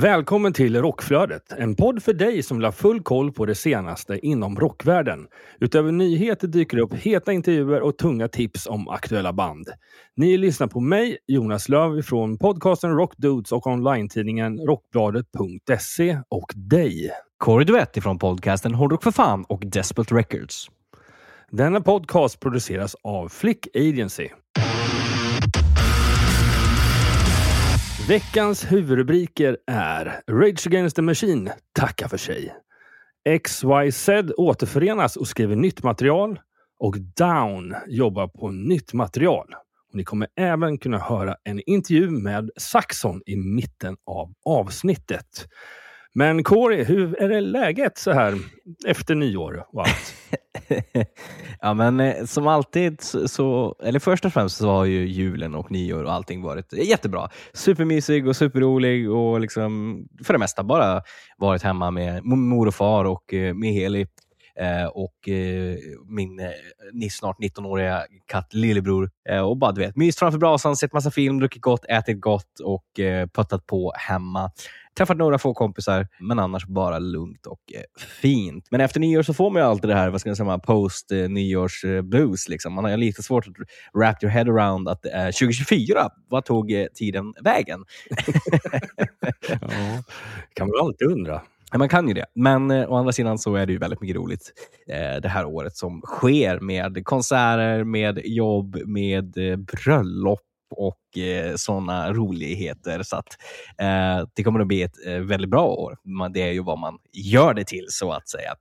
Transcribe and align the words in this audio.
Välkommen 0.00 0.52
till 0.52 0.76
Rockflödet, 0.82 1.52
en 1.52 1.76
podd 1.76 2.02
för 2.02 2.12
dig 2.12 2.42
som 2.42 2.56
vill 2.56 2.64
ha 2.64 2.72
full 2.72 3.02
koll 3.02 3.32
på 3.32 3.46
det 3.46 3.54
senaste 3.54 4.18
inom 4.26 4.56
rockvärlden. 4.56 5.26
Utöver 5.60 5.92
nyheter 5.92 6.48
dyker 6.48 6.76
det 6.76 6.82
upp 6.82 6.94
heta 6.94 7.32
intervjuer 7.32 7.80
och 7.80 7.98
tunga 7.98 8.28
tips 8.28 8.66
om 8.66 8.88
aktuella 8.88 9.32
band. 9.32 9.68
Ni 10.16 10.36
lyssnar 10.36 10.66
på 10.66 10.80
mig, 10.80 11.18
Jonas 11.26 11.68
Löv 11.68 12.02
från 12.02 12.38
podcasten 12.38 12.90
Rockdudes 12.90 13.52
och 13.52 13.66
online-tidningen 13.66 14.58
rockbladet.se 14.58 16.18
och 16.28 16.52
dig. 16.54 17.10
Corey 17.38 17.66
Duett 17.66 17.96
ifrån 17.96 18.18
podcasten 18.18 18.74
Hårdrock 18.74 19.02
för 19.02 19.10
fan 19.10 19.44
och 19.48 19.62
Desperate 19.66 20.14
Records. 20.14 20.66
Denna 21.50 21.80
podcast 21.80 22.40
produceras 22.40 22.96
av 23.02 23.28
Flick 23.28 23.76
Agency. 23.76 24.28
Veckans 28.10 28.72
huvudrubriker 28.72 29.56
är 29.66 30.22
Rage 30.30 30.66
Against 30.66 30.96
the 30.96 31.02
Machine 31.02 31.52
tackar 31.72 32.08
för 32.08 32.16
sig. 32.16 32.54
XYZ 33.44 34.08
återförenas 34.36 35.16
och 35.16 35.26
skriver 35.26 35.56
nytt 35.56 35.82
material 35.82 36.40
och 36.78 36.96
Down 37.00 37.74
jobbar 37.86 38.28
på 38.28 38.50
nytt 38.50 38.92
material. 38.92 39.46
Och 39.90 39.96
ni 39.96 40.04
kommer 40.04 40.28
även 40.36 40.78
kunna 40.78 40.98
höra 40.98 41.36
en 41.44 41.60
intervju 41.66 42.10
med 42.10 42.50
Saxon 42.56 43.22
i 43.26 43.36
mitten 43.36 43.96
av 44.06 44.32
avsnittet. 44.44 45.46
Men 46.14 46.44
Kåre, 46.44 46.84
hur 46.84 47.22
är 47.22 47.28
det 47.28 47.40
läget 47.40 47.98
så 47.98 48.12
här 48.12 48.34
efter 48.86 49.14
nyår 49.14 49.64
och 49.72 49.80
allt? 49.80 50.14
ja, 51.60 51.74
men 51.74 52.00
eh, 52.00 52.24
som 52.24 52.46
alltid, 52.46 53.00
så, 53.26 53.76
eller 53.82 53.98
först 53.98 54.24
och 54.24 54.32
främst 54.32 54.56
så 54.56 54.70
har 54.70 54.84
ju 54.84 55.06
julen 55.06 55.54
och 55.54 55.70
nyår 55.70 56.04
och 56.04 56.12
allting 56.12 56.42
varit 56.42 56.72
jättebra. 56.72 57.28
Supermysig 57.52 58.26
och 58.28 58.36
superrolig 58.36 59.10
och 59.10 59.40
liksom 59.40 60.02
för 60.24 60.32
det 60.32 60.38
mesta 60.38 60.62
bara 60.62 61.02
varit 61.38 61.62
hemma 61.62 61.90
med 61.90 62.24
mor 62.24 62.66
och 62.66 62.74
far 62.74 63.04
och 63.04 63.34
eh, 63.34 63.54
med 63.54 63.72
Heli 63.72 64.06
eh, 64.56 64.86
och 64.86 65.28
min 66.04 66.40
snart 67.10 67.38
19-åriga 67.38 68.02
katt 68.26 68.54
lillebror. 68.54 69.10
Och 69.44 69.56
bara 69.56 69.72
du 69.72 69.80
vet, 69.80 69.96
myst 69.96 70.18
framför 70.18 70.38
brasan, 70.38 70.76
sett 70.76 70.92
massa 70.92 71.10
film, 71.10 71.38
druckit 71.38 71.62
gott, 71.62 71.84
ätit 71.84 72.20
gott 72.20 72.60
och 72.64 72.84
puttat 73.34 73.66
på 73.66 73.92
hemma. 73.96 74.50
Träffat 74.96 75.16
några 75.16 75.38
få 75.38 75.54
kompisar, 75.54 76.06
men 76.20 76.38
annars 76.38 76.66
bara 76.66 76.98
lugnt 76.98 77.46
och 77.46 77.60
eh, 77.74 77.82
fint. 78.20 78.66
Men 78.70 78.80
efter 78.80 79.00
nyår 79.00 79.22
så 79.22 79.34
får 79.34 79.50
man 79.50 79.62
ju 79.62 79.68
alltid 79.68 79.90
det 79.90 79.94
här, 79.94 80.10
vad 80.10 80.20
ska 80.20 80.30
jag 80.30 80.36
säga, 80.36 80.58
post 80.58 81.12
eh, 81.12 81.28
nyårs 81.28 81.84
eh, 81.84 82.02
blues. 82.02 82.48
Liksom. 82.48 82.72
Man 82.72 82.84
har 82.84 82.96
lite 82.96 83.22
svårt 83.22 83.46
att 83.46 83.54
wrap 83.94 84.22
your 84.22 84.32
head 84.32 84.44
around 84.44 84.88
att 84.88 85.02
det 85.02 85.10
är 85.10 85.32
2024. 85.32 86.08
Vad 86.28 86.44
tog 86.44 86.72
eh, 86.72 86.86
tiden 86.94 87.34
vägen? 87.44 87.84
ja, 89.48 90.02
kan 90.54 90.68
man 90.68 90.86
alltid 90.86 91.08
undra. 91.08 91.42
Man 91.78 91.88
kan 91.88 92.08
ju 92.08 92.14
det, 92.14 92.24
men 92.34 92.70
eh, 92.70 92.90
å 92.90 92.96
andra 92.96 93.12
sidan 93.12 93.38
så 93.38 93.54
är 93.54 93.66
det 93.66 93.72
ju 93.72 93.78
väldigt 93.78 94.00
mycket 94.00 94.16
roligt 94.16 94.52
eh, 94.88 95.20
det 95.22 95.28
här 95.28 95.44
året 95.44 95.76
som 95.76 96.00
sker 96.00 96.60
med 96.60 97.04
konserter, 97.04 97.84
med 97.84 98.20
jobb, 98.24 98.76
med 98.86 99.38
eh, 99.38 99.56
bröllop 99.56 100.40
och 100.70 101.18
eh, 101.18 101.54
sådana 101.56 102.12
roligheter. 102.12 103.02
Så 103.02 103.16
att, 103.16 103.26
eh, 103.80 104.28
det 104.34 104.42
kommer 104.42 104.60
att 104.60 104.66
bli 104.66 104.82
ett 104.82 105.06
eh, 105.06 105.18
väldigt 105.18 105.50
bra 105.50 105.66
år. 105.66 105.96
Man, 106.04 106.32
det 106.32 106.42
är 106.42 106.52
ju 106.52 106.62
vad 106.62 106.78
man 106.78 106.98
gör 107.12 107.54
det 107.54 107.64
till 107.64 107.84
så 107.88 108.12
att 108.12 108.28
säga. 108.28 108.54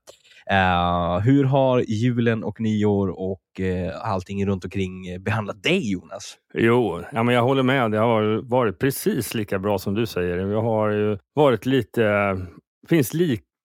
Eh, 0.51 1.19
hur 1.19 1.43
har 1.43 1.79
julen 1.79 2.43
och 2.43 2.61
nyår 2.61 3.07
och 3.07 3.59
eh, 3.59 4.11
allting 4.11 4.45
runt 4.45 4.65
omkring 4.65 5.23
behandlat 5.23 5.63
dig 5.63 5.91
Jonas? 5.91 6.37
Jo, 6.53 7.03
ja, 7.11 7.23
men 7.23 7.35
jag 7.35 7.43
håller 7.43 7.63
med. 7.63 7.91
Det 7.91 7.97
har 7.97 8.49
varit 8.49 8.79
precis 8.79 9.33
lika 9.33 9.59
bra 9.59 9.79
som 9.79 9.93
du 9.93 10.05
säger. 10.05 10.37
Jag 10.37 10.61
har 10.61 10.89
ju 10.89 11.17
varit 11.33 11.65
lite... 11.65 12.37
finns 12.89 13.13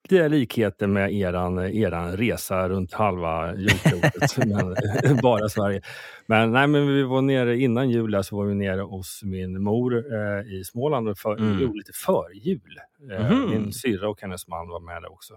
lika 0.09 0.28
likheter 0.28 0.87
med 0.87 1.12
eran, 1.15 1.59
eran 1.59 2.16
resa 2.16 2.69
runt 2.69 2.92
halva 2.92 3.54
jordklotet, 3.54 4.37
men 5.04 5.16
bara 5.22 5.48
Sverige. 5.48 5.81
Men, 6.26 6.53
nej, 6.53 6.66
men 6.66 6.87
vi 6.88 7.03
var 7.03 7.22
nere 7.22 7.59
innan 7.59 7.91
jul, 7.91 8.25
så 8.25 8.37
var 8.37 8.44
vi 8.44 8.54
nere 8.54 8.81
hos 8.81 9.20
min 9.25 9.62
mor 9.62 9.94
eh, 9.97 10.53
i 10.60 10.65
Småland 10.65 11.09
och 11.09 11.19
för, 11.19 11.37
Mm. 11.37 11.60
gjorde 11.60 11.76
lite 11.78 11.92
förjul. 11.92 12.78
Eh, 13.12 13.31
Mhm. 13.31 13.50
Min 13.50 13.72
syrra 13.72 14.09
och 14.09 14.20
hennes 14.20 14.48
man 14.48 14.69
var 14.69 14.81
med 14.81 15.03
där 15.03 15.12
också. 15.12 15.34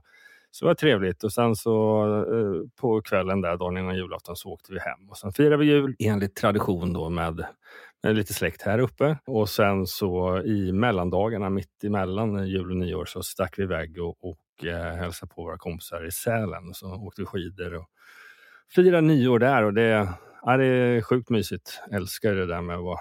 Så 0.52 0.66
det 0.66 0.68
var 0.70 0.76
trevligt 0.76 1.24
och 1.24 1.34
sen 1.34 1.56
så 1.56 2.04
eh, 2.34 2.70
på 2.82 3.02
kvällen 3.02 3.42
där, 3.42 3.58
dagen 3.58 3.78
innan 3.78 3.96
julafton, 3.96 4.36
så 4.36 4.50
åkte 4.50 4.74
vi 4.74 4.80
hem. 4.80 5.10
Och 5.10 5.18
sen 5.18 5.32
firade 5.34 5.58
vi 5.58 5.66
jul 5.66 5.96
enligt 6.00 6.36
tradition 6.36 6.94
då 6.94 7.10
med 7.10 7.46
lite 8.04 8.34
släkt 8.34 8.62
här 8.62 8.80
uppe. 8.80 9.18
Och 9.26 9.50
sen 9.50 9.88
så 9.88 10.42
i 10.42 10.72
mellandagarna, 10.72 11.50
mitt 11.50 11.84
emellan 11.84 12.48
jul 12.48 12.72
och 12.72 12.78
nyår, 12.78 13.06
så 13.06 13.24
stack 13.24 13.60
vi 13.60 13.64
iväg 13.64 13.98
och, 14.02 14.18
och 14.30 14.66
eh, 14.66 14.96
hälsade 14.96 15.32
på 15.36 15.44
våra 15.44 15.58
kompisar 15.58 16.08
i 16.08 16.12
Sälen. 16.12 16.74
Så 16.74 16.88
åkte 16.94 17.22
vi 17.22 17.26
skidor 17.26 17.74
och 17.76 17.86
firade 18.76 19.02
nyår 19.02 19.40
där. 19.40 19.64
Och 19.64 19.74
det, 19.74 20.10
ja, 20.46 20.58
det 20.58 20.66
är 20.66 21.02
sjukt 21.02 21.30
mysigt. 21.30 21.82
Älskar 21.92 22.34
det 22.36 22.46
där 22.46 22.62
med 22.62 22.76
att 22.76 22.84
vara 22.84 23.00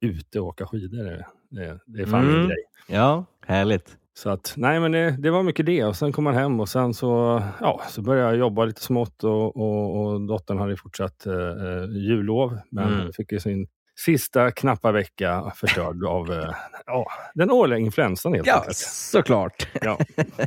ute 0.00 0.40
och 0.40 0.46
åka 0.46 0.66
skidor. 0.66 1.04
Det, 1.04 1.26
det, 1.50 1.78
det 1.86 2.02
är 2.02 2.06
fan 2.06 2.26
min 2.26 2.36
Mm. 2.36 2.46
grej. 2.48 2.64
Ja, 2.88 3.24
härligt. 3.46 3.96
Så 4.16 4.30
att, 4.30 4.54
nej 4.56 4.80
men 4.80 4.92
det, 4.92 5.10
det 5.18 5.30
var 5.30 5.42
mycket 5.42 5.66
det 5.66 5.84
och 5.84 5.96
sen 5.96 6.12
kom 6.12 6.24
man 6.24 6.34
hem 6.34 6.60
och 6.60 6.68
sen 6.68 6.94
så, 6.94 7.42
ja, 7.60 7.80
så 7.88 8.02
började 8.02 8.28
jag 8.28 8.38
jobba 8.38 8.64
lite 8.64 8.82
smått 8.82 9.24
och, 9.24 9.56
och, 9.56 9.96
och 10.06 10.20
dottern 10.26 10.58
hade 10.58 10.76
fortsatt 10.76 11.26
eh, 11.26 11.34
eh, 11.34 11.84
jullov 11.90 12.58
men 12.70 12.92
Mm. 12.94 13.12
fick 13.12 13.32
ju 13.32 13.40
sin 13.40 13.66
sista 13.98 14.50
knappa 14.50 14.92
vecka 14.92 15.52
förstörd 15.56 16.04
av 16.08 16.32
eh, 16.32 16.50
ja, 16.86 17.06
den 17.34 17.50
årliga 17.50 17.78
influensan 17.78 18.34
helt 18.34 18.46
Ja, 18.46 18.58
enkelt. 18.58 18.76
såklart. 18.76 19.68
Ja. 19.80 19.98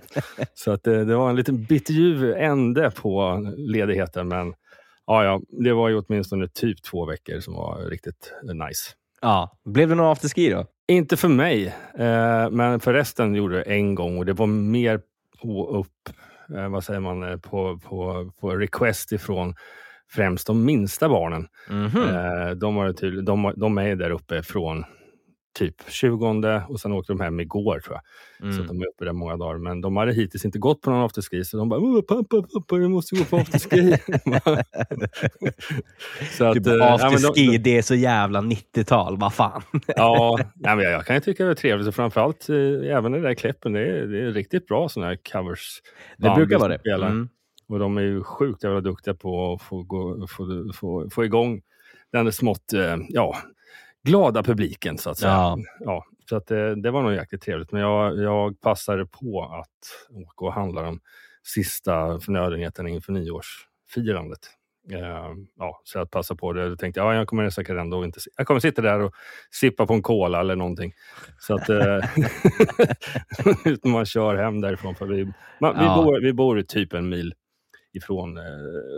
Så 0.53 0.71
att 0.71 0.83
det, 0.83 1.05
det 1.05 1.15
var 1.15 1.29
en 1.29 1.35
liten 1.35 1.63
bitterljuv 1.63 2.33
ände 2.37 2.91
på 2.91 3.41
ledigheten 3.57 4.27
men 4.27 4.53
ja, 5.05 5.23
ja, 5.23 5.41
det 5.47 5.73
var 5.73 5.89
ju 5.89 5.97
åtminstone 6.07 6.47
typ 6.47 6.83
två 6.83 7.05
veckor 7.05 7.39
som 7.39 7.53
var 7.53 7.89
riktigt 7.89 8.33
eh, 8.49 8.65
nice. 8.67 8.89
Ja. 9.21 9.51
Blev 9.65 9.89
det 9.89 9.95
någon 9.95 10.11
afterski 10.11 10.49
då? 10.49 10.65
Inte 10.87 11.17
för 11.17 11.27
mig, 11.27 11.65
eh, 11.97 12.49
men 12.49 12.79
för 12.79 12.93
resten 12.93 13.35
gjorde 13.35 13.55
det 13.55 13.63
en 13.63 13.95
gång 13.95 14.17
och 14.17 14.25
det 14.25 14.33
var 14.33 14.47
mer 14.47 15.01
på 15.41 15.67
upp, 15.67 16.09
eh, 16.57 16.69
vad 16.69 16.83
säger 16.83 16.99
man, 16.99 17.23
eh, 17.23 17.37
på, 17.37 17.79
på, 17.79 18.31
på 18.41 18.55
request 18.55 19.11
ifrån 19.11 19.55
främst 20.11 20.47
de 20.47 20.65
minsta 20.65 21.09
barnen. 21.09 21.47
Mhm. 21.69 22.03
Eh, 22.03 22.49
de, 22.51 22.75
var 22.75 22.93
tydlig, 22.93 23.25
de, 23.25 23.53
de 23.57 23.77
är 23.77 23.95
där 23.95 24.09
uppe 24.11 24.43
från 24.43 24.83
typ 25.59 25.75
20 25.87 26.61
och 26.69 26.79
sen 26.79 26.91
åkte 26.91 27.13
de 27.13 27.19
hem 27.19 27.39
igår 27.39 27.79
tror 27.79 27.95
jag. 27.95 28.03
Så 28.53 28.61
att 28.61 28.67
Mm. 28.69 28.77
de 28.77 28.81
är 28.83 28.87
uppe 28.87 29.05
där 29.05 29.13
många 29.13 29.37
dagar. 29.37 29.57
Men 29.57 29.81
de 29.81 29.97
hade 29.97 30.13
hittills 30.13 30.45
inte 30.45 30.59
gått 30.59 30.81
på 30.81 30.89
någon 30.89 31.05
afterski 31.05 31.43
så 31.43 31.57
de 31.57 31.69
bara 31.69 31.79
"Åh, 31.79 32.01
“Pappa, 32.01 32.41
pappa, 32.53 32.75
vi 32.75 32.87
måste 32.87 33.15
gå 33.15 33.23
på 33.23 33.37
afterski”. 33.37 33.77
så 36.37 36.45
att, 36.45 36.53
Typ 36.53 36.67
eh, 36.67 36.73
ja, 36.73 36.97
men 37.01 37.11
de- 37.11 37.15
afterski, 37.15 37.57
det 37.57 37.77
är 37.77 37.81
så 37.81 37.95
jävla 37.95 38.41
90-tal. 38.41 39.17
Vad 39.17 39.33
fan. 39.33 39.61
Ja, 39.87 40.37
nej, 40.55 40.75
men 40.75 40.85
jag, 40.85 40.93
jag 40.93 41.05
kan 41.05 41.21
tycka 41.21 41.45
det 41.45 41.51
är 41.51 41.55
trevligt. 41.55 41.87
Och 41.87 41.95
framförallt 41.95 42.49
eh, 42.49 42.95
även 42.97 43.11
den 43.11 43.21
där 43.21 43.33
Kleppen. 43.33 43.73
Det 43.73 43.79
är, 43.79 44.07
det 44.07 44.19
är 44.21 44.31
riktigt 44.31 44.67
bra 44.67 44.89
sådana 44.89 45.09
här 45.09 45.17
covers. 45.31 45.81
Det 46.17 46.29
brukar 46.35 46.59
vara 46.59 46.77
det. 46.77 46.91
Mm. 47.05 47.29
Och 47.69 47.79
de 47.79 47.97
är 47.97 48.01
ju 48.01 48.23
sjukt 48.23 48.63
jävla 48.63 48.81
duktiga 48.81 49.13
på 49.13 49.53
att 49.53 49.61
få, 49.61 49.83
gå, 49.83 50.27
få, 50.27 50.71
få, 50.73 51.09
få 51.09 51.25
igång 51.25 51.61
den 52.11 52.31
smått 52.31 52.73
eh, 52.73 52.97
ja, 53.09 53.37
glada 54.03 54.43
publiken 54.43 54.97
så 54.97 55.09
att 55.09 55.17
säga. 55.17 55.31
Ja. 55.31 55.57
Ja, 55.79 56.05
så 56.29 56.35
att, 56.35 56.51
eh, 56.51 56.69
det 56.69 56.91
var 56.91 57.03
nog 57.03 57.13
jäkligt 57.13 57.41
trevligt. 57.41 57.71
Men 57.71 57.81
jag, 57.81 58.17
jag 58.17 58.61
passade 58.61 59.05
på 59.05 59.43
att 59.43 60.15
åka 60.15 60.45
och 60.45 60.53
handla 60.53 60.81
de 60.81 60.99
sista 61.43 62.19
förnödenheterna 62.19 62.89
inför 62.89 63.13
nyårsfirandet. 63.13 64.39
Eh, 64.91 65.33
ja, 65.57 65.81
så 65.83 65.97
jag 65.97 66.11
passade 66.11 66.37
på 66.37 66.53
det. 66.53 66.69
Då 66.69 66.75
tänkte 66.75 66.99
jag, 66.99 67.13
ja, 67.13 67.15
jag 67.15 67.27
kommer 67.27 67.49
säkert 67.49 67.77
ändå 67.77 68.05
inte... 68.05 68.19
Jag 68.37 68.47
kommer 68.47 68.59
sitta 68.59 68.81
där 68.81 68.99
och 68.99 69.13
sippa 69.51 69.85
på 69.87 69.93
en 69.93 70.01
cola 70.01 70.39
eller 70.39 70.55
någonting. 70.55 70.93
Så 71.39 71.55
att... 71.55 71.69
Utan 73.65 73.91
man 73.91 74.05
kör 74.05 74.35
hem 74.35 74.61
därifrån. 74.61 74.95
För 74.95 75.05
vi, 75.05 75.25
man, 75.61 75.79
vi, 75.79 75.85
Ja. 75.85 76.03
bor, 76.03 76.21
vi 76.21 76.33
bor 76.33 76.61
typ 76.61 76.93
en 76.93 77.09
mil 77.09 77.33
ifrån 77.93 78.37
eh, 78.37 78.43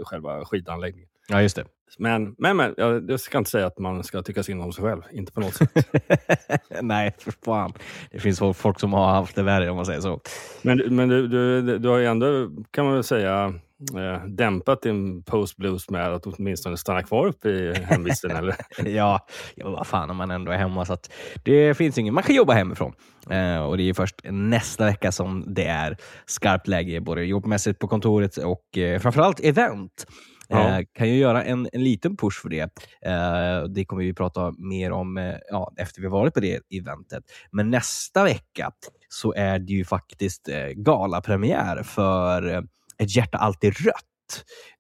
själva 0.06 0.46
skidanläggningen. 0.46 1.10
Ja, 1.28 1.42
just 1.42 1.56
det. 1.56 1.66
Men, 1.98 2.36
men, 2.38 2.58
men 2.58 2.74
jag, 2.78 3.12
jag 3.12 3.20
ska 3.20 3.38
inte 3.38 3.50
säga 3.50 3.68
att 3.68 3.80
man 3.80 4.04
ska 4.04 4.22
tycka 4.22 4.44
synd 4.44 4.62
om 4.62 4.74
sig 4.74 4.84
själv. 4.84 5.02
Inte 5.12 5.32
på 5.32 5.40
något 5.40 5.56
sätt. 5.56 5.70
Nej, 6.82 7.16
för 7.20 7.34
fan. 7.46 7.74
Det 8.12 8.20
finns 8.20 8.40
folk 8.54 8.80
som 8.80 8.94
har 8.94 9.08
haft 9.08 9.36
det 9.36 9.44
värre 9.44 9.70
om 9.70 9.76
man 9.76 9.86
säger 9.86 10.02
så. 10.02 10.22
Men, 10.62 10.96
men 10.96 11.10
du, 11.10 11.28
du, 11.28 11.78
du 11.78 11.90
har 11.90 11.98
ju 11.98 12.06
ändå, 12.06 12.50
kan 12.72 12.86
man 12.86 12.94
väl 12.94 13.04
säga, 13.04 13.54
eh, 13.98 14.26
dämpat 14.26 14.82
din 14.82 15.24
post-blues 15.24 15.90
med 15.90 16.14
att 16.14 16.26
åtminstone 16.26 16.78
stanna 16.78 17.04
kvar 17.04 17.28
uppe 17.28 17.50
i 17.50 17.74
hemvisten? 17.74 18.32
eller? 18.36 18.56
ja, 18.86 19.26
ja, 19.56 19.70
vad 19.70 19.88
fan 19.88 20.10
om 20.10 20.18
man 20.18 20.32
ändå 20.32 20.52
är 20.52 20.58
hemma. 20.58 20.86
Så 20.86 20.98
det 21.44 21.78
finns 21.78 21.98
ingen, 21.98 22.14
man 22.14 22.24
kan 22.24 22.36
jobba 22.36 22.54
hemifrån. 22.54 22.94
Eh, 23.30 23.60
och 23.60 23.78
Det 23.78 23.84
är 23.84 23.94
först 23.94 24.16
nästa 24.24 24.86
vecka 24.86 25.12
som 25.12 25.54
det 25.54 25.66
är 25.66 25.98
skarpt 26.26 26.68
läge, 26.68 27.02
både 27.02 27.26
jobbmässigt 27.26 27.80
på 27.80 27.88
kontoret 27.88 28.38
och 28.38 28.78
eh, 28.78 29.00
framförallt 29.00 29.40
event. 29.40 30.06
Ja. 30.50 30.80
Eh, 30.80 30.86
kan 30.94 31.10
ju 31.10 31.16
göra 31.16 31.44
en, 31.44 31.70
en 31.74 31.84
liten 31.84 32.18
push 32.18 32.42
för 32.42 32.50
det. 32.50 32.62
Eh, 33.06 33.64
det 33.64 33.86
kommer 33.86 34.04
vi 34.04 34.14
prata 34.14 34.54
mer 34.58 34.92
om 34.92 35.18
eh, 35.18 35.36
ja, 35.50 35.74
efter 35.78 36.02
vi 36.02 36.08
varit 36.08 36.34
på 36.34 36.40
det 36.40 36.60
eventet. 36.80 37.24
Men 37.52 37.70
nästa 37.70 38.24
vecka 38.24 38.72
så 39.10 39.34
är 39.34 39.60
det 39.60 39.74
ju 39.74 39.86
faktiskt 39.86 40.50
galapremiär 40.76 41.84
för 41.84 42.64
Ett 43.04 43.16
hjärta 43.16 43.38
alltid 43.38 43.74
rött. 43.86 44.06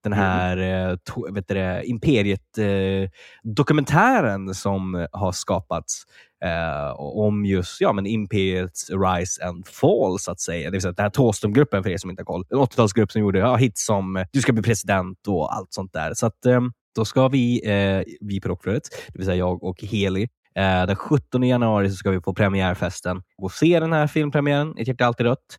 Den 0.04 0.14
här 0.14 0.58
eh, 0.58 0.96
to- 0.96 1.34
vet 1.34 1.48
det, 1.48 1.84
Imperiet-dokumentären 1.86 4.54
som 4.56 5.08
har 5.12 5.32
skapats 5.32 6.04
eh, 6.46 6.90
om 7.00 7.46
just 7.46 7.82
ja, 7.82 7.94
men 7.94 8.06
Imperiets 8.06 8.90
rise 8.90 9.46
and 9.46 9.68
fall, 9.68 10.20
så 10.20 10.32
att 10.32 10.40
säga. 10.40 10.66
Det 10.66 10.72
vill 10.72 10.82
säga 10.82 10.92
den 10.92 11.04
här 11.04 11.10
Thåström-gruppen, 11.10 11.84
för 11.84 11.90
er 11.90 11.98
som 11.98 12.10
inte 12.10 12.22
har 12.22 12.26
koll. 12.26 12.44
En 12.50 12.58
80-talsgrupp 12.58 13.12
som 13.12 13.22
gjorde 13.22 13.40
ja, 13.40 13.56
hits 13.56 13.86
som 13.86 14.16
eh, 14.18 14.26
Du 14.34 14.42
ska 14.42 14.54
bli 14.54 14.64
president 14.64 15.28
och 15.28 15.56
allt 15.56 15.74
sånt 15.74 15.94
där. 15.94 16.14
Så 16.14 16.26
att, 16.26 16.46
eh, 16.46 16.62
då 16.96 17.06
ska 17.06 17.28
vi, 17.28 17.62
eh, 17.72 18.04
vi 18.22 18.40
på 18.42 18.50
Rockflödet, 18.50 18.84
det 19.08 19.14
vill 19.20 19.26
säga 19.26 19.36
jag 19.38 19.64
och 19.64 19.84
Heli, 19.84 20.24
eh, 20.56 20.86
den 20.86 20.96
17 20.96 21.44
januari 21.44 21.90
så 21.90 21.96
ska 21.96 22.12
vi 22.12 22.22
på 22.22 22.34
premiärfesten 22.34 23.22
och 23.42 23.52
se 23.52 23.80
den 23.80 23.94
här 23.94 24.08
filmpremiären, 24.08 24.78
Ett 24.78 24.88
hjärta 24.88 25.06
alltid 25.06 25.26
rött, 25.26 25.58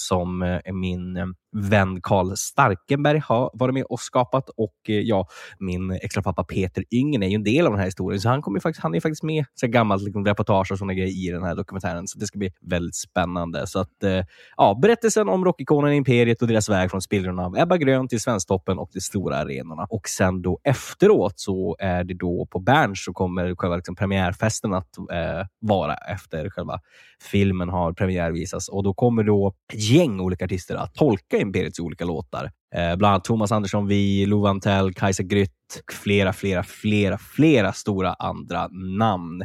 som 0.00 0.42
eh, 0.42 0.72
min 0.72 1.16
eh, 1.16 1.26
vän 1.52 2.00
Karl 2.02 2.36
Starkenberg 2.36 3.18
har 3.18 3.50
varit 3.54 3.74
med 3.74 3.84
och 3.84 4.00
skapat. 4.00 4.48
Och 4.56 4.74
eh, 4.88 4.94
ja, 4.94 5.26
min 5.58 5.90
extra 5.90 6.22
pappa 6.22 6.44
Peter 6.44 6.84
Yngen 6.90 7.22
är 7.22 7.28
ju 7.28 7.34
en 7.34 7.44
del 7.44 7.66
av 7.66 7.72
den 7.72 7.78
här 7.78 7.86
historien, 7.86 8.20
så 8.20 8.28
han, 8.28 8.42
kommer 8.42 8.58
ju 8.58 8.60
faktiskt, 8.60 8.82
han 8.82 8.94
är 8.94 9.00
faktiskt 9.00 9.22
med 9.22 9.44
så 9.54 9.66
gammalt 9.66 10.02
liksom, 10.02 10.26
reportage 10.26 10.72
och 10.72 10.78
sådana 10.78 10.94
grejer 10.94 11.28
i 11.28 11.32
den 11.32 11.42
här 11.42 11.54
dokumentären. 11.54 12.08
Så 12.08 12.18
det 12.18 12.26
ska 12.26 12.38
bli 12.38 12.50
väldigt 12.60 12.96
spännande. 12.96 13.66
Så 13.66 13.78
att, 13.78 14.02
eh, 14.02 14.24
ja, 14.56 14.78
berättelsen 14.82 15.28
om 15.28 15.44
rockikonen 15.44 15.92
Imperiet 15.92 16.42
och 16.42 16.48
deras 16.48 16.68
väg 16.68 16.90
från 16.90 17.02
spillrorna 17.02 17.46
av 17.46 17.58
Ebba 17.58 17.76
Grön 17.76 18.08
till 18.08 18.20
Svensktoppen 18.20 18.78
och 18.78 18.90
de 18.92 19.00
stora 19.00 19.36
arenorna. 19.36 19.86
Och 19.90 20.08
sen 20.08 20.42
då 20.42 20.60
efteråt 20.64 21.40
så 21.40 21.76
är 21.78 22.04
det 22.04 22.14
då 22.14 22.46
på 22.50 22.58
Berns 22.58 23.04
så 23.04 23.12
kommer 23.12 23.54
själva 23.54 23.76
liksom, 23.76 23.96
premiärfesten 23.96 24.74
att 24.74 24.98
eh, 24.98 25.46
vara 25.60 25.94
efter 25.94 26.50
själva 26.50 26.80
filmen 27.22 27.68
har 27.68 27.92
premiärvisats. 27.92 28.68
Och 28.68 28.82
då 28.82 28.94
kommer 28.94 29.22
då 29.22 29.54
ett 29.72 29.80
gäng 29.90 30.20
olika 30.20 30.44
artister 30.44 30.76
att 30.76 30.94
tolka 30.94 31.36
Imperiets 31.40 31.80
olika 31.80 32.04
låtar. 32.04 32.50
Eh, 32.74 32.96
bland 32.96 33.12
annat 33.14 33.24
Thomas 33.24 33.52
Andersson 33.52 33.86
Vi, 33.86 34.26
Lou 34.26 34.46
Antell, 34.46 34.94
Kajsa 34.94 35.22
Grytt, 35.22 35.50
flera, 35.92 36.32
flera, 36.32 36.62
flera, 36.62 37.18
flera 37.18 37.72
stora 37.72 38.14
andra 38.14 38.68
namn. 38.98 39.42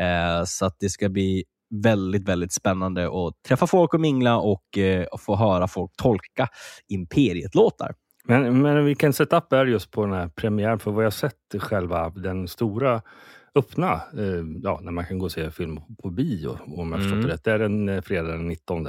Eh, 0.00 0.44
så 0.46 0.66
att 0.66 0.76
det 0.80 0.88
ska 0.88 1.08
bli 1.08 1.44
väldigt, 1.82 2.28
väldigt 2.28 2.52
spännande 2.52 3.06
att 3.06 3.34
träffa 3.48 3.66
folk 3.66 3.94
och 3.94 4.00
mingla 4.00 4.38
och, 4.38 4.78
eh, 4.78 5.04
och 5.04 5.20
få 5.20 5.36
höra 5.36 5.68
folk 5.68 5.90
tolka 5.96 6.48
Imperiet-låtar. 6.88 7.94
Men, 8.24 8.62
men 8.62 8.84
vilken 8.84 9.12
setup 9.12 9.52
är 9.52 9.66
just 9.66 9.90
på 9.90 10.04
den 10.04 10.14
här 10.14 10.28
premiären? 10.28 10.78
För 10.78 10.90
vad 10.90 11.04
jag 11.04 11.12
sett 11.12 11.34
själva 11.58 12.10
den 12.10 12.48
stora 12.48 13.02
öppna, 13.54 13.92
eh, 13.92 14.44
ja, 14.62 14.80
när 14.82 14.92
man 14.92 15.06
kan 15.06 15.18
gå 15.18 15.24
och 15.24 15.32
se 15.32 15.50
film 15.50 15.80
på 16.02 16.10
bio, 16.10 16.58
om 16.66 16.92
jag 16.92 17.00
förstått 17.00 17.12
Mm. 17.16 17.26
det 17.26 17.32
rätt. 17.32 17.44
Det 17.44 17.52
är 17.52 17.58
den 17.58 17.88
eh, 17.88 18.00
fredag 18.00 18.28
den 18.28 18.48
19. 18.48 18.88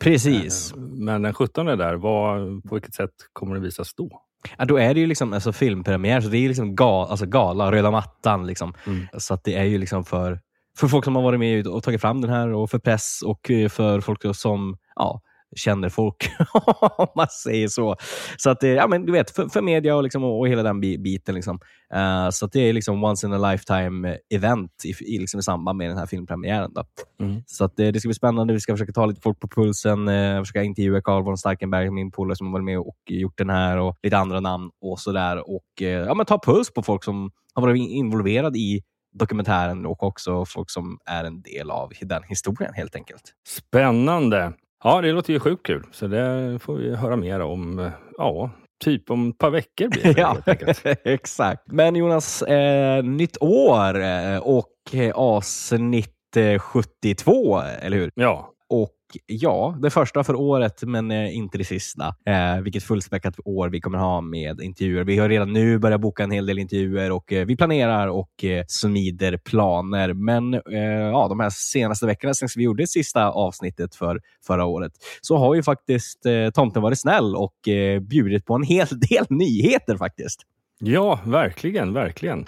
Precis. 0.00 0.72
Eh, 0.72 0.78
Men 0.78 1.22
den 1.22 1.34
17 1.34 1.66
där, 1.66 1.94
vad, 1.94 2.62
på 2.62 2.74
vilket 2.74 2.94
sätt 2.94 3.10
kommer 3.32 3.54
det 3.54 3.60
visas 3.60 3.94
då? 3.94 4.22
Ja, 4.58 4.64
då 4.64 4.76
är 4.76 4.94
det 4.94 5.00
ju 5.00 5.06
liksom 5.06 5.32
alltså, 5.32 5.52
filmpremiär, 5.52 6.20
så 6.20 6.28
det 6.28 6.38
är 6.38 6.48
liksom 6.48 6.74
ga, 6.74 7.06
alltså, 7.06 7.26
gala, 7.26 7.72
röda 7.72 7.90
mattan. 7.90 8.46
Liksom. 8.46 8.74
Mm. 8.86 9.06
Så 9.18 9.34
att 9.34 9.44
det 9.44 9.54
är 9.54 9.64
ju 9.64 9.78
liksom 9.78 10.04
för, 10.04 10.40
för 10.78 10.88
folk 10.88 11.04
som 11.04 11.16
har 11.16 11.22
varit 11.22 11.40
med 11.40 11.66
och 11.66 11.82
tagit 11.82 12.00
fram 12.00 12.20
den 12.20 12.30
här 12.30 12.52
och 12.52 12.70
för 12.70 12.78
press 12.78 13.22
och 13.24 13.50
eh, 13.50 13.68
för 13.68 14.00
folk 14.00 14.36
som 14.36 14.76
ja, 14.96 15.20
känner 15.56 15.88
folk, 15.88 16.30
om 16.96 17.06
man 17.16 17.26
säger 17.28 17.68
så. 17.68 17.96
Så 18.36 18.50
att 18.50 18.60
det, 18.60 18.68
ja, 18.68 18.86
men 18.86 19.06
du 19.06 19.12
vet, 19.12 19.30
för, 19.30 19.48
för 19.48 19.62
media 19.62 19.96
och, 19.96 20.02
liksom, 20.02 20.24
och, 20.24 20.48
hela 20.48 20.62
den 20.62 20.80
bi- 20.80 20.98
biten. 20.98 21.34
Liksom. 21.34 21.58
Eh, 21.94 22.30
så 22.30 22.46
det 22.46 22.60
är 22.60 22.72
liksom 22.72 23.04
once 23.04 23.26
in 23.26 23.32
a 23.32 23.50
lifetime 23.50 24.18
event 24.34 24.70
i, 24.84 25.14
i, 25.14 25.18
liksom, 25.18 25.40
i 25.40 25.42
samband 25.42 25.78
med 25.78 25.90
den 25.90 25.98
här 25.98 26.06
filmpremiären. 26.06 26.72
Då. 26.74 26.84
Mm. 27.20 27.42
Så 27.46 27.64
att, 27.64 27.80
eh, 27.80 27.88
det 27.88 28.00
ska 28.00 28.08
bli 28.08 28.14
spännande. 28.14 28.52
Vi 28.52 28.60
ska 28.60 28.72
försöka 28.72 28.92
ta 28.92 29.06
lite 29.06 29.20
folk 29.20 29.40
på 29.40 29.48
pulsen. 29.48 30.08
Eh, 30.08 30.40
försöka 30.40 30.62
intervjua 30.62 31.00
Carl 31.02 31.24
von 31.24 31.38
Starkenberg, 31.38 31.90
min 31.90 32.10
polare 32.10 32.36
som 32.36 32.46
har 32.46 32.52
varit 32.52 32.64
med 32.64 32.78
och 32.78 32.98
gjort 33.06 33.38
den 33.38 33.50
här 33.50 33.78
och 33.78 33.98
lite 34.02 34.18
andra 34.18 34.40
namn 34.40 34.70
och 34.80 35.00
sådär. 35.00 35.50
Och 35.50 35.82
eh, 35.82 35.86
ja, 35.88 36.14
men 36.14 36.26
ta 36.26 36.38
puls 36.38 36.72
på 36.72 36.82
folk 36.82 37.04
som 37.04 37.30
har 37.54 37.62
varit 37.62 37.90
involverade 37.90 38.58
i 38.58 38.82
dokumentären 39.12 39.86
och 39.86 40.02
också 40.02 40.44
folk 40.44 40.70
som 40.70 40.98
är 41.04 41.24
en 41.24 41.42
del 41.42 41.70
av 41.70 41.92
den 42.00 42.22
historien 42.28 42.74
helt 42.74 42.96
enkelt. 42.96 43.22
Spännande! 43.48 44.52
Ja, 44.84 45.00
det 45.00 45.12
låter 45.12 45.32
ju 45.32 45.40
sjukt 45.40 45.66
kul. 45.66 45.82
Så 45.92 46.06
det 46.06 46.58
får 46.62 46.74
vi 46.74 46.96
höra 46.96 47.16
mer 47.16 47.40
om, 47.40 47.78
eh, 47.78 47.90
ja, 48.18 48.50
typ 48.84 49.10
om 49.10 49.28
ett 49.30 49.38
par 49.38 49.50
veckor 49.50 49.88
blir 49.88 50.14
det 50.14 50.20
Ja, 50.20 50.36
exakt. 51.04 51.62
Men 51.72 51.96
Jonas, 51.96 52.42
eh, 52.42 53.04
nytt 53.04 53.36
år 53.40 54.00
eh, 54.02 54.38
och 54.38 54.68
eh, 54.92 55.12
avsnitt 55.14 56.36
eh, 56.36 56.58
72, 56.58 57.60
eller 57.60 57.96
hur? 57.96 58.10
Ja, 58.14 58.52
och 58.72 58.96
ja, 59.26 59.78
det 59.82 59.90
första 59.90 60.24
för 60.24 60.34
året, 60.34 60.82
men 60.82 61.10
eh, 61.10 61.36
inte 61.36 61.58
det 61.58 61.64
sista. 61.64 62.14
Eh, 62.26 62.60
vilket 62.62 62.82
fullspäckat 62.82 63.34
år 63.44 63.68
vi 63.68 63.80
kommer 63.80 63.98
ha 63.98 64.20
med 64.20 64.60
intervjuer. 64.60 65.04
Vi 65.04 65.18
har 65.18 65.28
redan 65.28 65.52
nu 65.52 65.78
börjat 65.78 66.00
boka 66.00 66.24
en 66.24 66.30
hel 66.30 66.46
del 66.46 66.58
intervjuer 66.58 67.10
och 67.10 67.32
eh, 67.32 67.46
vi 67.46 67.56
planerar 67.56 68.08
och 68.08 68.44
eh, 68.44 68.64
smider 68.68 69.36
planer. 69.36 70.12
Men 70.12 70.54
eh, 70.54 71.10
ja, 71.12 71.28
de 71.28 71.40
här 71.40 71.50
senaste 71.50 72.06
veckorna 72.06 72.34
sen 72.34 72.48
vi 72.56 72.62
gjorde 72.62 72.86
sista 72.86 73.30
avsnittet 73.30 73.94
för 73.94 74.20
förra 74.46 74.64
året 74.64 74.92
så 75.20 75.36
har 75.36 75.54
ju 75.54 75.62
faktiskt 75.62 76.26
eh, 76.26 76.50
tomten 76.50 76.82
varit 76.82 77.00
snäll 77.00 77.36
och 77.36 77.68
eh, 77.68 78.00
bjudit 78.00 78.46
på 78.46 78.54
en 78.54 78.62
hel 78.62 78.86
del 78.90 79.24
nyheter 79.30 79.96
faktiskt. 79.96 80.40
ja 80.78 81.20
verkligen, 81.24 81.92
verkligen. 81.92 82.44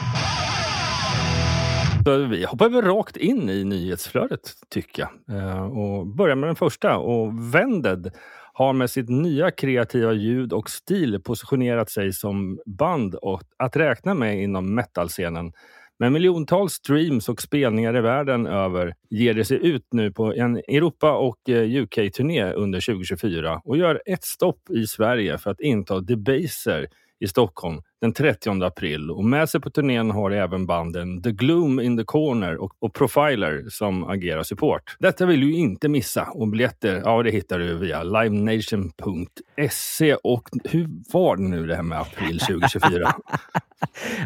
Så 2.04 2.16
vi 2.16 2.44
hoppar 2.44 2.68
väl 2.68 2.82
rakt 2.82 3.16
in 3.16 3.50
i 3.50 3.64
nyhetsflödet, 3.64 4.52
tycker 4.70 5.02
jag. 5.02 5.38
Eh, 5.38 5.62
och 5.62 6.06
börjar 6.06 6.36
med 6.36 6.48
den 6.48 6.56
första. 6.56 6.96
Och 6.96 7.54
Vended 7.54 8.12
har 8.52 8.72
med 8.72 8.90
sitt 8.90 9.08
nya 9.08 9.50
kreativa 9.50 10.12
ljud 10.12 10.52
och 10.52 10.70
stil 10.70 11.20
positionerat 11.22 11.90
sig 11.90 12.12
som 12.12 12.60
band 12.66 13.14
och 13.14 13.42
att 13.58 13.76
räkna 13.76 14.14
med 14.14 14.42
inom 14.42 14.74
metalscenen. 14.74 15.52
Med 15.98 16.12
miljontals 16.12 16.72
streams 16.72 17.28
och 17.28 17.42
spelningar 17.42 17.96
i 17.96 18.00
världen 18.00 18.46
över 18.46 18.94
ger 19.10 19.34
det 19.34 19.44
sig 19.44 19.66
ut 19.66 19.86
nu 19.92 20.12
på 20.12 20.34
en 20.34 20.56
Europa 20.56 21.12
och 21.12 21.48
eh, 21.48 21.82
UK-turné 21.82 22.52
under 22.52 22.80
2024 22.80 23.60
och 23.64 23.76
gör 23.76 24.02
ett 24.06 24.24
stopp 24.24 24.70
i 24.70 24.86
Sverige 24.86 25.38
för 25.38 25.50
att 25.50 25.60
inta 25.60 26.00
Debaser 26.00 26.86
i 27.20 27.28
Stockholm 27.28 27.80
den 28.00 28.12
30 28.12 28.64
april. 28.64 29.10
Och 29.10 29.24
med 29.24 29.48
sig 29.48 29.60
på 29.60 29.70
turnén 29.70 30.10
har 30.10 30.30
även 30.30 30.66
banden 30.66 31.22
The 31.22 31.30
Gloom 31.30 31.80
in 31.80 31.96
the 31.98 32.04
Corner 32.04 32.56
och, 32.56 32.72
och 32.78 32.94
Profiler 32.94 33.64
som 33.68 34.04
agerar 34.04 34.42
support. 34.42 34.96
Detta 34.98 35.26
vill 35.26 35.40
du 35.40 35.52
inte 35.52 35.88
missa 35.88 36.28
och 36.34 36.48
biljetter, 36.48 37.02
ja 37.04 37.22
det 37.22 37.30
hittar 37.30 37.58
du 37.58 37.78
via 37.78 38.02
livenation.se. 38.02 40.14
Och 40.14 40.48
hur 40.64 40.88
var 41.12 41.36
det 41.36 41.42
nu 41.42 41.66
det 41.66 41.76
här 41.76 41.82
med 41.82 42.00
april 42.00 42.38
2024? 42.38 43.14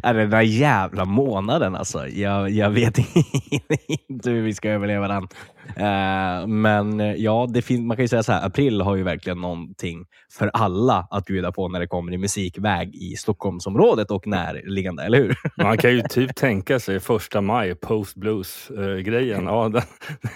Är 0.03 0.15
den 0.21 0.31
där 0.31 0.41
jävla 0.41 1.05
månaden 1.05 1.77
alltså. 1.77 2.09
Jag, 2.09 2.51
jag 2.51 2.71
vet 2.71 2.99
inte 4.09 4.31
hur 4.31 4.43
vi 4.43 4.55
ska 4.55 4.71
överleva 4.71 5.09
den. 5.09 5.29
Eh, 5.77 6.47
men 6.47 7.01
eh, 7.01 7.13
ja, 7.15 7.47
det 7.51 7.63
fin- 7.63 7.87
man 7.87 7.97
kan 7.97 8.05
ju 8.05 8.09
säga 8.09 8.23
så 8.23 8.33
här. 8.33 8.47
April 8.47 8.81
har 8.81 8.97
ju 8.97 9.03
verkligen 9.03 9.41
någonting 9.41 10.05
för 10.33 10.51
alla 10.55 11.07
att 11.11 11.25
bjuda 11.25 11.53
på 11.53 11.69
när 11.69 11.81
det 11.81 11.87
kommer 11.87 12.13
i 12.13 12.19
musikväg 12.19 12.95
i 12.95 13.17
Stockholm. 13.17 13.61
Stockholmsområdet 13.69 14.11
och 14.11 14.27
närliggande, 14.27 15.03
eller 15.03 15.19
hur? 15.19 15.37
Man 15.65 15.79
kan 15.79 15.91
ju 15.91 16.03
typ 16.03 16.37
tänka 16.37 16.81
sig 16.81 17.01
första 17.01 17.41
maj, 17.41 17.75
post 17.75 18.17
blues-grejen. 18.17 19.45
Ja, 19.45 19.69
den, 19.69 19.83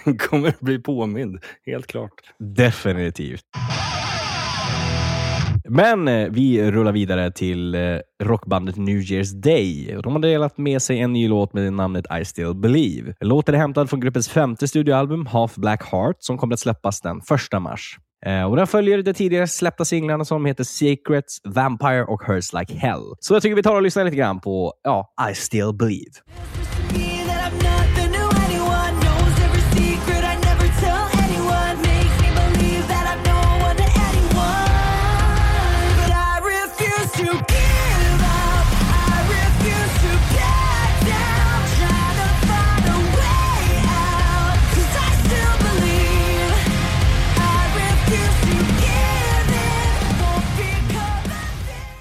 den 0.05 0.17
kommer 0.17 0.53
bli 0.59 0.79
påmind, 0.79 1.39
helt 1.65 1.87
klart. 1.87 2.13
Definitivt. 2.39 3.43
Men 5.69 6.07
eh, 6.07 6.29
vi 6.29 6.71
rullar 6.71 6.91
vidare 6.91 7.31
till 7.31 7.75
eh, 7.75 7.81
rockbandet 8.23 8.75
New 8.75 8.97
Year's 8.97 9.41
Day. 9.41 9.97
De 10.03 10.13
har 10.13 10.19
delat 10.19 10.57
med 10.57 10.81
sig 10.81 10.99
en 10.99 11.13
ny 11.13 11.27
låt 11.27 11.53
med 11.53 11.73
namnet 11.73 12.05
I 12.21 12.25
still 12.25 12.53
believe. 12.53 13.13
Låten 13.19 13.55
är 13.55 13.59
hämtad 13.59 13.89
från 13.89 13.99
gruppens 13.99 14.29
femte 14.29 14.67
studioalbum 14.67 15.25
Half 15.25 15.55
Black 15.55 15.83
Heart 15.91 16.15
som 16.19 16.37
kommer 16.37 16.53
att 16.53 16.59
släppas 16.59 17.01
den 17.01 17.21
1 17.53 17.61
mars. 17.61 17.97
Eh, 18.25 18.43
och 18.43 18.55
den 18.55 18.67
följer 18.67 19.03
de 19.03 19.13
tidigare 19.13 19.47
släppta 19.47 19.85
singlarna 19.85 20.25
som 20.25 20.45
heter 20.45 20.63
Secrets, 20.63 21.41
Vampire 21.43 22.03
och 22.03 22.23
Hurts 22.23 22.53
Like 22.53 22.73
Hell. 22.73 23.03
Så 23.19 23.33
jag 23.33 23.41
tycker 23.41 23.55
vi 23.55 23.63
tar 23.63 23.75
och 23.75 23.81
lyssnar 23.81 24.03
lite 24.03 24.17
grann 24.17 24.39
på 24.39 24.73
ja, 24.83 25.13
I 25.31 25.35
still 25.35 25.73
believe. 25.73 26.11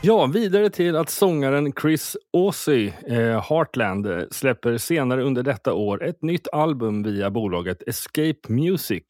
Ja, 0.04 0.26
vidare 0.26 0.71
till 0.71 0.97
att 0.97 1.11
sångaren 1.11 1.73
Chris 1.80 2.16
Aussie, 2.32 2.94
eh, 3.06 3.44
Heartland, 3.49 4.06
eh, 4.06 4.23
släpper 4.30 4.78
senare 4.78 5.23
under 5.23 5.42
detta 5.42 5.73
år 5.75 6.04
ett 6.04 6.23
nytt 6.23 6.49
album 6.52 7.02
via 7.02 7.30
bolaget 7.30 7.82
Escape 7.88 8.49
Music. 8.49 9.04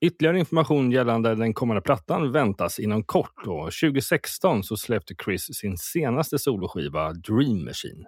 Ytterligare 0.00 0.38
information 0.38 0.90
gällande 0.90 1.34
den 1.34 1.54
kommande 1.54 1.82
plattan 1.82 2.32
väntas 2.32 2.78
inom 2.78 3.02
kort. 3.04 3.46
Och 3.46 3.72
2016 3.72 4.62
så 4.62 4.76
släppte 4.76 5.14
Chris 5.24 5.44
sin 5.54 5.78
senaste 5.78 6.38
soloskiva 6.38 7.12
Dream 7.12 7.64
Machine. 7.64 8.04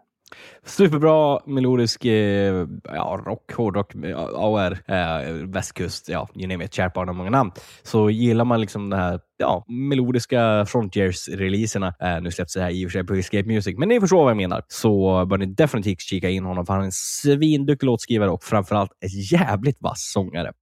Superbra 0.65 1.41
melodisk 1.47 2.05
eh, 2.05 2.67
ja, 2.85 3.21
rock, 3.27 3.53
hårdrock, 3.53 3.95
eh, 3.95 4.19
AR, 4.19 4.31
AOR, 4.35 4.79
eh, 4.87 5.33
västkust, 5.33 6.09
ja, 6.09 6.29
you 6.35 6.49
name 6.49 6.65
it, 6.65 6.75
kärt 6.75 6.95
barn 6.95 7.09
har 7.09 7.15
många 7.15 7.31
namn. 7.31 7.53
Så 7.83 8.11
gillar 8.11 8.45
man 8.45 8.61
liksom 8.61 8.91
det 8.91 8.97
här 8.97 9.21
ja, 9.37 9.65
melodiska 9.69 10.65
Frontiers-releaserna, 10.65 11.95
eh, 12.01 12.21
nu 12.21 12.31
släpps 12.31 12.55
det 12.55 12.61
här 12.61 12.71
i 12.71 12.87
och 12.87 12.91
för 12.91 12.99
sig 12.99 13.07
på 13.07 13.15
Escape 13.15 13.49
Music, 13.49 13.79
men 13.79 13.89
ni 13.89 14.01
förstår 14.01 14.23
vad 14.23 14.31
jag 14.31 14.37
menar, 14.37 14.63
så 14.69 15.25
bör 15.27 15.39
ni 15.39 15.47
definitivt 15.47 16.01
kika 16.01 16.31
in 16.31 16.45
honom, 16.45 16.67
för 16.67 16.73
han 16.73 16.83
är 16.83 16.87
en 16.87 16.93
svinduktig 16.93 17.87
låtskrivare 17.87 18.31
och 18.31 18.43
framförallt 18.43 18.93
ett 19.05 19.33
jävligt 19.33 19.77
vass 19.81 20.13
sångare. 20.13 20.53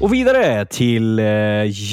Och 0.00 0.12
vidare 0.12 0.66
till, 0.66 1.18
eh, 1.18 1.24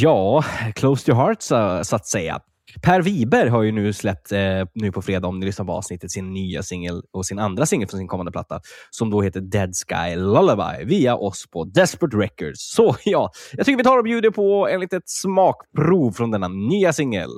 ja, 0.01 0.43
Close 0.75 1.05
to 1.05 1.13
Heart 1.13 1.41
så, 1.41 1.79
så 1.83 1.95
att 1.95 2.05
säga. 2.05 2.39
Per 2.81 3.01
Wiberg 3.01 3.49
har 3.49 3.63
ju 3.63 3.71
nu 3.71 3.93
släppt, 3.93 4.31
eh, 4.31 4.39
nu 4.73 4.91
på 4.91 5.01
fredag, 5.01 5.27
om 5.27 5.39
ni 5.39 5.45
lyssnar 5.45 5.65
på 5.65 5.71
avsnittet, 5.71 6.11
sin 6.11 6.33
nya 6.33 6.63
singel 6.63 7.01
och 7.11 7.25
sin 7.25 7.39
andra 7.39 7.65
singel 7.65 7.89
från 7.89 7.97
sin 7.97 8.07
kommande 8.07 8.31
platta, 8.31 8.61
som 8.89 9.09
då 9.09 9.21
heter 9.21 9.41
Dead 9.41 9.73
Sky 9.75 10.15
Lullaby, 10.15 10.85
via 10.85 11.15
oss 11.15 11.45
på 11.51 11.63
Desperate 11.63 12.17
Records. 12.17 12.73
Så 12.75 12.95
ja, 13.05 13.31
jag 13.51 13.65
tycker 13.65 13.77
vi 13.77 13.83
tar 13.83 13.97
och 13.97 14.03
bjuder 14.03 14.29
på 14.29 14.67
en 14.67 14.79
litet 14.79 15.09
smakprov 15.09 16.11
från 16.11 16.31
denna 16.31 16.47
nya 16.47 16.93
singel. 16.93 17.29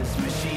Yes, 0.00 0.47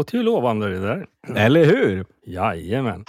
låter 0.00 0.18
ju 0.18 0.24
lovande 0.24 0.68
det 0.68 0.78
där. 0.80 1.06
Eller 1.36 1.64
hur? 1.64 2.04
Jajamän. 2.26 3.04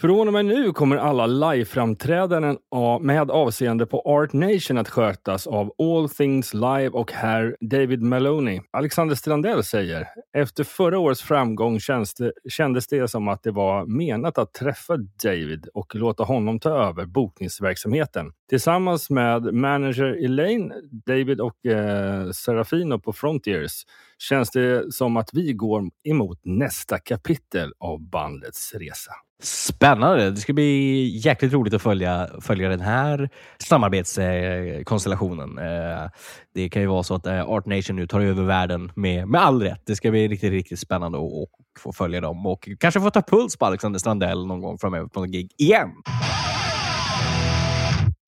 Från 0.00 0.26
och 0.26 0.32
med 0.32 0.44
nu 0.44 0.72
kommer 0.72 0.96
alla 0.96 1.26
liveframträdanden 1.26 2.58
med 3.00 3.30
avseende 3.30 3.86
på 3.86 4.00
Art 4.00 4.32
Nation 4.32 4.78
att 4.78 4.88
skötas 4.88 5.46
av 5.46 5.72
All 5.78 6.08
Things 6.08 6.54
Live 6.54 6.88
och 6.88 7.12
herr 7.12 7.56
David 7.60 8.02
Maloney. 8.02 8.60
Alexander 8.70 9.14
Strandell 9.14 9.64
säger, 9.64 10.08
efter 10.36 10.64
förra 10.64 10.98
årets 10.98 11.22
framgång 11.22 11.80
känns 11.80 12.14
det, 12.14 12.32
kändes 12.48 12.86
det 12.86 13.08
som 13.08 13.28
att 13.28 13.42
det 13.42 13.50
var 13.50 13.86
menat 13.86 14.38
att 14.38 14.54
träffa 14.54 14.96
David 15.24 15.68
och 15.74 15.94
låta 15.94 16.22
honom 16.22 16.60
ta 16.60 16.70
över 16.70 17.06
bokningsverksamheten. 17.06 18.32
Tillsammans 18.48 19.10
med 19.10 19.54
manager 19.54 20.24
Elaine, 20.24 20.72
David 21.06 21.40
och 21.40 21.66
eh, 21.66 22.30
Serafino 22.30 22.98
på 22.98 23.12
Frontiers 23.12 23.84
känns 24.18 24.50
det 24.50 24.94
som 24.94 25.16
att 25.16 25.30
vi 25.32 25.52
går 25.52 25.82
emot 26.04 26.40
nästa 26.44 26.98
kapitel 26.98 27.72
av 27.78 28.00
bandets 28.10 28.74
resa. 28.74 29.12
Spännande! 29.42 30.30
Det 30.30 30.36
ska 30.36 30.52
bli 30.52 31.20
jäkligt 31.24 31.52
roligt 31.52 31.74
att 31.74 31.82
följa, 31.82 32.28
följa 32.40 32.68
den 32.68 32.80
här 32.80 33.28
samarbetskonstellationen. 33.58 35.58
Eh, 35.58 36.08
det 36.54 36.68
kan 36.68 36.82
ju 36.82 36.88
vara 36.88 37.02
så 37.02 37.14
att 37.14 37.26
eh, 37.26 37.50
Art 37.50 37.66
Nation 37.66 37.96
nu 37.96 38.06
tar 38.06 38.20
över 38.20 38.42
världen 38.42 38.92
med, 38.94 39.28
med 39.28 39.40
all 39.40 39.62
rätt. 39.62 39.82
Det 39.86 39.96
ska 39.96 40.10
bli 40.10 40.28
riktigt, 40.28 40.50
riktigt 40.50 40.78
spännande 40.78 41.18
att 41.18 41.82
få 41.82 41.92
följa 41.92 42.20
dem 42.20 42.46
och 42.46 42.68
kanske 42.80 43.00
få 43.00 43.10
ta 43.10 43.22
puls 43.22 43.56
på 43.56 43.66
Alexander 43.66 43.98
Strandell 43.98 44.46
någon 44.46 44.60
gång 44.60 44.78
framöver 44.78 45.06
på 45.06 45.20
något 45.20 45.30
gig 45.30 45.50
igen. 45.58 45.90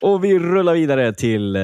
Och 0.02 0.25
vi 0.25 0.38
rullar 0.38 0.75
vidare 0.75 1.14
till, 1.14 1.57
eh, 1.57 1.62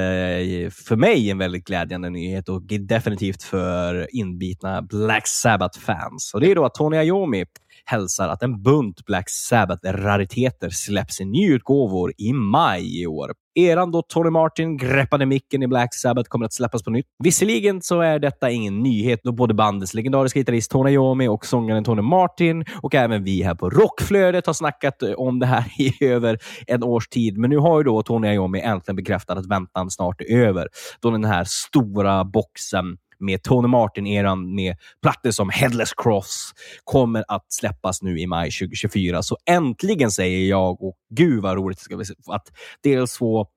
för 0.70 0.96
mig, 0.96 1.30
en 1.30 1.38
väldigt 1.38 1.66
glädjande 1.66 2.10
nyhet 2.10 2.48
och 2.48 2.62
definitivt 2.62 3.42
för 3.42 4.16
inbitna 4.16 4.82
Black 4.82 5.26
Sabbath-fans. 5.26 6.34
Och 6.34 6.40
Det 6.40 6.50
är 6.50 6.54
då 6.54 6.64
att 6.64 6.74
Tony 6.74 6.96
Iommi 6.96 7.44
hälsar 7.90 8.28
att 8.28 8.42
en 8.42 8.62
bunt 8.62 9.04
Black 9.06 9.28
Sabbath-rariteter 9.28 10.70
släpps 10.70 11.20
i 11.20 11.24
nyutgåvor 11.24 12.12
i 12.18 12.32
maj 12.32 13.02
i 13.02 13.06
år. 13.06 13.32
Eran 13.54 13.90
då 13.90 14.02
Tony 14.02 14.30
Martin 14.30 14.76
greppade 14.76 15.26
micken 15.26 15.62
i 15.62 15.66
Black 15.66 15.94
Sabbath 15.94 16.28
kommer 16.28 16.46
att 16.46 16.52
släppas 16.52 16.82
på 16.82 16.90
nytt. 16.90 17.06
Visserligen 17.24 17.82
så 17.82 18.00
är 18.00 18.18
detta 18.18 18.50
ingen 18.50 18.82
nyhet 18.82 19.20
då 19.22 19.32
både 19.32 19.54
bandets 19.54 19.94
legendariska 19.94 20.40
gitarrist 20.40 20.70
Tony 20.70 20.90
Iommi 20.90 21.28
och 21.28 21.46
sångaren 21.46 21.84
Tony 21.84 22.02
Martin 22.02 22.64
och 22.82 22.94
även 22.94 23.24
vi 23.24 23.42
här 23.42 23.54
på 23.54 23.70
Rockflödet 23.70 24.46
har 24.46 24.52
snackat 24.52 25.02
eh, 25.02 25.12
om 25.12 25.38
det 25.38 25.46
här 25.46 25.64
i 25.78 26.04
över 26.04 26.38
en 26.66 26.82
års 26.82 27.08
tid. 27.08 27.38
Men 27.38 27.50
nu 27.50 27.58
har 27.58 27.78
ju 27.78 27.84
då 27.84 28.02
Tony 28.02 28.28
Iommi 28.28 28.60
äntligen 28.60 28.96
bekräftat 28.96 29.38
att 29.38 29.46
väntan 29.46 29.90
snart 29.90 30.20
är 30.20 30.38
över. 30.38 30.68
Då 31.00 31.10
den 31.10 31.24
här 31.24 31.44
stora 31.46 32.24
boxen 32.24 32.96
med 33.20 33.42
Tony 33.42 33.68
Martin-eran 33.68 34.54
med 34.54 34.76
plattor 35.02 35.30
som 35.30 35.50
Headless 35.50 35.92
Cross 35.96 36.52
kommer 36.84 37.24
att 37.28 37.52
släppas 37.52 38.02
nu 38.02 38.20
i 38.20 38.26
maj 38.26 38.50
2024. 38.50 39.22
Så 39.22 39.36
äntligen 39.50 40.10
säger 40.10 40.48
jag, 40.50 40.82
och 40.82 40.96
gud 41.14 41.42
vad 41.42 41.56
roligt 41.56 41.78
det 41.78 41.84
ska 41.84 41.96
bli, 41.96 42.06
att 42.26 42.52
dels 42.82 43.18
få 43.18 43.48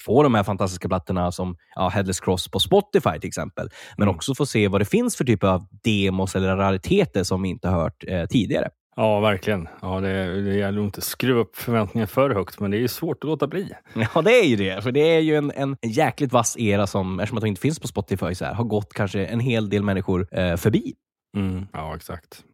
få 0.00 0.22
de 0.22 0.34
här 0.34 0.42
fantastiska 0.42 0.88
plattorna 0.88 1.32
som 1.32 1.56
ja, 1.74 1.88
Headless 1.88 2.20
Cross 2.20 2.50
på 2.50 2.58
Spotify 2.58 3.18
till 3.20 3.28
exempel. 3.28 3.68
Men 3.96 4.08
också 4.08 4.34
få 4.34 4.46
se 4.46 4.68
vad 4.68 4.80
det 4.80 4.84
finns 4.84 5.16
för 5.16 5.24
typ 5.24 5.44
av 5.44 5.66
demos 5.84 6.36
eller 6.36 6.56
rariteter 6.56 7.24
som 7.24 7.42
vi 7.42 7.48
inte 7.48 7.68
hört 7.68 8.04
eh, 8.08 8.26
tidigare. 8.26 8.68
Ja, 8.96 9.20
verkligen. 9.20 9.68
Ja, 9.82 10.00
det, 10.00 10.42
det 10.42 10.54
gäller 10.54 10.80
att 10.80 10.84
inte 10.84 11.00
skruva 11.00 11.40
upp 11.40 11.56
förväntningarna 11.56 12.06
för 12.06 12.30
högt, 12.30 12.60
men 12.60 12.70
det 12.70 12.76
är 12.76 12.80
ju 12.80 12.88
svårt 12.88 13.24
att 13.24 13.28
låta 13.28 13.46
bli. 13.46 13.72
Ja, 14.14 14.22
det 14.22 14.30
är 14.30 14.44
ju 14.44 14.56
det. 14.56 14.82
För 14.82 14.92
det 14.92 15.00
är 15.00 15.20
ju 15.20 15.36
en, 15.36 15.52
en 15.56 15.76
jäkligt 15.82 16.32
vass 16.32 16.56
era 16.58 16.86
som, 16.86 17.20
eftersom 17.20 17.38
att 17.38 17.42
de 17.42 17.48
inte 17.48 17.60
finns 17.60 17.78
på 17.80 17.88
Spotify, 17.88 18.34
så 18.34 18.44
här, 18.44 18.54
har 18.54 18.64
gått 18.64 18.92
kanske 18.92 19.26
en 19.26 19.40
hel 19.40 19.70
del 19.70 19.82
människor 19.82 20.26
eh, 20.38 20.56
förbi. 20.56 20.94
Mm, 21.36 21.66
ja, 21.72 21.96
exakt. 21.96 22.44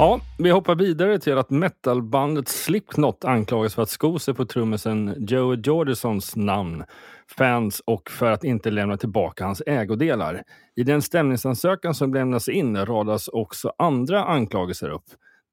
Ja, 0.00 0.20
vi 0.38 0.50
hoppar 0.50 0.74
vidare 0.74 1.18
till 1.18 1.38
att 1.38 1.50
metalbandet 1.50 2.48
Slipknot 2.48 3.24
anklagas 3.24 3.74
för 3.74 3.82
att 3.82 3.88
sko 3.88 4.18
sig 4.18 4.34
på 4.34 4.44
trummisen 4.44 5.14
Joe 5.18 5.54
Jordisons 5.54 6.36
namn, 6.36 6.84
fans 7.38 7.82
och 7.86 8.10
för 8.10 8.30
att 8.30 8.44
inte 8.44 8.70
lämna 8.70 8.96
tillbaka 8.96 9.44
hans 9.44 9.62
ägodelar. 9.66 10.42
I 10.76 10.82
den 10.82 11.02
stämningsansökan 11.02 11.94
som 11.94 12.14
lämnas 12.14 12.48
in 12.48 12.86
radas 12.86 13.28
också 13.28 13.72
andra 13.78 14.24
anklagelser 14.24 14.90
upp. 14.90 15.04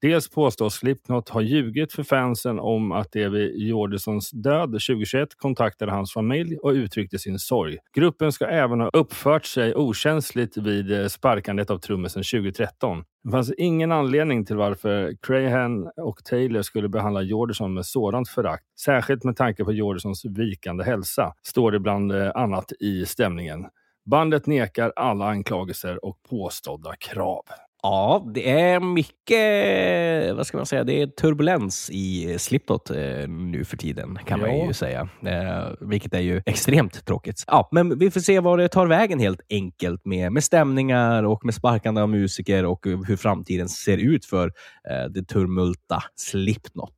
Dels 0.02 0.28
påstås 0.30 0.74
Slipknot 0.74 1.28
ha 1.28 1.40
ljugit 1.40 1.92
för 1.92 2.02
fansen 2.02 2.58
om 2.58 2.92
att 2.92 3.12
de 3.12 3.28
vid 3.28 3.58
Jordisons 3.58 4.30
död 4.30 4.68
2021 4.68 5.28
kontaktade 5.36 5.92
hans 5.92 6.12
familj 6.12 6.56
och 6.56 6.70
uttryckte 6.70 7.18
sin 7.18 7.38
sorg. 7.38 7.78
Gruppen 7.94 8.32
ska 8.32 8.46
även 8.46 8.80
ha 8.80 8.90
uppfört 8.92 9.44
sig 9.44 9.74
okänsligt 9.74 10.56
vid 10.56 11.00
eh, 11.00 11.06
sparkandet 11.06 11.70
av 11.70 11.78
trummisen 11.78 12.22
2013. 12.22 13.04
Det 13.24 13.30
fanns 13.30 13.52
ingen 13.58 13.92
anledning 13.92 14.44
till 14.44 14.56
varför 14.56 15.16
Crahan 15.22 15.90
och 15.96 16.24
Taylor 16.24 16.62
skulle 16.62 16.88
behandla 16.88 17.22
Jordison 17.22 17.74
med 17.74 17.86
sådant 17.86 18.28
förakt, 18.28 18.64
särskilt 18.80 19.24
med 19.24 19.36
tanke 19.36 19.64
på 19.64 19.72
Jordisons 19.72 20.24
vikande 20.24 20.84
hälsa, 20.84 21.32
står 21.42 21.72
det 21.72 21.80
bland 21.80 22.12
eh, 22.12 22.30
annat 22.34 22.72
i 22.80 23.06
stämningen. 23.06 23.66
Bandet 24.10 24.46
nekar 24.46 24.92
alla 24.96 25.26
anklagelser 25.28 26.04
och 26.04 26.22
påstådda 26.30 26.96
krav. 26.96 27.42
Ja, 27.82 28.30
det 28.34 28.50
är 28.50 28.80
mycket, 28.80 30.36
vad 30.36 30.46
ska 30.46 30.56
man 30.56 30.66
säga, 30.66 30.84
det 30.84 31.02
är 31.02 31.06
turbulens 31.06 31.90
i 31.92 32.36
Slipknot 32.38 32.90
eh, 32.90 33.28
nu 33.28 33.64
för 33.64 33.76
tiden 33.76 34.18
kan 34.26 34.40
man 34.40 34.58
Ja. 34.58 34.66
ju 34.66 34.72
säga. 34.72 35.08
Eh, 35.26 35.72
vilket 35.80 36.14
är 36.14 36.20
ju 36.20 36.42
extremt 36.46 37.06
tråkigt. 37.06 37.44
Ja, 37.46 37.68
men 37.72 37.98
vi 37.98 38.10
får 38.10 38.20
se 38.20 38.40
vad 38.40 38.58
det 38.58 38.68
tar 38.68 38.86
vägen 38.86 39.18
helt 39.20 39.40
enkelt 39.50 40.04
med, 40.04 40.32
med 40.32 40.44
stämningar 40.44 41.22
och 41.22 41.44
med 41.44 41.54
sparkande 41.54 42.00
av 42.00 42.08
musiker 42.08 42.64
och 42.64 42.86
hur 43.06 43.16
framtiden 43.16 43.68
ser 43.68 43.98
ut 43.98 44.24
för 44.24 44.46
eh, 44.90 45.10
det 45.14 45.22
turmulta 45.28 46.02
Slipknot. 46.16 46.96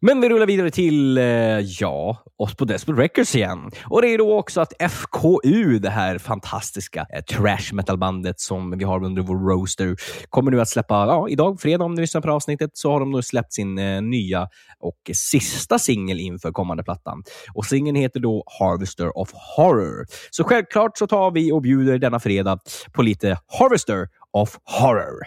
Men 0.00 0.20
vi 0.20 0.28
rullar 0.28 0.46
vidare 0.46 0.70
till, 0.70 1.18
eh, 1.18 1.24
ja, 1.60 2.24
oss 2.38 2.54
på 2.56 2.64
Desperate 2.64 3.02
Records 3.02 3.34
igen. 3.34 3.70
Och 3.84 4.02
det 4.02 4.08
är 4.08 4.18
då 4.18 4.38
också 4.38 4.60
att 4.60 4.72
FKU, 4.92 5.78
det 5.78 5.90
här 5.90 6.18
fantastiska 6.18 7.06
eh, 7.14 7.22
trash 7.22 7.72
metal-bandet 7.72 8.40
som 8.40 8.78
vi 8.78 8.84
har 8.84 9.04
under 9.04 9.22
vår 9.22 9.36
roaster, 9.36 9.96
kommer 10.28 10.50
nu 10.50 10.60
att 10.60 10.68
släppa, 10.68 10.94
ja, 10.94 11.28
idag, 11.28 11.60
fredag 11.60 11.84
om 11.84 11.94
ni 11.94 12.00
lyssnar 12.00 12.20
på 12.20 12.30
avsnittet, 12.30 12.70
så 12.74 12.90
har 12.92 13.00
de 13.00 13.10
nu 13.10 13.22
släppt 13.22 13.52
sin 13.52 13.78
eh, 13.78 14.02
nya 14.02 14.48
och 14.80 15.10
sista 15.14 15.78
singel 15.78 16.20
inför 16.20 16.52
kommande 16.52 16.84
plattan. 16.84 17.22
Och 17.54 17.64
singeln 17.64 17.96
heter 17.96 18.20
då 18.20 18.44
Harvester 18.58 19.18
of 19.18 19.30
Horror. 19.56 20.06
Så 20.30 20.44
självklart 20.44 20.98
så 20.98 21.06
tar 21.06 21.30
vi 21.30 21.52
och 21.52 21.62
bjuder 21.62 21.98
denna 21.98 22.20
fredag 22.20 22.58
på 22.92 23.02
lite 23.02 23.38
Harvester 23.58 24.08
of 24.32 24.58
Horror. 24.64 25.26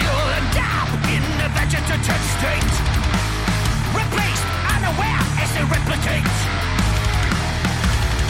You'll 0.00 0.30
end 0.38 0.56
up 0.56 1.10
in 1.14 1.22
a 1.46 1.48
vegetative 1.54 2.22
state, 2.38 2.93
replicate. 5.74 6.30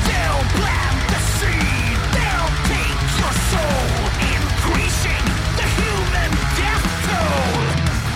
They'll 0.08 0.44
plant 0.58 1.00
the 1.12 1.20
seed, 1.36 1.96
they'll 2.16 2.52
take 2.72 3.00
your 3.20 3.34
soul, 3.52 3.86
increasing 4.34 5.24
the 5.58 5.66
human 5.80 6.30
death 6.60 6.86
toll. 7.06 7.62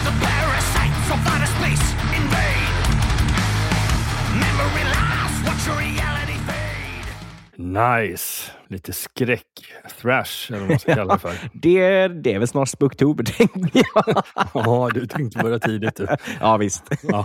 The 0.06 0.12
parasite 0.26 0.94
from 1.08 1.18
outer 1.32 1.50
space 1.58 1.86
invade. 2.18 2.74
Memory 4.44 4.84
loss, 4.96 5.34
watch 5.46 5.62
your 5.68 5.76
reality 5.86 6.38
fade. 6.48 7.08
Nice! 7.56 8.50
Lite 8.70 8.92
skräck. 8.92 9.42
Thrash, 10.00 10.48
eller 10.48 10.58
vad 10.60 10.68
man 10.68 10.78
ska 10.78 10.94
kalla 10.94 11.12
det 11.14 11.18
för. 11.20 11.32
Det, 11.52 12.08
det 12.08 12.34
är 12.34 12.38
väl 12.38 12.48
snart 12.48 12.68
Spooktober, 12.68 13.24
tänker 13.38 13.82
jag. 13.94 14.22
Ja, 14.54 14.90
du 14.94 15.06
tänkte 15.06 15.38
börja 15.38 15.58
tidigt 15.58 15.96
du. 15.96 16.06
ja, 16.40 16.56
visst. 16.56 16.82
Ja. 17.02 17.24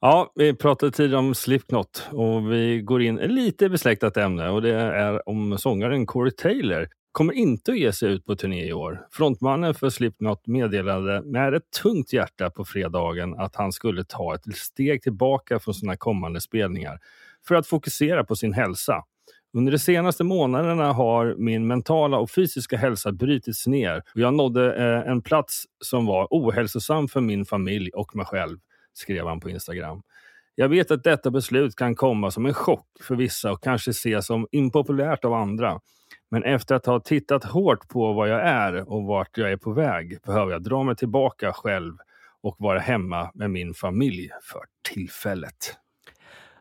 Ja, 0.00 0.32
vi 0.34 0.54
pratade 0.54 0.92
tidigare 0.92 1.18
om 1.18 1.34
Slipknot 1.34 2.08
och 2.12 2.52
vi 2.52 2.80
går 2.80 3.02
in 3.02 3.18
i 3.18 3.24
ett 3.24 3.30
lite 3.30 3.68
besläktat 3.68 4.16
ämne 4.16 4.48
och 4.48 4.62
det 4.62 4.74
är 4.74 5.28
om 5.28 5.58
sångaren 5.58 6.06
Corey 6.06 6.32
Taylor 6.32 6.88
kommer 7.12 7.32
inte 7.32 7.70
att 7.70 7.78
ge 7.78 7.92
sig 7.92 8.12
ut 8.12 8.24
på 8.24 8.36
turné 8.36 8.64
i 8.68 8.72
år. 8.72 9.06
Frontmannen 9.10 9.74
för 9.74 9.90
Slipknot 9.90 10.46
meddelade 10.46 11.22
med 11.22 11.54
ett 11.54 11.70
tungt 11.82 12.12
hjärta 12.12 12.50
på 12.50 12.64
fredagen 12.64 13.34
att 13.38 13.56
han 13.56 13.72
skulle 13.72 14.04
ta 14.04 14.34
ett 14.34 14.56
steg 14.56 15.02
tillbaka 15.02 15.58
från 15.58 15.74
sina 15.74 15.96
kommande 15.96 16.40
spelningar 16.40 16.98
för 17.48 17.54
att 17.54 17.66
fokusera 17.66 18.24
på 18.24 18.36
sin 18.36 18.52
hälsa. 18.52 19.02
Under 19.56 19.72
de 19.72 19.78
senaste 19.78 20.24
månaderna 20.24 20.92
har 20.92 21.34
min 21.38 21.66
mentala 21.66 22.18
och 22.18 22.30
fysiska 22.30 22.76
hälsa 22.76 23.12
brutits 23.12 23.66
ner 23.66 23.96
och 24.14 24.20
jag 24.20 24.34
nådde 24.34 24.74
eh, 24.74 25.10
en 25.10 25.22
plats 25.22 25.64
som 25.84 26.06
var 26.06 26.28
ohälsosam 26.30 27.08
för 27.08 27.20
min 27.20 27.44
familj 27.44 27.90
och 27.90 28.16
mig 28.16 28.26
själv, 28.26 28.58
skrev 28.98 29.26
han 29.26 29.40
på 29.40 29.50
Instagram. 29.50 30.02
Jag 30.54 30.68
vet 30.68 30.90
att 30.90 31.04
detta 31.04 31.30
beslut 31.30 31.76
kan 31.76 31.94
komma 31.94 32.30
som 32.30 32.46
en 32.46 32.54
chock 32.54 32.88
för 33.00 33.14
vissa 33.16 33.52
och 33.52 33.62
kanske 33.62 33.90
ses 33.90 34.26
som 34.26 34.46
impopulärt 34.52 35.24
av 35.24 35.32
andra. 35.32 35.80
Men 36.30 36.44
efter 36.44 36.74
att 36.74 36.86
ha 36.86 37.00
tittat 37.00 37.44
hårt 37.44 37.88
på 37.88 38.12
vad 38.12 38.28
jag 38.28 38.40
är 38.40 38.92
och 38.92 39.04
vart 39.04 39.38
jag 39.38 39.52
är 39.52 39.56
på 39.56 39.72
väg 39.72 40.18
behöver 40.26 40.52
jag 40.52 40.62
dra 40.62 40.82
mig 40.82 40.96
tillbaka 40.96 41.52
själv 41.52 41.96
och 42.42 42.56
vara 42.58 42.78
hemma 42.78 43.30
med 43.34 43.50
min 43.50 43.74
familj 43.74 44.30
för 44.42 44.60
tillfället. 44.94 45.76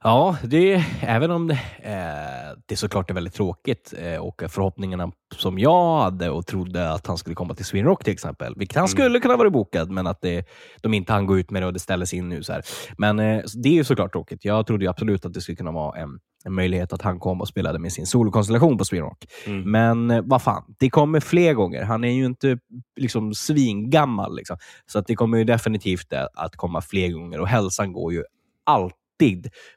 Ja, 0.08 0.38
det, 0.44 0.84
även 1.02 1.32
om 1.32 1.48
det, 1.48 1.60
eh, 1.84 2.60
det 2.66 2.76
såklart 2.76 3.10
är 3.10 3.13
väldigt 3.13 3.34
tråkigt 3.34 3.93
eh, 3.98 4.20
och 4.20 4.43
förhoppningarna 4.48 5.12
som 5.36 5.60
jag 5.60 5.98
hade 5.98 6.30
och 6.30 6.48
trodde 6.48 6.91
att 6.91 7.08
han 7.08 7.17
skulle 7.17 7.36
komma 7.36 7.56
till 7.56 7.65
Sweden 7.65 7.88
Rock 7.88 8.04
till 8.04 8.13
exempel, 8.13 8.54
vilket 8.58 8.78
han 8.78 8.88
skulle 8.88 9.20
kunna 9.20 9.38
vara 9.38 9.50
bokad, 9.50 9.91
men 9.91 10.08
att 10.08 10.22
det, 10.22 10.46
de 10.82 10.93
inte 10.93 11.13
hann 11.13 11.26
gå 11.26 11.39
ut 11.39 11.52
med 11.52 11.62
det 11.62 11.65
och 11.65 11.74
det 11.74 11.80
ställdes 11.80 12.13
in 12.13 12.30
nu. 12.30 12.43
Så 12.43 12.54
här. 12.54 12.62
Men 12.98 13.20
eh, 13.20 13.43
det 13.63 13.70
är 13.70 13.74
ju 13.74 13.84
såklart 13.84 14.12
tråkigt. 14.12 14.46
Jag 14.46 14.67
trodde 14.67 14.86
ju 14.86 14.89
absolut 14.89 15.26
att 15.26 15.34
det 15.34 15.41
skulle 15.41 15.56
kunna 15.56 15.72
vara 15.72 16.00
en, 16.00 16.20
en 16.46 16.54
möjlighet 16.54 16.93
att 16.93 17.02
han 17.02 17.20
kom 17.20 17.41
och 17.41 17.48
spelade 17.48 17.80
med 17.80 17.93
sin 17.93 18.06
solokonstellation 18.06 18.78
på 18.78 18.86
Sweden 18.86 19.06
Rock. 19.06 19.26
Mm. 19.46 19.72
Men 19.72 20.12
eh, 20.12 20.22
vad 20.26 20.41
fan, 20.41 20.63
det 20.80 20.89
kommer 20.89 21.20
fler 21.20 21.54
gånger. 21.54 21.84
Han 21.84 22.04
är 22.04 22.12
ju 22.12 22.26
inte 22.26 22.58
liksom 22.96 23.34
svingammal. 23.34 24.36
Liksom. 24.36 24.58
Så 24.86 25.00
att 25.00 25.08
det 25.08 25.15
kommer 25.15 25.38
ju 25.38 25.43
definitivt 25.43 26.13
eh, 26.13 26.26
att 26.34 26.56
komma 26.56 26.82
fler 26.82 27.10
gånger 27.10 27.39
och 27.39 27.48
hälsan 27.48 27.93
går 27.93 28.13
ju 28.13 28.24
alltid 28.65 29.07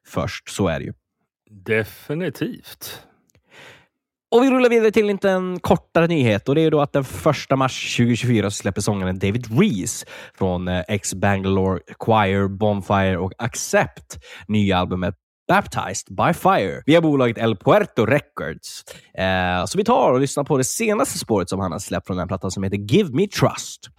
först. 0.07 0.49
Så 0.49 0.69
är 0.69 0.79
det 0.79 0.85
ju. 0.85 0.93
Definitivt. 1.51 3.03
Och 4.33 4.43
vi 4.43 4.51
rullar 4.51 4.71
vidare 4.71 4.91
till 4.91 5.03
en 5.03 5.13
liten 5.13 5.61
kortare 5.61 6.07
nyhet 6.07 6.49
och 6.49 6.55
det 6.55 6.61
är 6.61 6.71
då 6.71 6.81
att 6.81 6.93
den 6.93 7.05
1 7.51 7.59
mars 7.59 7.97
2024 7.97 8.51
så 8.51 8.57
släpper 8.57 8.81
sångaren 8.81 9.19
David 9.19 9.59
Reese 9.61 10.07
från 10.35 10.69
eh, 10.69 10.85
X 10.89 11.15
Bangalore 11.15 11.81
Choir, 11.99 12.49
Bonfire 12.49 13.19
och 13.19 13.33
Accept 13.39 14.19
nya 14.49 14.79
albumet 14.79 15.15
Baptized 15.49 16.17
by 16.17 16.33
Fire 16.33 16.83
via 16.87 17.01
bolaget 17.01 17.39
El 17.39 17.57
Puerto 17.57 18.07
Records. 18.07 18.85
Eh, 19.15 19.65
så 19.67 19.79
vi 19.79 19.85
tar 19.85 20.13
och 20.13 20.21
lyssnar 20.21 20.45
på 20.45 20.59
det 20.59 20.65
senaste 20.65 21.19
spåret 21.19 21.49
som 21.49 21.61
han 21.61 21.73
har 21.73 21.79
släppt 21.79 22.07
från 22.07 22.17
den 22.17 22.29
plattan 22.29 22.51
som 22.51 22.63
heter 22.63 22.77
Give 22.77 23.11
Me 23.13 23.27
Trust. 23.27 23.91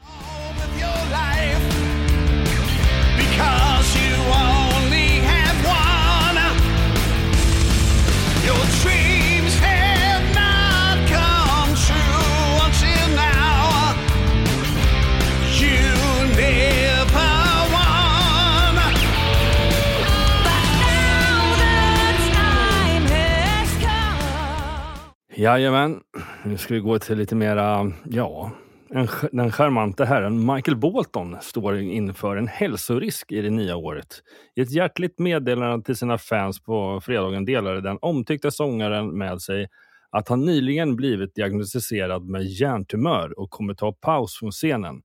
Jajamän, 25.42 26.00
nu 26.46 26.58
ska 26.58 26.74
vi 26.74 26.80
gå 26.80 27.00
till 27.00 27.18
lite 27.18 27.36
mera, 27.36 27.92
ja, 28.04 28.52
en, 28.90 29.08
den 29.32 29.52
charmante 29.52 30.06
herren 30.06 30.46
Michael 30.54 30.78
Bolton 30.78 31.38
står 31.42 31.78
inför 31.78 32.36
en 32.36 32.48
hälsorisk 32.48 33.32
i 33.32 33.42
det 33.42 33.50
nya 33.50 33.76
året. 33.76 34.08
I 34.56 34.62
ett 34.62 34.72
hjärtligt 34.72 35.20
meddelande 35.20 35.86
till 35.86 35.96
sina 35.96 36.18
fans 36.18 36.64
på 36.64 37.02
fredagen 37.02 37.46
delade 37.46 37.82
den 37.82 37.98
omtyckta 38.02 38.52
sångaren 38.52 39.18
med 39.18 39.42
sig 39.42 39.68
att 40.10 40.30
han 40.30 40.46
nyligen 40.46 40.96
blivit 40.96 41.36
diagnostiserad 41.36 42.30
med 42.30 42.44
hjärntumör 42.44 43.40
och 43.40 43.50
kommer 43.50 43.74
ta 43.74 43.94
paus 43.94 44.40
från 44.40 44.52
scenen. 44.52 45.02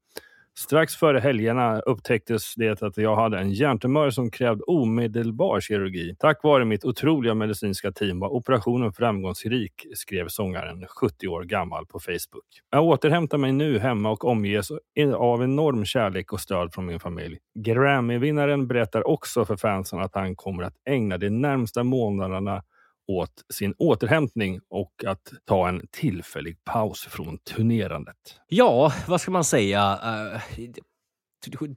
Strax 0.59 0.97
före 0.97 1.19
helgerna 1.19 1.81
upptäcktes 1.81 2.55
det 2.55 2.83
att 2.83 2.97
jag 2.97 3.17
hade 3.17 3.39
en 3.39 3.51
hjärntumör 3.51 4.11
som 4.11 4.31
krävde 4.31 4.65
omedelbar 4.65 5.61
kirurgi. 5.61 6.17
Tack 6.19 6.43
vare 6.43 6.65
mitt 6.65 6.85
otroliga 6.85 7.35
medicinska 7.35 7.93
team 7.93 8.21
var 8.21 8.29
operationen 8.29 8.93
framgångsrik, 8.93 9.87
skrev 9.95 10.29
sångaren 10.29 10.87
70 10.87 11.29
år 11.29 11.43
gammal 11.43 11.87
på 11.87 12.01
Facebook. 12.01 12.47
Jag 12.71 12.85
återhämtar 12.85 13.39
mig 13.39 13.53
nu 13.53 13.79
hemma 13.79 14.11
och 14.11 14.25
omges 14.25 14.71
av 15.17 15.43
enorm 15.43 15.85
kärlek 15.85 16.33
och 16.33 16.41
stöd 16.41 16.75
från 16.75 16.87
min 16.87 17.01
familj. 17.01 17.39
Grammy-vinnaren 17.55 18.67
berättar 18.67 19.09
också 19.09 19.45
för 19.45 19.57
fansen 19.57 20.01
att 20.01 20.15
han 20.15 20.37
kommer 20.37 20.63
att 20.63 20.77
ägna 20.89 21.19
de 21.19 21.31
närmsta 21.31 21.85
månaderna 21.85 22.63
åt 23.09 23.45
sin 23.55 23.75
återhämtning 23.79 24.61
och 24.71 25.05
att 25.07 25.33
ta 25.45 25.69
en 25.69 25.87
tillfällig 25.91 26.65
paus 26.65 27.07
från 27.11 27.39
turnerandet. 27.39 28.17
Ja, 28.49 28.93
vad 29.07 29.21
ska 29.21 29.31
man 29.31 29.45
säga? 29.45 29.99
Uh, 30.05 30.41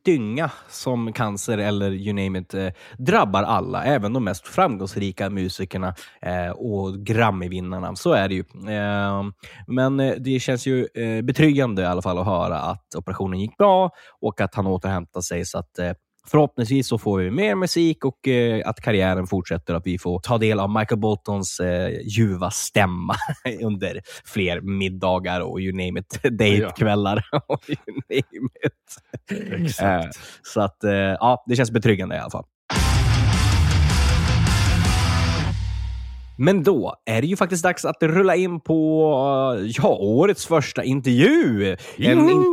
dynga 0.04 0.52
som 0.70 1.13
cancer 1.13 1.58
eller 1.58 1.92
you 1.92 2.13
name 2.13 2.39
it 2.39 2.54
eh, 2.54 2.70
drabbar 2.98 3.44
alla, 3.44 3.84
även 3.84 4.13
de 4.13 4.24
mest 4.24 4.48
framgångsrika 4.48 5.30
musikerna 5.30 5.96
eh, 6.22 6.50
och 6.50 6.96
Grammy-vinnarna. 6.96 7.96
Så 7.96 8.13
är 8.13 8.28
det 8.28 8.36
ju. 8.36 8.44
Eh, 8.76 9.24
men 9.68 10.00
eh, 10.00 10.15
det 10.15 10.39
känns 10.39 10.68
ju 10.68 10.88
eh, 10.94 11.22
betryggande 11.22 11.82
i 11.82 11.86
alla 11.86 12.02
fall 12.02 12.18
att 12.18 12.26
höra 12.26 12.60
att 12.60 12.96
operationen 12.98 13.39
gick 13.39 13.58
bra 13.58 13.92
och 14.22 14.42
att 14.42 14.56
han 14.56 14.68
återhämtar 14.68 15.22
sig 15.22 15.46
så 15.46 15.58
att 15.58 15.80
Förhoppningsvis 16.32 16.88
så 16.88 16.98
får 16.98 17.20
vi 17.20 17.32
mer 17.32 17.56
musik 17.56 18.06
och 18.06 18.28
eh, 18.28 18.62
att 18.70 18.82
karriären 18.82 19.28
fortsätter 19.28 19.74
att 19.74 19.86
vi 19.86 19.98
får 19.98 20.20
ta 20.20 20.38
del 20.38 20.60
av 20.60 20.70
Michael 20.70 21.00
Boltons 21.00 21.60
eh, 21.60 21.89
ljuva 22.04 22.52
stämma 22.52 23.15
under 23.63 24.02
fler 24.26 24.62
middagar 24.62 25.42
och 25.42 25.60
you 25.60 25.72
name 25.72 26.00
it, 26.00 26.20
dejtkvällar. 26.38 27.26
och 27.48 27.70
you 27.70 28.02
name 28.10 28.50
it. 28.65 29.63
Exakt. 29.65 30.15
Eh, 30.15 30.22
så 30.44 30.62
att, 30.62 30.84
eh, 30.84 30.92
ja, 30.92 31.44
det 31.48 31.56
känns 31.56 31.72
betryggande 31.72 32.15
i 32.15 32.20
alla 32.20 32.32
fall. 32.32 32.46
Men 36.38 36.63
då 36.63 36.96
är 37.06 37.22
det 37.22 37.28
ju 37.28 37.36
faktiskt 37.36 37.63
dags 37.63 37.86
att 37.86 38.04
rulla 38.04 38.36
in 38.36 38.60
på 38.60 39.04
eh, 39.60 39.72
ja, 39.78 39.98
årets 40.00 40.46
första 40.46 40.84
intervju. 40.84 41.76
En, 41.98 42.30
in! 42.30 42.44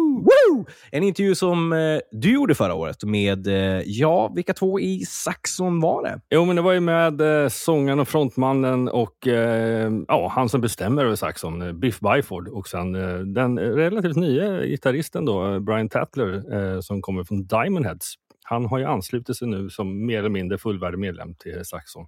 En 0.91 1.03
intervju 1.03 1.35
som 1.35 1.73
eh, 1.73 1.99
du 2.13 2.33
gjorde 2.33 2.55
förra 2.55 2.75
året 2.75 3.05
med, 3.05 3.47
eh, 3.47 3.83
ja, 3.85 4.33
vilka 4.35 4.55
två 4.55 4.81
i 4.81 5.05
Saxon 5.07 5.81
var 5.81 6.03
det? 6.03 6.21
Jo, 6.31 6.45
men 6.45 6.57
det 6.57 6.63
var 6.63 6.73
ju 6.73 6.81
med 6.81 7.21
eh, 7.21 7.49
sångaren 7.49 8.01
och 8.01 8.09
frontmannen 8.09 8.89
och 8.89 9.27
eh, 9.27 9.93
ja, 10.09 10.29
han 10.35 10.49
som 10.49 10.61
bestämmer 10.61 11.05
över 11.05 11.17
Saxon, 11.17 11.63
eh, 11.63 11.73
Biff 11.73 12.01
Byford. 12.01 12.49
Och 12.49 12.69
sen 12.69 12.95
eh, 12.95 13.19
den 13.19 13.59
relativt 13.59 14.17
nya 14.17 14.63
gitarristen 14.63 15.25
då, 15.25 15.53
eh, 15.53 15.59
Brian 15.59 15.89
Tatler, 15.89 16.55
eh, 16.55 16.81
som 16.81 17.03
kommer 17.03 17.25
från 17.25 17.47
Diamond 17.47 17.87
Heads. 17.87 18.15
Han 18.45 18.67
har 18.67 18.79
ju 18.79 18.85
anslutit 18.85 19.37
sig 19.37 19.49
nu 19.49 19.71
som 19.71 20.07
mer 20.07 20.19
eller 20.19 20.29
mindre 20.29 20.59
fullvärdig 20.59 20.99
medlem 20.99 21.35
till 21.35 21.65
Saxon. 21.65 22.07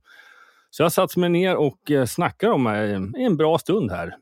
Så 0.71 0.83
jag 0.83 0.93
satte 0.93 1.13
satt 1.13 1.17
mig 1.17 1.31
ner 1.31 1.57
och 1.57 1.79
snackade 1.87 2.07
snackar 2.07 2.49
om 2.51 2.67
eh, 2.67 3.25
en 3.25 3.37
bra 3.37 3.59
stund 3.59 3.91
här. 3.91 4.15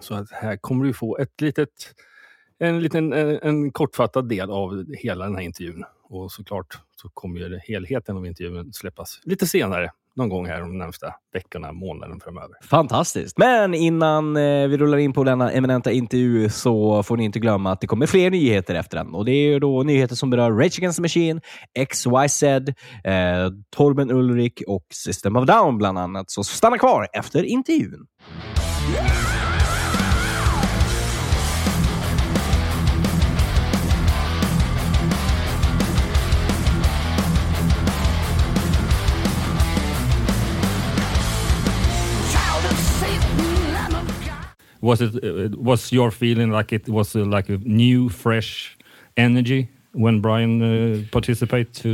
Så 0.00 0.14
att 0.14 0.30
här 0.30 0.56
kommer 0.56 0.84
du 0.84 0.92
få 0.92 1.18
ett 1.18 1.40
litet, 1.40 1.94
en 2.60 2.82
liten 2.82 3.12
en, 3.12 3.38
en 3.42 3.72
kortfattad 3.72 4.28
del 4.28 4.50
av 4.50 4.84
hela 4.98 5.24
den 5.24 5.34
här 5.34 5.42
intervjun. 5.42 5.84
Och 6.08 6.32
såklart 6.32 6.78
så 7.02 7.08
kommer 7.08 7.40
ju 7.40 7.58
helheten 7.58 8.16
av 8.16 8.26
intervjun 8.26 8.72
släppas 8.72 9.20
lite 9.24 9.46
senare. 9.46 9.90
Någon 10.16 10.28
gång 10.28 10.46
här 10.46 10.60
de 10.60 10.78
närmsta 10.78 11.14
veckorna, 11.32 11.72
månaden 11.72 12.20
framöver. 12.20 12.56
Fantastiskt. 12.62 13.38
Men 13.38 13.74
innan 13.74 14.36
eh, 14.36 14.68
vi 14.68 14.76
rullar 14.76 14.98
in 14.98 15.12
på 15.12 15.24
denna 15.24 15.52
eminenta 15.52 15.92
intervju 15.92 16.48
så 16.48 17.02
får 17.02 17.16
ni 17.16 17.24
inte 17.24 17.38
glömma 17.38 17.72
att 17.72 17.80
det 17.80 17.86
kommer 17.86 18.06
fler 18.06 18.30
nyheter 18.30 18.74
efter 18.74 18.96
den. 18.96 19.14
Och 19.14 19.24
Det 19.24 19.32
är 19.32 19.52
ju 19.52 19.58
då 19.58 19.82
nyheter 19.82 20.14
som 20.16 20.30
berör 20.30 20.52
Rage 20.52 20.78
Against 20.78 20.96
the 20.96 21.02
Machine, 21.02 21.40
XYZ, 21.88 22.42
eh, 22.42 22.62
Torben 23.76 24.10
Ulrik 24.10 24.62
och 24.66 24.86
System 24.90 25.36
of 25.36 25.46
Down 25.46 25.78
bland 25.78 25.98
annat. 25.98 26.30
Så 26.30 26.44
stanna 26.44 26.78
kvar 26.78 27.08
efter 27.12 27.42
intervjun. 27.42 28.06
Was 44.84 45.00
it 45.00 45.14
uh, 45.24 45.48
was 45.70 45.92
your 45.92 46.10
feeling 46.10 46.50
like 46.56 46.74
it 46.74 46.88
was 46.88 47.16
uh, 47.16 47.36
like 47.36 47.48
a 47.52 47.58
new, 47.64 48.08
fresh 48.10 48.76
energy 49.16 49.68
when 49.92 50.20
Brian 50.20 50.60
uh, 50.62 51.02
participate 51.10 51.72
to 51.82 51.88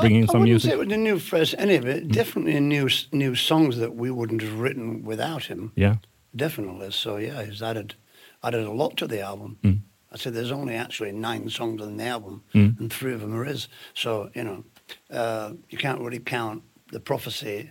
bring 0.00 0.16
in 0.16 0.22
I 0.24 0.26
some 0.26 0.40
wouldn't 0.40 0.50
music? 0.50 0.68
say 0.70 0.74
it 0.74 0.78
was 0.86 0.92
a 0.92 0.96
new 0.96 1.18
fresh 1.18 1.54
any 1.58 1.76
of 1.78 1.86
it. 1.86 2.08
Definitely 2.08 2.60
new 2.60 2.88
new 3.12 3.34
songs 3.34 3.76
that 3.76 3.94
we 3.96 4.10
wouldn't 4.10 4.42
have 4.42 4.60
written 4.60 5.04
without 5.04 5.44
him. 5.48 5.70
Yeah. 5.76 5.96
Definitely. 6.36 6.90
So 6.90 7.16
yeah, 7.16 7.44
he's 7.44 7.62
added 7.62 7.94
added 8.42 8.66
a 8.66 8.72
lot 8.72 8.96
to 8.96 9.06
the 9.06 9.20
album. 9.22 9.56
Mm. 9.62 9.78
I 10.12 10.16
said 10.16 10.34
there's 10.34 10.52
only 10.52 10.74
actually 10.74 11.12
nine 11.12 11.48
songs 11.50 11.80
on 11.82 11.96
the 11.96 12.04
album, 12.06 12.42
Mm. 12.54 12.78
and 12.80 12.92
three 12.92 13.14
of 13.14 13.20
them 13.20 13.34
are 13.34 13.44
his. 13.44 13.68
So 13.94 14.30
you 14.34 14.44
know, 14.44 14.64
uh, 15.10 15.52
you 15.70 15.78
can't 15.78 16.00
really 16.00 16.20
count 16.20 16.62
the 16.92 17.00
prophecy 17.00 17.70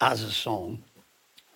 as 0.00 0.22
a 0.22 0.30
song. 0.30 0.84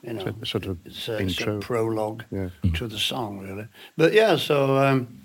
You 0.03 0.13
know, 0.13 0.25
So- 0.25 0.35
sort 0.45 0.67
of 0.67 0.79
it's, 0.85 1.09
a, 1.09 1.17
it's 1.19 1.41
a 1.41 1.59
prologue 1.59 2.25
Yeah. 2.31 2.51
to 2.75 2.87
the 2.89 2.99
song, 2.99 3.41
really. 3.41 3.67
But 3.97 4.13
yeah, 4.13 4.37
so 4.37 4.77
um, 4.79 5.25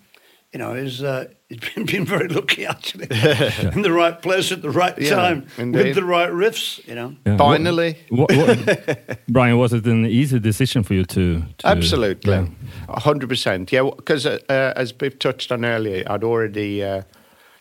you 0.51 0.59
know, 0.59 0.73
he's 0.73 1.01
uh, 1.03 1.25
he's 1.49 1.59
been, 1.75 1.85
been 1.85 2.05
very 2.05 2.27
lucky 2.27 2.65
actually, 2.65 3.03
in 3.75 3.81
the 3.83 3.91
right 3.91 4.19
place 4.21 4.51
at 4.51 4.61
the 4.61 4.69
right 4.71 4.97
Yeah, 4.97 5.15
time 5.15 5.45
indeed. 5.57 5.83
with 5.85 5.95
the 5.95 6.03
right 6.03 6.31
riffs. 6.31 6.79
You 6.87 6.95
know. 6.95 7.15
Yeah. 7.25 7.37
Finally. 7.37 7.97
What, 8.09 8.31
what, 8.35 9.19
Brian, 9.27 9.57
was 9.57 9.73
it 9.73 9.85
an 9.85 10.05
easy 10.05 10.39
decision 10.39 10.83
for 10.83 10.93
you 10.95 11.05
to? 11.05 11.41
to 11.59 11.67
Absolutely, 11.67 12.47
a 12.89 12.99
hundred 12.99 13.29
percent. 13.29 13.71
Yeah, 13.71 13.89
because 13.95 14.25
uh, 14.25 14.39
uh, 14.49 14.73
as 14.75 14.91
Biff 14.91 15.19
touched 15.19 15.51
on 15.51 15.63
earlier, 15.65 16.03
I'd 16.07 16.23
already 16.23 16.83
uh, 16.83 17.01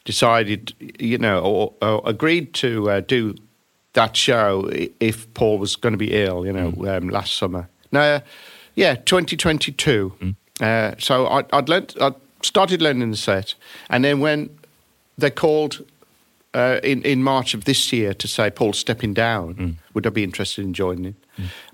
decided, 0.04 0.72
you 0.98 1.18
know, 1.18 1.40
or, 1.40 1.74
or 1.82 2.02
agreed 2.04 2.54
to 2.54 2.90
uh, 2.90 3.00
do 3.00 3.34
that 3.94 4.16
show 4.16 4.68
if 5.00 5.32
Paul 5.34 5.58
was 5.58 5.76
going 5.76 5.92
to 5.92 5.98
be 5.98 6.12
ill, 6.12 6.46
you 6.46 6.52
know, 6.52 6.72
um, 6.88 7.08
last 7.08 7.36
summer. 7.36 7.68
No, 7.90 8.00
uh, 8.00 8.20
yeah, 8.74 8.94
2022. 8.94 10.34
Uh, 10.60 10.92
so 10.98 11.26
I, 11.26 11.44
I'd 11.52 11.68
learnt, 11.68 11.96
I 12.00 12.12
started 12.42 12.80
learning 12.80 13.10
the 13.10 13.16
set, 13.16 13.54
and 13.90 14.04
then 14.04 14.20
when 14.20 14.48
they 15.18 15.30
called 15.30 15.84
uh, 16.54 16.80
in 16.82 17.02
in 17.02 17.22
March 17.22 17.54
of 17.54 17.64
this 17.64 17.92
year 17.92 18.14
to 18.14 18.28
say 18.28 18.50
Paul's 18.50 18.78
stepping 18.78 19.14
down. 19.14 19.78
Would 19.94 20.06
I 20.06 20.10
be 20.10 20.22
interested 20.22 20.64
in 20.64 20.74
joining? 20.74 21.14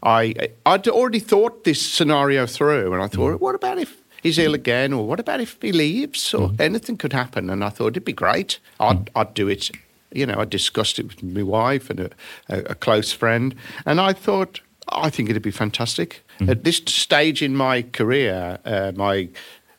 I 0.03 0.35
I'd 0.65 0.89
already 0.89 1.21
thought 1.21 1.65
this 1.65 1.81
scenario 1.81 2.47
through, 2.47 2.93
and 2.93 3.03
I 3.03 3.09
thought, 3.09 3.41
what 3.41 3.55
about 3.55 3.79
if 3.79 3.97
he's 4.23 4.39
ill 4.39 4.55
again, 4.55 4.93
or 4.93 5.07
what 5.07 5.21
about 5.21 5.41
if 5.41 5.57
he 5.61 5.73
leaves, 5.73 6.35
or 6.35 6.53
anything 6.59 6.97
could 6.97 7.13
happen? 7.13 7.51
And 7.51 7.65
I 7.65 7.71
thought 7.71 7.89
it'd 7.89 8.05
be 8.05 8.13
great. 8.13 8.59
I'd 8.79 9.11
I'd 9.15 9.35
do 9.35 9.49
it. 9.49 9.71
You 10.13 10.27
know, 10.27 10.39
I 10.39 10.45
discussed 10.45 10.99
it 10.99 11.07
with 11.07 11.23
my 11.23 11.43
wife 11.43 11.91
and 11.91 12.01
a, 12.01 12.11
a, 12.49 12.59
a 12.71 12.75
close 12.75 13.13
friend, 13.13 13.55
and 13.87 14.01
I 14.01 14.13
thought. 14.13 14.61
I 14.91 15.11
think 15.11 15.29
it'd 15.29 15.43
be 15.43 15.51
fantastic 15.51 16.25
at 16.47 16.65
this 16.65 16.77
stage 16.87 17.43
in 17.43 17.57
my 17.57 17.83
career, 17.83 18.59
uh, 18.65 18.93
my 18.95 19.29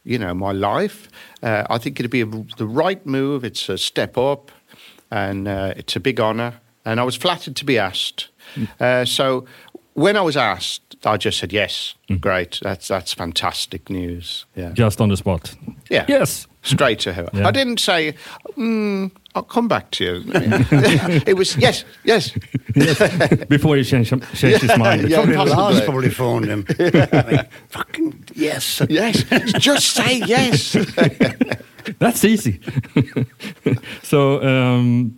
you 0.03 0.19
know 0.19 0.33
my 0.33 0.51
life. 0.51 1.09
Uh, 1.41 1.63
I 1.69 1.77
think 1.77 1.99
it'd 1.99 2.11
be 2.11 2.21
a, 2.21 2.25
the 2.25 2.67
right 2.67 3.03
move. 3.05 3.43
It's 3.43 3.69
a 3.69 3.77
step 3.77 4.17
up 4.17 4.51
and 5.11 5.47
uh, 5.47 5.73
it's 5.75 5.95
a 5.95 5.99
big 5.99 6.19
honour. 6.19 6.59
And 6.85 6.99
I 6.99 7.03
was 7.03 7.15
flattered 7.15 7.55
to 7.57 7.65
be 7.65 7.77
asked. 7.77 8.29
Uh, 8.79 9.05
so 9.05 9.45
when 9.99 10.15
I 10.17 10.21
was 10.21 10.35
asked, 10.37 10.95
I 11.05 11.17
just 11.17 11.37
said 11.39 11.51
yes. 11.53 11.95
Great, 12.19 12.59
that's 12.61 12.87
that's 12.87 13.13
fantastic 13.13 13.89
news. 13.89 14.45
Yeah, 14.55 14.71
Just 14.73 15.01
on 15.01 15.09
the 15.09 15.17
spot. 15.17 15.55
yeah, 15.89 16.05
Yes. 16.07 16.47
straight 16.63 16.99
to 16.99 17.13
her. 17.13 17.29
Yeah. 17.33 17.47
I 17.47 17.51
didn't 17.51 17.79
say, 17.79 18.13
mm, 18.57 19.11
"I'll 19.35 19.43
come 19.43 19.67
back 19.67 19.91
to 19.91 20.03
you." 20.03 20.23
it 21.27 21.37
was 21.37 21.55
yes, 21.57 21.85
yes. 22.03 22.31
Before 23.49 23.77
you 23.77 23.83
change, 23.83 24.09
change 24.35 24.61
his 24.61 24.77
mind. 24.77 25.09
Yeah, 25.09 25.23
Probably 25.23 25.51
Lars 25.53 25.81
probably 25.81 26.09
phoned 26.09 26.45
him. 26.45 26.65
I 26.79 27.23
mean, 27.31 27.45
fucking 27.69 28.23
yes. 28.35 28.81
Yes, 28.89 29.23
just 29.59 29.87
say 29.93 30.21
yes. 30.25 30.75
That's 31.99 32.23
easy. 32.25 32.59
so 34.03 34.41
um, 34.43 35.13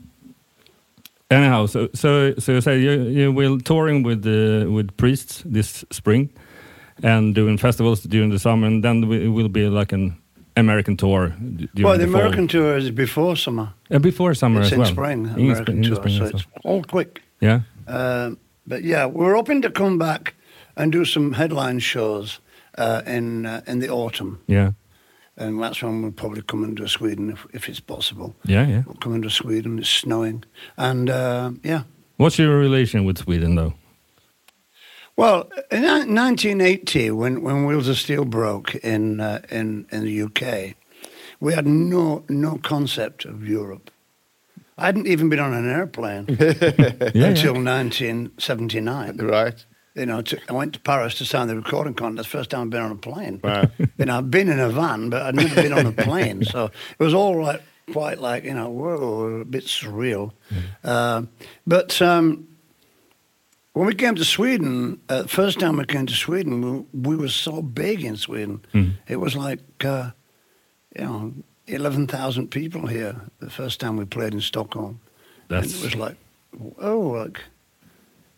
anyhow, 1.32 1.68
so 1.68 1.88
so 1.94 2.34
so 2.40 2.52
you 2.52 2.62
say 2.62 2.80
you 2.80 2.92
you 3.22 3.32
will 3.36 3.60
touring 3.60 4.04
with 4.08 4.22
the 4.24 4.66
with 4.76 4.96
priests 4.98 5.44
this 5.54 5.86
spring, 5.92 6.30
and 7.04 7.36
doing 7.36 7.58
festivals 7.60 8.02
during 8.04 8.32
the 8.32 8.40
summer, 8.40 8.68
and 8.68 8.84
then 8.84 9.04
it 9.12 9.30
will 9.30 9.50
be 9.50 9.68
like 9.80 9.92
an 9.96 10.14
American 10.58 10.98
tour. 10.98 11.30
During 11.30 11.70
Well, 11.84 11.98
the 11.98 12.08
fall. 12.08 12.16
American 12.22 12.48
tour 12.48 12.78
is 12.78 12.92
before 12.92 13.36
summer. 13.36 13.68
Uh, 13.90 14.00
before 14.00 14.34
summer 14.36 14.60
it's 14.62 14.68
as 14.68 14.74
in 14.74 14.80
well. 14.80 14.92
spring, 14.92 15.26
In 15.26 15.32
American 15.40 15.56
spring- 15.64 15.78
in 15.78 15.84
tour, 15.84 15.96
spring 15.96 16.16
so 16.18 16.24
well. 16.24 16.32
it's 16.36 16.46
all 16.64 16.84
quick. 16.84 17.22
Yeah. 17.42 17.60
Um, 17.88 18.38
but 18.68 18.84
yeah, 18.84 19.06
we're 19.10 19.36
hoping 19.36 19.62
to 19.64 19.70
come 19.72 19.98
back 19.98 20.34
and 20.76 20.92
do 20.92 21.06
some 21.06 21.34
headline 21.34 21.80
shows 21.80 22.40
uh, 22.78 23.02
in 23.08 23.46
uh, 23.46 23.62
in 23.68 23.80
the 23.80 23.90
autumn, 23.90 24.38
Yeah. 24.48 24.72
And 25.42 25.62
that's 25.62 25.82
when 25.84 26.02
we'll 26.02 26.12
probably 26.12 26.42
come 26.42 26.64
into 26.64 26.88
Sweden 26.88 27.30
if, 27.32 27.46
if 27.54 27.68
it's 27.70 27.80
possible. 27.82 28.36
Yeah. 28.46 28.68
Yeah. 28.68 28.84
We'll 28.86 28.96
come 28.96 29.16
into 29.16 29.30
Sweden. 29.30 29.80
It's 29.80 29.90
snowing, 29.90 30.44
and 30.78 31.10
uh, 31.10 31.52
yeah. 31.64 31.84
What's 32.18 32.38
your 32.40 32.58
relation 32.60 33.06
with 33.06 33.18
Sweden, 33.18 33.56
though? 33.56 33.74
Well, 35.18 35.50
in 35.72 35.82
ni- 35.82 35.88
1980, 36.22 37.12
when, 37.12 37.42
when 37.42 37.66
Wheels 37.66 37.88
of 37.88 37.98
Steel 37.98 38.26
broke 38.26 38.76
in 38.76 39.20
uh, 39.20 39.40
in 39.52 39.86
in 39.92 40.04
the 40.06 40.22
UK, 40.24 40.76
we 41.40 41.54
had 41.54 41.66
no 41.68 42.24
no 42.30 42.58
concept 42.64 43.26
of 43.26 43.48
Europe. 43.48 43.92
I 44.78 44.86
hadn't 44.86 45.08
even 45.08 45.30
been 45.30 45.40
on 45.40 45.54
an 45.54 45.70
airplane 45.70 46.26
Yeah. 47.14 47.28
until 47.28 47.54
1979. 47.54 49.18
right. 49.18 49.66
You 49.96 50.06
know, 50.06 50.22
to, 50.22 50.40
I 50.48 50.54
went 50.54 50.74
to 50.74 50.80
Paris 50.80 51.16
to 51.16 51.26
sign 51.26 51.48
the 51.48 51.56
recording 51.56 51.94
contract. 51.94 52.30
First 52.30 52.50
time 52.52 52.62
I've 52.62 52.70
been 52.70 52.82
on 52.82 52.92
a 52.92 52.96
plane. 52.96 53.40
Wow. 53.44 53.66
You 53.98 54.06
know, 54.06 54.18
I've 54.18 54.32
been 54.32 54.50
in 54.50 54.60
a 54.60 54.70
van, 54.70 55.10
but 55.10 55.22
I'd 55.22 55.36
never 55.36 55.62
been 55.62 55.74
on 55.74 55.86
a 55.86 55.92
plane. 55.92 56.44
So 56.44 56.66
it 56.66 57.04
was 57.04 57.14
all 57.14 57.42
like 57.44 57.62
quite 57.92 58.20
like 58.20 58.46
you 58.46 58.54
know, 58.54 58.70
whoa, 58.70 59.42
a 59.42 59.46
bit 59.46 59.66
surreal. 59.66 60.32
Uh, 60.84 61.24
but 61.68 62.02
um, 62.02 62.48
when 63.74 63.86
we 63.86 63.94
came 63.94 64.16
to 64.16 64.26
Sweden, 64.26 65.00
uh, 65.10 65.24
first 65.24 65.60
time 65.60 65.78
we 65.78 65.86
came 65.86 66.06
to 66.06 66.14
Sweden, 66.14 66.86
we, 66.94 67.12
we 67.12 67.16
were 67.16 67.30
so 67.30 67.62
big 67.62 68.04
in 68.04 68.16
Sweden. 68.18 68.62
It 69.08 69.18
was 69.18 69.36
like 69.36 69.60
uh, 69.84 70.12
you 70.98 71.04
know, 71.06 71.34
eleven 71.68 72.08
thousand 72.08 72.50
people 72.50 72.88
here 72.88 73.22
the 73.40 73.50
first 73.50 73.80
time 73.80 73.98
we 73.98 74.06
played 74.06 74.34
in 74.34 74.42
Stockholm. 74.42 75.00
And 75.50 75.66
it 75.66 75.84
was 75.84 75.96
like, 75.96 76.16
oh, 76.80 77.00
like. 77.00 77.42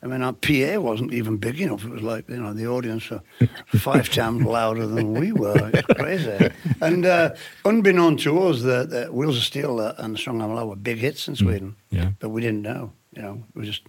I 0.03 0.07
mean, 0.07 0.21
our 0.21 0.33
PA 0.33 0.79
wasn't 0.81 1.13
even 1.13 1.37
big 1.37 1.61
enough. 1.61 1.85
It 1.85 1.91
was 1.91 2.01
like, 2.01 2.27
you 2.29 2.35
know, 2.37 2.53
the 2.53 2.67
audience 2.67 3.09
were 3.09 3.21
five 3.67 4.09
times 4.13 4.43
louder 4.45 4.85
than 4.85 5.13
we 5.13 5.31
were. 5.31 5.71
It's 5.73 5.87
crazy. 5.99 6.49
And 6.81 7.05
uh, 7.05 7.29
unbeknown 7.63 8.17
to 8.17 8.43
us, 8.43 8.61
the, 8.61 8.85
the 8.85 9.07
Wheels 9.13 9.37
of 9.37 9.43
Steel 9.43 9.79
uh, 9.79 9.93
and 9.97 10.17
Strong 10.17 10.41
Arm 10.41 10.53
Love 10.55 10.67
were 10.67 10.75
big 10.75 10.97
hits 10.97 11.27
in 11.29 11.35
Sweden. 11.35 11.75
yeah. 11.89 12.09
But 12.19 12.29
we 12.29 12.41
didn't 12.41 12.61
know. 12.61 12.91
You 13.15 13.21
know, 13.21 13.43
we 13.55 13.65
just 13.65 13.83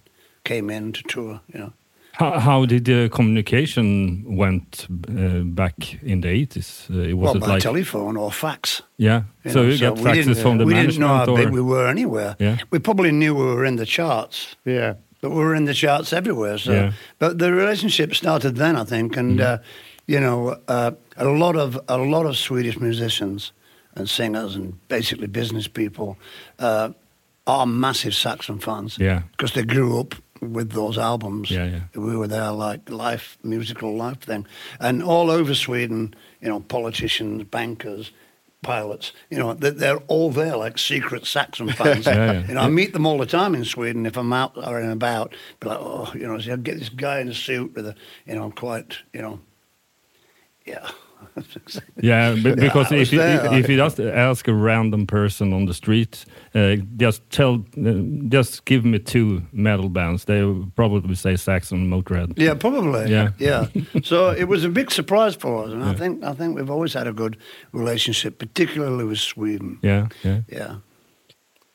came 0.45 0.69
in 0.69 0.93
to 0.93 1.03
tour, 1.03 1.41
you 1.53 1.59
know. 1.59 1.73
How, 2.13 2.39
how 2.39 2.65
did 2.65 2.85
the 2.85 3.09
communication 3.09 4.23
went 4.37 4.87
uh, 4.89 5.43
back 5.43 6.01
in 6.01 6.21
the 6.21 6.29
eighties? 6.29 6.87
Uh, 6.89 6.95
was 6.95 7.15
well, 7.15 7.35
it 7.35 7.39
by 7.41 7.47
like 7.47 7.61
telephone 7.63 8.15
or 8.15 8.31
fax. 8.31 8.81
Yeah. 8.97 9.23
You 9.43 9.51
so 9.51 9.63
know, 9.63 9.69
you 9.69 9.91
we 9.93 10.03
taxes 10.03 10.25
didn't- 10.27 10.41
from 10.41 10.57
the 10.59 10.65
we 10.65 10.73
didn't 10.75 10.97
know 10.97 11.09
how 11.09 11.35
big 11.35 11.49
we 11.49 11.59
were 11.61 11.89
anywhere. 11.89 12.35
Yeah. 12.39 12.57
We 12.71 12.79
probably 12.79 13.11
knew 13.11 13.35
we 13.35 13.43
were 13.43 13.65
in 13.65 13.75
the 13.75 13.85
charts. 13.85 14.55
Yeah. 14.65 14.93
We 15.29 15.35
were 15.35 15.55
in 15.55 15.65
the 15.65 15.73
charts 15.73 16.13
everywhere. 16.13 16.57
So, 16.57 16.71
Yeah. 16.71 16.91
but 17.19 17.37
the 17.39 17.51
relationship 17.53 18.13
started 18.15 18.55
then, 18.55 18.75
I 18.75 18.83
think, 18.85 19.17
and 19.17 19.39
uh, 19.41 19.57
you 20.07 20.19
know, 20.19 20.57
uh, 20.67 20.91
a 21.17 21.25
lot 21.25 21.55
of 21.55 21.79
a 21.87 21.97
lot 21.97 22.25
of 22.25 22.35
Swedish 22.37 22.79
musicians 22.79 23.53
and 23.95 24.09
singers 24.09 24.55
and 24.55 24.73
basically 24.87 25.27
business 25.27 25.67
people 25.67 26.17
uh, 26.59 26.89
are 27.45 27.65
massive 27.65 28.13
Saxon 28.13 28.59
fans. 28.59 28.97
Yeah. 28.99 29.21
because 29.31 29.53
they 29.53 29.63
grew 29.65 29.99
up 29.99 30.15
with 30.41 30.71
those 30.71 30.97
albums. 31.01 31.49
Yeah, 31.49 31.65
yeah. 31.65 31.79
We 32.01 32.15
were 32.17 32.27
there 32.27 32.51
like 32.51 32.89
life 32.89 33.37
musical 33.43 33.95
life 33.95 34.19
thing, 34.19 34.45
and 34.79 35.01
all 35.03 35.29
over 35.31 35.55
Sweden, 35.55 36.13
you 36.41 36.49
know, 36.49 36.59
politicians, 36.59 37.43
bankers. 37.49 38.11
Pilots, 38.65 39.11
you 39.29 39.37
know, 39.37 39.53
they're, 39.53 39.69
they're 39.69 39.97
all 40.07 40.31
there 40.31 40.57
like 40.57 40.79
secret 40.79 41.27
Saxon 41.27 41.69
fans. 41.69 42.05
Yeah, 42.15 42.33
yeah. 42.33 42.47
You 42.47 42.53
know, 42.55 42.61
I 42.61 42.67
meet 42.67 42.93
them 42.93 43.05
all 43.05 43.19
the 43.19 43.27
time 43.27 43.53
in 43.53 43.63
Sweden. 43.63 44.05
If 44.07 44.17
I'm 44.17 44.33
out 44.33 44.57
or 44.57 44.79
and 44.79 44.91
about, 44.91 45.35
be 45.59 45.69
like, 45.69 45.77
oh, 45.79 46.11
you 46.15 46.27
know, 46.27 46.39
so 46.39 46.53
I 46.53 46.55
get 46.55 46.79
this 46.79 46.89
guy 46.89 47.19
in 47.19 47.27
a 47.29 47.33
suit 47.33 47.75
with 47.75 47.85
a, 47.85 47.95
you 48.25 48.35
know, 48.35 48.43
I'm 48.45 48.51
quite, 48.51 48.97
you 49.13 49.21
know, 49.21 49.39
yeah. 50.65 50.89
Yeah, 52.01 52.35
because 52.35 52.91
was 52.91 52.91
if 52.91 53.13
you, 53.13 53.21
if 53.21 53.69
you 53.69 53.77
just 53.77 53.99
ask 53.99 54.47
a 54.47 54.53
random 54.53 55.05
person 55.05 55.53
on 55.53 55.65
the 55.65 55.73
street, 55.73 56.25
uh, 56.53 56.77
just 56.97 57.29
tell, 57.29 57.65
uh, 57.85 57.93
just 58.29 58.65
give 58.65 58.85
me 58.85 58.99
two 58.99 59.41
metal 59.51 59.89
bands, 59.89 60.25
they 60.25 60.43
will 60.43 60.71
probably 60.75 61.15
say 61.15 61.35
Saxon, 61.35 61.89
Motorhead. 61.89 62.33
Yeah, 62.37 62.53
probably. 62.53 63.11
Yeah. 63.11 63.31
yeah. 63.37 63.67
So 64.03 64.31
it 64.31 64.47
was 64.47 64.63
a 64.63 64.69
big 64.69 64.91
surprise 64.91 65.35
for 65.35 65.63
us, 65.63 65.71
and 65.71 65.83
I 65.83 65.93
think 65.93 66.23
I 66.23 66.33
think 66.33 66.55
we've 66.55 66.69
always 66.69 66.93
had 66.93 67.07
a 67.07 67.13
good 67.13 67.37
relationship, 67.71 68.37
particularly 68.39 69.05
with 69.05 69.19
Sweden. 69.19 69.79
Yeah, 69.81 70.07
yeah. 70.23 70.41
Yeah. 70.47 70.75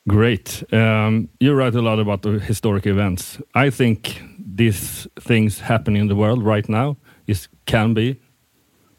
Great. 0.07 0.63
Um, 0.73 1.29
you 1.39 1.53
write 1.53 1.75
a 1.75 1.81
lot 1.81 1.99
about 1.99 2.21
the 2.21 2.39
historic 2.39 2.87
events. 2.87 3.39
I 3.53 3.69
think 3.69 4.21
these 4.39 5.07
things 5.19 5.59
happening 5.59 6.01
in 6.01 6.07
the 6.07 6.15
world 6.15 6.43
right 6.43 6.67
now 6.67 6.97
is 7.27 7.47
can 7.65 7.93
be 7.93 8.19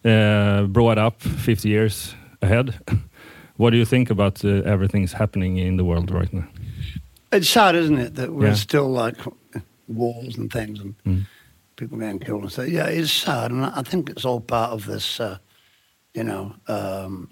brought 0.03 0.99
up 0.99 1.21
50 1.23 1.69
years 1.69 2.15
ahead. 2.41 2.75
what 3.57 3.71
do 3.71 3.77
you 3.77 3.85
think 3.85 4.11
about 4.11 4.45
uh, 4.45 4.49
everything's 4.65 5.13
happening 5.13 5.57
in 5.59 5.77
the 5.77 5.85
world 5.85 6.11
right 6.11 6.33
now? 6.33 6.47
It's 7.31 7.49
sad, 7.49 7.75
isn't 7.77 7.99
it, 7.99 8.15
that 8.17 8.31
we're 8.33 8.49
Yeah. 8.49 8.55
still 8.55 8.91
like 8.91 9.17
wars 9.89 10.37
and 10.37 10.53
things 10.53 10.81
and 10.81 10.95
Mm. 11.05 11.27
people 11.77 11.99
getting 11.99 12.19
killed 12.21 12.43
and 12.43 12.53
stuff. 12.53 12.69
Yeah, 12.69 12.87
it's 12.87 13.11
sad, 13.13 13.51
and 13.51 13.65
I 13.65 13.83
think 13.83 14.11
it's 14.11 14.25
all 14.25 14.41
part 14.41 14.73
of 14.73 14.85
this. 14.87 15.21
Uh, 15.21 15.39
you 16.15 16.25
know, 16.25 16.55
um, 16.69 17.29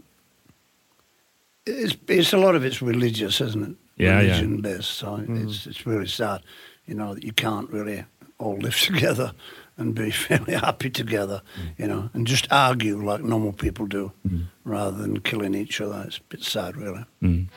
it's 1.67 1.97
it's 2.09 2.33
a 2.33 2.39
lot 2.39 2.55
of 2.55 2.65
it's 2.65 2.81
religious, 2.83 3.41
isn't 3.41 3.63
it? 3.71 3.77
Yeah, 3.97 4.21
yeah. 4.21 4.29
religion 4.41 4.61
based. 4.63 4.91
So 4.91 5.23
it's 5.29 5.67
it's 5.67 5.87
really 5.87 6.07
sad. 6.09 6.41
You 6.87 6.95
know 6.95 7.15
that 7.15 7.25
you 7.25 7.33
can't 7.33 7.71
really 7.71 8.05
all 8.39 8.57
live 8.59 8.77
together 8.87 9.33
and 9.77 9.95
be 9.95 10.11
fairly 10.27 10.55
happy 10.55 10.91
together. 10.91 11.43
You 11.79 11.87
know, 11.89 12.11
and 12.15 12.27
just 12.27 12.47
argue 12.51 13.03
like 13.03 13.23
normal 13.23 13.53
people 13.53 13.87
do, 13.87 14.13
rather 14.65 14.97
than 14.97 15.21
killing 15.21 15.55
each 15.55 15.81
other. 15.81 16.05
It's 16.07 16.19
a 16.19 16.23
bit 16.29 16.43
sad, 16.43 16.77
really. 16.77 17.05
Mm. 17.23 17.49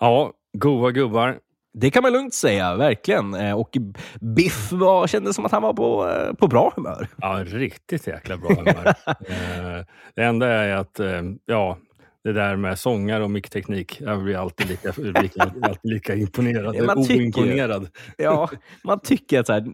Ja, 0.00 0.32
goa 0.54 0.92
gubbar. 0.92 1.40
Det 1.74 1.90
kan 1.90 2.02
man 2.02 2.12
lugnt 2.12 2.34
säga, 2.34 2.76
verkligen. 2.76 3.34
Eh, 3.34 3.58
Och 3.58 3.76
Biff 4.20 4.72
var, 4.72 5.06
kändes 5.06 5.36
som 5.36 5.46
att 5.46 5.52
han 5.52 5.62
var 5.62 5.72
på, 5.72 6.08
eh, 6.08 6.32
på 6.34 6.46
bra 6.46 6.72
humör. 6.76 7.08
Ja, 7.16 7.44
riktigt 7.46 8.06
jäkla 8.06 8.36
bra 8.36 8.48
humör. 8.54 8.94
Eh, 9.06 9.84
det 10.16 10.22
enda 10.22 10.48
är 10.48 10.76
att, 10.76 11.00
ja, 11.44 11.78
det 12.24 12.32
där 12.32 12.56
med 12.56 12.78
sångar 12.78 13.20
och 13.20 13.30
mickteknik, 13.30 14.00
jag 14.00 14.22
blir 14.22 14.36
alltid 14.36 14.68
lika, 14.68 14.92
lika, 15.20 15.42
alltid 15.62 15.92
lika 15.92 16.14
imponerad. 16.14 16.76
Ja, 16.76 16.84
man 16.84 16.98
oimponerad. 16.98 17.88
Ja, 18.16 18.50
man 18.84 19.00
tycker 19.00 19.40
att 19.40 19.46
så 19.46 19.52
här, 19.52 19.64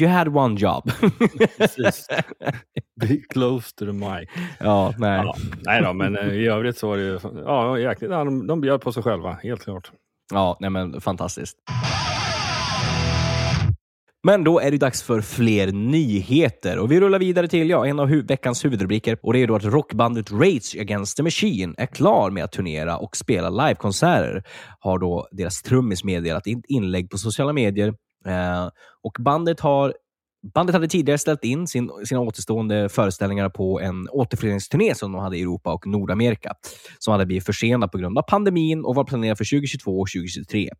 you 0.00 0.10
had 0.10 0.36
one 0.36 0.60
job. 0.60 0.90
Precis. 1.58 2.06
Be 3.00 3.16
close 3.16 3.74
to 3.76 3.84
the 3.84 3.92
mic. 3.92 4.28
ja, 4.60 4.94
nej. 4.98 5.22
Ja, 5.24 5.34
nej 5.62 5.82
då, 5.82 5.92
men 5.92 6.16
i 6.16 6.46
övrigt 6.46 6.78
så 6.78 6.88
var 6.88 6.96
det 6.96 7.02
ju, 7.02 7.18
ja, 7.44 7.78
jäkligt, 7.78 8.10
de 8.48 8.60
bjöd 8.60 8.80
på 8.80 8.92
sig 8.92 9.02
själva, 9.02 9.38
helt 9.42 9.62
klart. 9.64 9.92
Ja, 10.30 10.56
nej 10.60 10.70
men 10.70 11.00
fantastiskt. 11.00 11.56
Men 14.22 14.44
då 14.44 14.60
är 14.60 14.70
det 14.70 14.76
dags 14.76 15.02
för 15.02 15.20
fler 15.20 15.72
nyheter 15.72 16.78
och 16.78 16.92
vi 16.92 17.00
rullar 17.00 17.18
vidare 17.18 17.48
till 17.48 17.70
ja, 17.70 17.86
en 17.86 18.00
av 18.00 18.08
hu- 18.08 18.26
veckans 18.28 18.64
huvudrubriker 18.64 19.18
och 19.22 19.32
det 19.32 19.38
är 19.38 19.46
då 19.46 19.56
att 19.56 19.64
rockbandet 19.64 20.32
Rage 20.32 20.76
Against 20.80 21.16
the 21.16 21.22
Machine 21.22 21.74
är 21.78 21.86
klar 21.86 22.30
med 22.30 22.44
att 22.44 22.52
turnera 22.52 22.96
och 22.96 23.16
spela 23.16 23.50
livekonserter, 23.50 24.44
har 24.80 24.98
då 24.98 25.28
deras 25.32 25.62
trummis 25.62 26.04
meddelat 26.04 26.46
i 26.46 26.52
ett 26.52 26.64
inlägg 26.68 27.10
på 27.10 27.18
sociala 27.18 27.52
medier. 27.52 27.88
Eh, 28.26 28.68
och 29.02 29.16
bandet 29.20 29.60
har 29.60 29.94
Bandet 30.54 30.74
hade 30.74 30.88
tidigare 30.88 31.18
ställt 31.18 31.44
in 31.44 31.66
sin, 31.66 31.90
sina 32.04 32.20
återstående 32.20 32.88
föreställningar 32.88 33.48
på 33.48 33.80
en 33.80 34.08
återföreningsturné 34.08 34.94
som 34.94 35.12
de 35.12 35.20
hade 35.20 35.36
i 35.38 35.42
Europa 35.42 35.72
och 35.72 35.86
Nordamerika, 35.86 36.54
som 36.98 37.12
hade 37.12 37.26
blivit 37.26 37.46
försenad 37.46 37.92
på 37.92 37.98
grund 37.98 38.18
av 38.18 38.22
pandemin 38.22 38.84
och 38.84 38.94
var 38.94 39.04
planerad 39.04 39.38
för 39.38 39.44
2022 39.44 40.00
och 40.00 40.08
2023. 40.08 40.70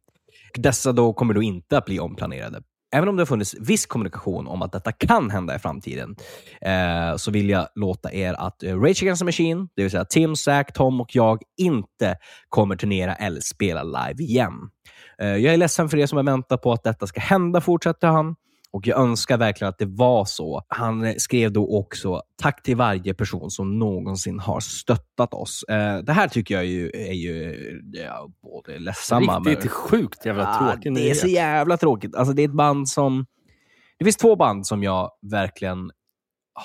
Dessa 0.55 0.92
då 0.92 1.12
kommer 1.12 1.35
då 1.35 1.42
inte 1.42 1.79
att 1.79 1.85
bli 1.85 2.01
omplanerade. 2.01 2.62
Även 2.92 3.09
om 3.09 3.16
det 3.16 3.20
har 3.20 3.27
funnits 3.27 3.55
viss 3.61 3.87
kommunikation 3.87 4.46
om 4.46 4.62
att 4.62 4.73
detta 4.73 4.92
kan 4.92 5.31
hända 5.31 5.57
i 5.57 5.59
framtiden, 5.59 6.16
eh, 6.61 7.16
så 7.16 7.31
vill 7.31 7.51
jag 7.51 7.68
låta 7.75 8.12
er 8.12 8.35
att 8.35 8.62
eh, 8.62 8.81
Rage 8.81 9.03
Against 9.03 9.20
the 9.20 9.25
Machine, 9.25 9.68
det 9.77 9.83
vill 9.83 9.90
säga 9.90 10.05
Tim, 10.05 10.37
Zack, 10.37 10.73
Tom 10.73 11.01
och 11.01 11.16
jag, 11.16 11.42
inte 11.57 12.16
kommer 12.49 12.77
turnera 12.77 13.14
eller 13.14 13.40
spela 13.40 13.83
live 13.83 14.23
igen. 14.23 14.53
Eh, 15.23 15.29
jag 15.37 15.55
är 15.55 15.57
ledsen 15.57 15.88
för 15.88 15.99
er 15.99 16.07
som 16.07 16.16
har 16.16 16.25
väntat 16.25 16.62
på 16.62 16.73
att 16.73 16.83
detta 16.83 17.07
ska 17.07 17.20
hända, 17.20 17.61
fortsätter 17.61 18.09
han. 18.09 18.37
Och 18.73 18.87
jag 18.87 18.99
önskar 18.99 19.39
verkligen 19.39 19.69
att 19.69 19.79
det 19.79 19.87
var 19.87 20.25
så. 20.25 20.63
Han 20.69 21.15
skrev 21.21 21.53
då 21.53 21.79
också 21.79 22.23
tack 22.43 22.63
till 22.63 22.77
varje 22.77 23.15
person 23.15 23.51
som 23.51 23.79
någonsin 23.79 24.39
har 24.39 24.61
stöttat 24.61 25.35
oss. 25.35 25.63
Eh, 25.63 25.99
det 25.99 26.13
här 26.13 26.29
tycker 26.29 26.55
jag 26.55 26.67
ju, 26.67 26.91
är 26.95 27.13
ju 27.13 27.57
ja, 27.93 28.29
både 28.43 28.79
ledsamma... 28.79 29.39
Riktigt 29.39 29.59
men- 29.59 29.69
sjukt 29.69 30.27
jävla 30.27 30.49
Ah, 30.49 30.73
tråkig 30.73 30.95
Det 30.95 31.11
är 31.11 31.15
så 31.15 31.27
jävla 31.27 31.77
tråkigt. 31.77 32.17
Alltså, 32.17 32.35
det 32.35 32.43
är 32.43 32.49
ett 32.49 32.55
band 32.55 32.89
som... 32.89 33.27
Det 33.99 34.05
finns 34.05 34.17
två 34.17 34.37
band 34.37 34.67
som 34.67 34.83
jag 34.83 35.11
verkligen 35.31 35.91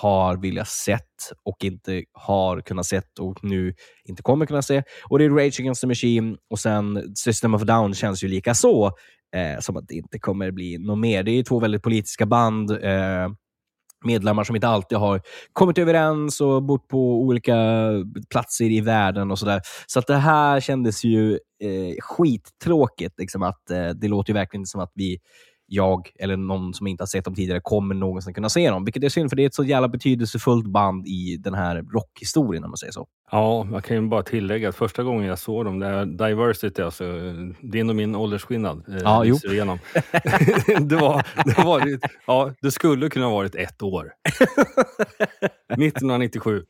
har 0.01 0.37
velat 0.37 0.67
sett 0.67 1.01
och 1.43 1.63
inte 1.63 2.03
har 2.13 2.61
kunnat 2.61 2.85
sett 2.85 3.19
och 3.19 3.43
nu 3.43 3.73
inte 4.05 4.23
kommer 4.23 4.45
kunna 4.45 4.61
se. 4.61 4.83
Och 5.09 5.19
Det 5.19 5.25
är 5.25 5.29
Rage 5.29 5.59
Against 5.59 5.81
the 5.81 5.87
Machine 5.87 6.37
och 6.49 6.59
sen 6.59 7.15
System 7.15 7.53
of 7.53 7.61
Down 7.61 7.93
känns 7.93 8.23
ju 8.23 8.27
lika 8.27 8.53
så 8.53 8.85
eh, 9.35 9.59
som 9.59 9.77
att 9.77 9.87
det 9.87 9.95
inte 9.95 10.19
kommer 10.19 10.51
bli 10.51 10.77
något 10.77 10.99
mer. 10.99 11.23
Det 11.23 11.31
är 11.31 11.35
ju 11.35 11.43
två 11.43 11.59
väldigt 11.59 11.83
politiska 11.83 12.25
band. 12.25 12.71
Eh, 12.71 13.29
medlemmar 14.05 14.43
som 14.43 14.55
inte 14.55 14.67
alltid 14.67 14.97
har 14.97 15.21
kommit 15.53 15.77
överens 15.77 16.41
och 16.41 16.63
bott 16.63 16.87
på 16.87 17.21
olika 17.21 17.55
platser 18.29 18.65
i 18.65 18.81
världen 18.81 19.31
och 19.31 19.39
sådär. 19.39 19.61
Så 19.87 19.99
att 19.99 20.07
det 20.07 20.17
här 20.17 20.59
kändes 20.59 21.03
ju 21.03 21.31
eh, 21.63 21.95
skittråkigt. 21.99 23.19
Liksom 23.19 23.43
att, 23.43 23.69
eh, 23.69 23.89
det 23.89 24.07
låter 24.07 24.33
ju 24.33 24.33
verkligen 24.33 24.65
som 24.65 24.81
att 24.81 24.91
vi, 24.95 25.17
jag 25.67 26.09
eller 26.19 26.37
någon 26.37 26.73
som 26.73 26.87
inte 26.87 27.01
har 27.01 27.07
sett 27.07 27.25
dem 27.25 27.35
tidigare 27.35 27.59
kommer 27.63 27.95
någonsin 27.95 28.33
kunna 28.33 28.49
se 28.49 28.69
dem. 28.69 28.85
Vilket 28.85 29.03
är 29.03 29.09
synd, 29.09 29.29
för 29.29 29.35
det 29.35 29.43
är 29.43 29.47
ett 29.47 29.53
så 29.53 29.63
jävla 29.63 29.87
betydelsefullt 29.87 30.65
band 30.67 31.07
i 31.07 31.37
den 31.37 31.53
här 31.53 31.81
rockhistorien, 31.93 32.63
om 32.63 32.69
man 32.69 32.77
säger 32.77 32.93
så. 32.93 33.07
Ja, 33.31 33.67
jag 33.71 33.83
kan 33.83 33.95
ju 34.03 34.07
bara 34.09 34.23
tillägga 34.23 34.69
att 34.69 34.75
första 34.75 35.03
gången 35.03 35.25
jag 35.27 35.39
såg 35.39 35.65
dem, 35.65 35.79
det 35.79 35.87
är 35.87 36.05
Diversity, 36.05 36.81
alltså 36.81 37.03
din 37.61 37.89
och 37.89 37.95
min 37.95 38.15
åldersskillnad. 38.15 38.83
eh, 38.89 38.95
Ja, 39.03 39.23
jo. 39.25 39.37
Igenom. 39.51 39.79
det, 40.79 40.95
var, 40.95 41.25
det, 41.45 41.63
var, 41.63 41.99
ja, 42.27 42.53
det 42.61 42.71
skulle 42.71 43.09
kunna 43.09 43.25
ha 43.25 43.33
varit 43.33 43.55
ett 43.55 43.81
år. 43.81 44.11
1997. 45.73 46.63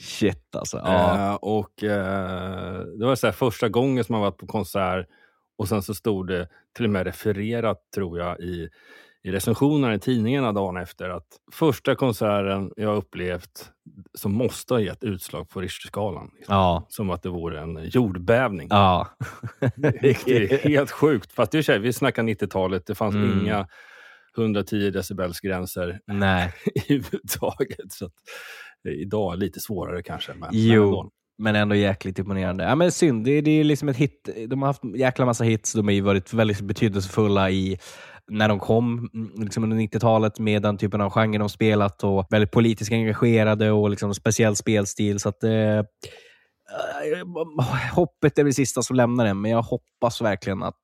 Shit 0.00 0.54
alltså. 0.56 0.76
Ja. 0.84 1.28
Eh, 1.30 1.34
och 1.34 1.82
eh, 1.84 2.80
Det 2.98 3.06
var 3.06 3.14
så 3.14 3.26
här 3.26 3.32
första 3.32 3.68
gången 3.68 4.04
som 4.04 4.12
man 4.12 4.22
varit 4.22 4.38
på 4.38 4.46
konsert 4.46 5.06
och 5.58 5.68
sen 5.68 5.82
så 5.82 5.94
stod 5.94 6.26
det 6.28 6.48
till 6.76 6.84
och 6.84 6.90
med 6.90 7.06
refererat, 7.06 7.78
tror 7.94 8.18
jag, 8.18 8.40
i, 8.40 8.68
i 9.22 9.30
recensionerna 9.32 9.94
i 9.94 9.98
tidningarna 9.98 10.52
dagen 10.52 10.76
efter 10.76 11.08
att 11.10 11.26
första 11.52 11.94
konserten 11.94 12.72
jag 12.76 12.96
upplevt 12.96 13.70
som 14.18 14.32
måste 14.32 14.74
ha 14.74 14.80
gett 14.80 15.04
utslag 15.04 15.48
på 15.48 15.60
Richterskalan. 15.60 16.30
Ja. 16.48 16.86
Som 16.88 17.10
att 17.10 17.22
det 17.22 17.28
vore 17.28 17.60
en 17.60 17.80
jordbävning. 17.88 18.68
Ja. 18.70 19.08
Det 19.76 20.28
är 20.28 20.68
helt 20.68 20.90
sjukt. 20.90 21.32
Fast 21.32 21.52
så 21.52 21.72
här, 21.72 21.78
vi 21.78 21.92
snackar 21.92 22.22
90-talet, 22.22 22.86
det 22.86 22.94
fanns 22.94 23.14
Mm. 23.14 23.40
inga 23.40 23.68
110 24.36 24.90
decibels 24.90 25.40
gränser 25.40 26.00
Nej. 26.06 26.52
i 26.74 26.80
huvudtaget. 26.88 27.92
Så 27.92 28.06
att, 28.06 28.12
eh, 28.88 28.92
idag 28.92 29.32
är 29.32 29.36
lite 29.36 29.60
svårare 29.60 30.02
kanske. 30.02 30.32
Men, 30.32 30.40
men 30.40 30.48
Jo. 30.52 30.84
ändå 30.84 31.10
men 31.38 31.56
ändå 31.56 31.74
jäkligt 31.74 32.18
imponerande. 32.18 32.64
Ja, 32.64 32.74
men 32.74 32.92
synd, 32.92 33.24
det, 33.24 33.40
det 33.40 33.50
är 33.50 33.64
liksom 33.64 33.88
ett 33.88 33.96
hit. 33.96 34.28
De 34.48 34.62
har 34.62 34.66
haft 34.66 34.84
jäkla 34.96 35.26
massa 35.26 35.44
hits. 35.44 35.72
De 35.72 35.86
har 35.86 35.92
ju 35.92 36.00
varit 36.00 36.32
väldigt 36.32 36.60
betydelsefulla 36.60 37.50
i 37.50 37.78
när 38.28 38.48
de 38.48 38.58
kom 38.58 39.10
mm, 39.14 39.30
liksom 39.36 39.64
under 39.64 39.76
90-talet 39.76 40.38
med 40.38 40.62
den 40.62 40.78
typen 40.78 41.00
av 41.00 41.10
genre 41.10 41.38
de 41.38 41.48
spelat 41.48 42.04
och 42.04 42.26
väldigt 42.30 42.50
politiskt 42.50 42.92
engagerade 42.92 43.70
och 43.70 43.90
liksom 43.90 44.14
speciell 44.14 44.56
spelstil. 44.56 45.20
Så 45.20 45.28
att, 45.28 45.44
eh, 45.44 45.78
eh 45.78 45.84
hoppet 47.94 48.38
är 48.38 48.44
det 48.44 48.52
sista 48.52 48.82
som 48.82 48.96
lämnar 48.96 49.24
den, 49.24 49.40
men 49.40 49.50
jag 49.50 49.62
hoppas 49.62 50.20
verkligen 50.20 50.62
att 50.62 50.76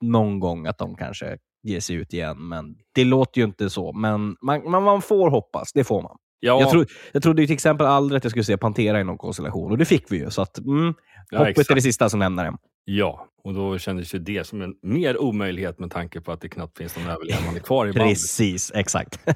någon 0.00 0.40
gång 0.40 0.66
att 0.66 0.78
de 0.78 0.94
kanske 0.94 1.38
ger 1.62 1.80
sig 1.80 1.96
ut 1.96 2.12
igen. 2.12 2.48
Men 2.48 2.74
det 2.94 3.04
låter 3.04 3.40
ju 3.40 3.44
inte 3.44 3.70
så. 3.70 3.92
Men 3.92 4.36
man, 4.42 4.70
man, 4.70 4.82
man 4.82 5.02
får 5.02 5.30
hoppas, 5.30 5.72
det 5.72 5.84
får 5.84 6.02
man. 6.02 6.16
Ja. 6.44 6.60
Jag, 6.60 6.70
tro, 6.70 6.84
jag 7.12 7.22
trodde 7.22 7.42
ju 7.42 7.46
till 7.46 7.54
exempel 7.54 7.86
aldrig 7.86 8.16
att 8.16 8.24
jag 8.24 8.30
skulle 8.30 8.44
se 8.44 8.56
Pantera 8.56 9.00
i 9.00 9.04
någon 9.04 9.18
konstellation 9.18 9.70
och 9.70 9.78
det 9.78 9.84
fick 9.84 10.12
vi 10.12 10.16
ju. 10.18 10.30
Så 10.30 10.42
att, 10.42 10.58
mm, 10.58 10.94
Ja, 11.30 11.38
hoppet 11.38 11.56
är 11.56 11.60
exakt. 11.60 11.74
det 11.74 11.82
sista 11.82 12.08
som 12.08 12.20
lämnar 12.20 12.44
den. 12.44 12.54
Ja, 12.84 13.26
och 13.44 13.54
då 13.54 13.78
kändes 13.78 14.14
ju 14.14 14.18
det 14.18 14.46
som 14.46 14.62
en 14.62 14.74
mer 14.82 15.18
omöjlighet 15.22 15.78
med 15.78 15.90
tanke 15.90 16.20
på 16.20 16.32
att 16.32 16.40
det 16.40 16.48
knappt 16.48 16.78
finns 16.78 16.96
någon 16.96 17.06
överlevande 17.06 17.60
kvar 17.64 17.86
i 17.86 17.92
bandet. 17.92 18.08
Precis, 18.08 18.72
exakt. 18.74 19.18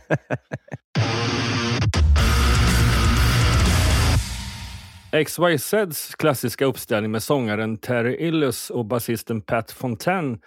XYZs 5.26 6.14
klassiska 6.14 6.64
uppställning 6.64 7.10
med 7.10 7.22
sångaren 7.22 7.78
Terry 7.78 8.26
Illus 8.26 8.70
och 8.70 8.84
basisten 8.84 9.40
Pat 9.42 9.70
Fontaine, 9.70 10.38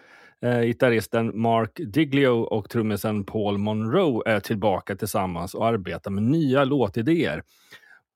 eh, 0.44 0.62
gitarristen 0.62 1.42
Mark 1.42 1.72
Diglio 1.76 2.44
och 2.44 2.70
trummisen 2.70 3.24
Paul 3.24 3.58
Monroe 3.58 4.24
är 4.26 4.40
tillbaka 4.40 4.96
tillsammans 4.96 5.54
och 5.54 5.68
arbetar 5.68 6.12
med 6.12 6.24
nya 6.24 6.64
låtidéer. 6.64 7.44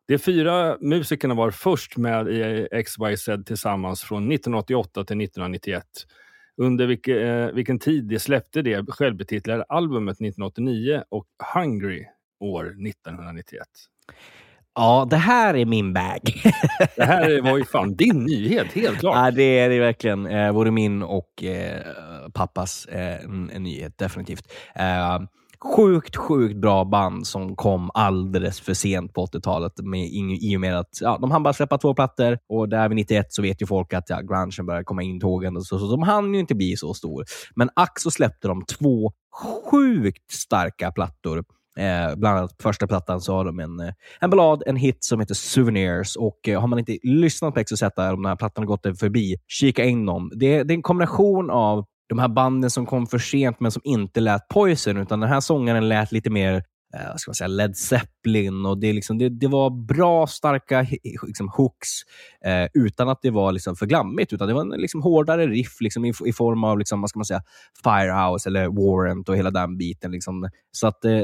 De 0.07 0.17
fyra 0.17 0.77
musikerna 0.81 1.33
var 1.33 1.51
först 1.51 1.97
med 1.97 2.27
i 2.27 2.67
XYZ 2.85 3.29
tillsammans 3.45 4.01
från 4.01 4.31
1988 4.31 4.91
till 4.91 5.21
1991. 5.21 5.83
Under 6.57 6.87
vilke, 6.87 7.27
eh, 7.27 7.51
vilken 7.51 7.79
tid 7.79 8.03
de 8.03 8.19
släppte 8.19 8.61
det 8.61 8.85
självbetitlade 8.89 9.63
albumet 9.63 10.19
1989 10.19 11.03
och 11.09 11.27
Hungry 11.55 12.05
år 12.39 12.65
1991. 12.87 13.67
Ja, 14.75 15.07
det 15.09 15.17
här 15.17 15.53
är 15.55 15.65
min 15.65 15.93
bag. 15.93 16.19
Det 16.95 17.03
här 17.03 17.41
var 17.41 17.57
ju 17.57 17.65
fan 17.65 17.95
din 17.95 18.23
nyhet, 18.23 18.73
helt 18.73 18.99
klart. 18.99 19.15
Ja, 19.15 19.31
det 19.31 19.59
är 19.59 19.69
det 19.69 19.79
verkligen. 19.79 20.25
Eh, 20.25 20.53
både 20.53 20.71
min 20.71 21.03
och 21.03 21.43
eh, 21.43 21.81
pappas 22.33 22.85
eh, 22.85 23.23
en, 23.23 23.49
en 23.49 23.63
nyhet, 23.63 23.97
definitivt. 23.97 24.51
Eh, 24.75 25.19
sjukt, 25.75 26.15
sjukt 26.15 26.55
bra 26.55 26.85
band 26.85 27.27
som 27.27 27.55
kom 27.55 27.91
alldeles 27.93 28.59
för 28.59 28.73
sent 28.73 29.13
på 29.13 29.25
80-talet 29.25 29.73
med, 29.77 29.99
i, 29.99 30.39
i 30.41 30.57
och 30.57 30.61
med 30.61 30.79
att 30.79 31.01
ja, 31.01 31.17
de 31.21 31.31
hann 31.31 31.43
bara 31.43 31.53
släppa 31.53 31.77
två 31.77 31.93
plattor 31.93 32.37
och 32.49 32.69
där 32.69 32.89
vid 32.89 32.95
91 32.95 33.25
så 33.29 33.41
vet 33.41 33.61
ju 33.61 33.65
folk 33.65 33.93
att 33.93 34.09
ja, 34.09 34.21
grungen 34.21 34.65
börjar 34.65 34.83
komma 34.83 35.03
in 35.03 35.19
tågen 35.19 35.57
och 35.57 35.65
så, 35.65 35.79
så 35.79 35.91
de 35.91 36.03
hann 36.03 36.33
ju 36.33 36.39
inte 36.39 36.55
bli 36.55 36.77
så 36.77 36.93
stor. 36.93 37.25
Men 37.55 37.69
ack 37.75 37.99
så 37.99 38.11
släppte 38.11 38.47
de 38.47 38.65
två 38.65 39.11
sjukt 39.71 40.31
starka 40.31 40.91
plattor. 40.91 41.43
Eh, 41.77 42.15
bland 42.15 42.37
annat 42.37 42.57
på 42.57 42.63
första 42.63 42.87
plattan 42.87 43.21
så 43.21 43.33
har 43.33 43.45
de 43.45 43.59
en, 43.59 43.79
eh, 43.79 43.93
en 44.19 44.29
ballad, 44.29 44.63
en 44.65 44.75
hit 44.75 45.03
som 45.03 45.19
heter 45.19 45.33
Souvenirs. 45.33 46.15
Och 46.15 46.47
eh, 46.47 46.61
har 46.61 46.67
man 46.67 46.79
inte 46.79 46.97
lyssnat 47.03 47.53
på 47.53 47.63
XYZ 47.63 47.83
om 47.83 47.91
den 47.97 48.25
här 48.25 48.35
plattan 48.35 48.61
har 48.61 48.67
gått 48.67 48.85
en 48.85 48.95
förbi, 48.95 49.35
kika 49.47 49.83
in 49.83 50.05
dem. 50.05 50.31
Det, 50.35 50.63
det 50.63 50.73
är 50.73 50.75
en 50.75 50.81
kombination 50.81 51.49
av 51.49 51.85
de 52.09 52.19
här 52.19 52.27
banden 52.27 52.69
som 52.69 52.85
kom 52.85 53.07
för 53.07 53.17
sent 53.17 53.59
men 53.59 53.71
som 53.71 53.81
inte 53.85 54.19
lät 54.19 54.47
Poison, 54.47 54.97
utan 54.97 55.19
den 55.19 55.29
här 55.29 55.39
sångaren 55.39 55.89
lät 55.89 56.11
lite 56.11 56.29
mer 56.29 56.63
eh, 56.93 57.07
vad 57.09 57.19
ska 57.19 57.29
man 57.29 57.35
säga, 57.35 57.47
Led 57.47 57.77
Zeppelin. 57.77 58.65
Och 58.65 58.77
det, 58.77 58.93
liksom, 58.93 59.17
det, 59.17 59.29
det 59.29 59.47
var 59.47 59.85
bra, 59.85 60.27
starka 60.27 60.87
liksom, 61.27 61.49
hooks 61.49 61.89
eh, 62.45 62.67
utan 62.73 63.09
att 63.09 63.21
det 63.21 63.31
var 63.31 63.51
liksom 63.51 63.75
för 63.75 63.85
glammigt. 63.85 64.33
Utan 64.33 64.47
det 64.47 64.53
var 64.53 64.61
en 64.61 64.81
liksom, 64.81 65.01
hårdare 65.01 65.47
riff 65.47 65.81
liksom, 65.81 66.05
i, 66.05 66.13
i 66.25 66.33
form 66.33 66.63
av 66.63 66.79
liksom, 66.79 67.01
vad 67.01 67.09
ska 67.09 67.19
man 67.19 67.25
säga, 67.25 67.43
Firehouse 67.83 68.49
eller 68.49 68.67
Warrant 68.67 69.29
och 69.29 69.37
hela 69.37 69.51
den 69.51 69.77
biten. 69.77 70.11
Liksom. 70.11 70.49
Så 70.71 70.87
att 70.87 71.05
eh, 71.05 71.21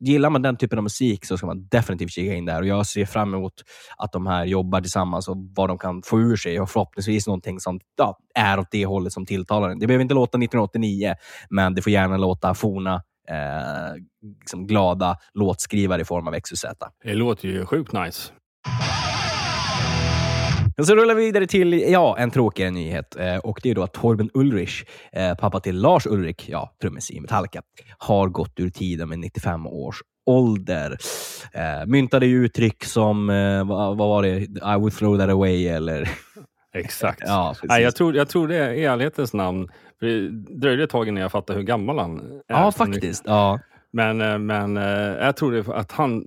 Gillar 0.00 0.30
man 0.30 0.42
den 0.42 0.56
typen 0.56 0.78
av 0.78 0.82
musik 0.82 1.24
så 1.24 1.36
ska 1.36 1.46
man 1.46 1.68
definitivt 1.68 2.10
kika 2.10 2.34
in 2.34 2.44
där. 2.44 2.60
Och 2.60 2.66
Jag 2.66 2.86
ser 2.86 3.04
fram 3.04 3.34
emot 3.34 3.52
att 3.96 4.12
de 4.12 4.26
här 4.26 4.44
jobbar 4.44 4.80
tillsammans 4.80 5.28
och 5.28 5.36
vad 5.56 5.68
de 5.68 5.78
kan 5.78 6.02
få 6.02 6.20
ur 6.20 6.36
sig. 6.36 6.60
Och 6.60 6.70
förhoppningsvis 6.70 7.26
någonting 7.26 7.60
som 7.60 7.80
ja, 7.96 8.18
är 8.34 8.58
åt 8.58 8.70
det 8.70 8.86
hållet 8.86 9.12
som 9.12 9.26
tilltalar 9.26 9.70
en. 9.70 9.78
Det 9.78 9.86
behöver 9.86 10.02
inte 10.02 10.14
låta 10.14 10.38
1989, 10.38 11.14
men 11.50 11.74
det 11.74 11.82
får 11.82 11.92
gärna 11.92 12.16
låta 12.16 12.54
forna, 12.54 12.94
eh, 13.28 14.02
liksom 14.40 14.66
glada 14.66 15.16
låtskrivare 15.34 16.02
i 16.02 16.04
form 16.04 16.28
av 16.28 16.40
XYZ. 16.40 16.64
Det 17.04 17.14
låter 17.14 17.48
ju 17.48 17.66
sjukt 17.66 17.92
nice. 17.92 18.32
Men 20.80 20.86
så 20.86 20.94
rullar 20.94 21.14
vi 21.14 21.24
vidare 21.24 21.46
till 21.46 21.72
ja, 21.72 22.16
en 22.18 22.30
tråkigare 22.30 22.70
nyhet. 22.70 23.16
Eh, 23.16 23.36
och 23.36 23.60
Det 23.62 23.70
är 23.70 23.74
då 23.74 23.82
att 23.82 23.92
Torben 23.92 24.30
Ulrich, 24.34 24.84
eh, 25.12 25.34
pappa 25.34 25.60
till 25.60 25.80
Lars 25.80 26.06
Ulrich, 26.06 26.48
ja, 26.48 26.72
trummis 26.82 27.10
i 27.10 27.20
Metallica, 27.20 27.62
har 27.98 28.28
gått 28.28 28.60
ur 28.60 28.70
tiden 28.70 29.08
med 29.08 29.18
95 29.18 29.66
års 29.66 30.02
ålder. 30.26 30.96
Eh, 31.52 31.86
myntade 31.86 32.26
ju 32.26 32.44
uttryck 32.44 32.84
som, 32.84 33.26
vad, 33.68 33.96
var 33.96 34.22
det, 34.22 34.36
I 34.40 34.78
would 34.78 34.92
throw 34.92 35.18
that 35.18 35.30
away 35.30 35.68
eller... 35.68 36.10
Exakt. 36.74 37.22
ja. 37.26 37.54
Nej, 37.62 37.82
jag, 37.82 37.96
tror, 37.96 38.16
jag 38.16 38.28
tror 38.28 38.48
det 38.48 38.56
är 38.56 38.72
i 38.72 38.84
ärlighetens 38.84 39.34
namn. 39.34 39.68
För 39.98 40.06
det 40.06 40.28
dröjde 40.60 40.84
ett 40.84 40.90
tag 40.90 41.08
innan 41.08 41.22
jag 41.22 41.32
fattade 41.32 41.58
hur 41.58 41.66
gammal 41.66 41.98
han 41.98 42.18
är. 42.18 42.42
ja, 42.46 42.72
faktiskt. 42.72 43.22
Ja. 43.26 43.60
Men, 43.92 44.46
men 44.46 44.76
jag 44.76 45.36
tror 45.36 45.74
att 45.74 45.92
han, 45.92 46.24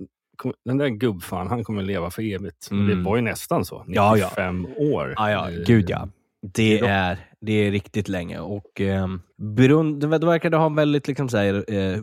den 0.64 0.78
där 0.78 0.88
gubbfan, 0.88 1.46
han 1.48 1.64
kommer 1.64 1.82
leva 1.82 2.10
för 2.10 2.22
evigt. 2.22 2.70
Mm. 2.70 2.86
Det 2.86 3.04
var 3.04 3.16
ju 3.16 3.22
nästan 3.22 3.64
så. 3.64 3.84
95 3.86 3.94
Ja, 3.94 4.16
ja. 4.36 4.84
år. 4.84 5.14
Ja, 5.16 5.30
ja, 5.30 5.50
Eh, 5.50 5.56
gud 5.66 5.90
ja. 5.90 6.08
Det 6.54 6.78
är 6.78 7.18
det 7.46 7.52
är 7.52 7.70
riktigt 7.70 8.08
länge. 8.08 8.38
Och 8.38 8.80
eh, 8.80 9.08
Brun, 9.56 9.98
det, 9.98 10.18
det 10.18 10.26
verkade 10.26 10.56
ha 10.56 10.66
en 10.66 10.74
väldigt 10.74 11.08
liksom, 11.08 11.28
så 11.28 11.36
här, 11.36 11.74
eh, 11.74 12.02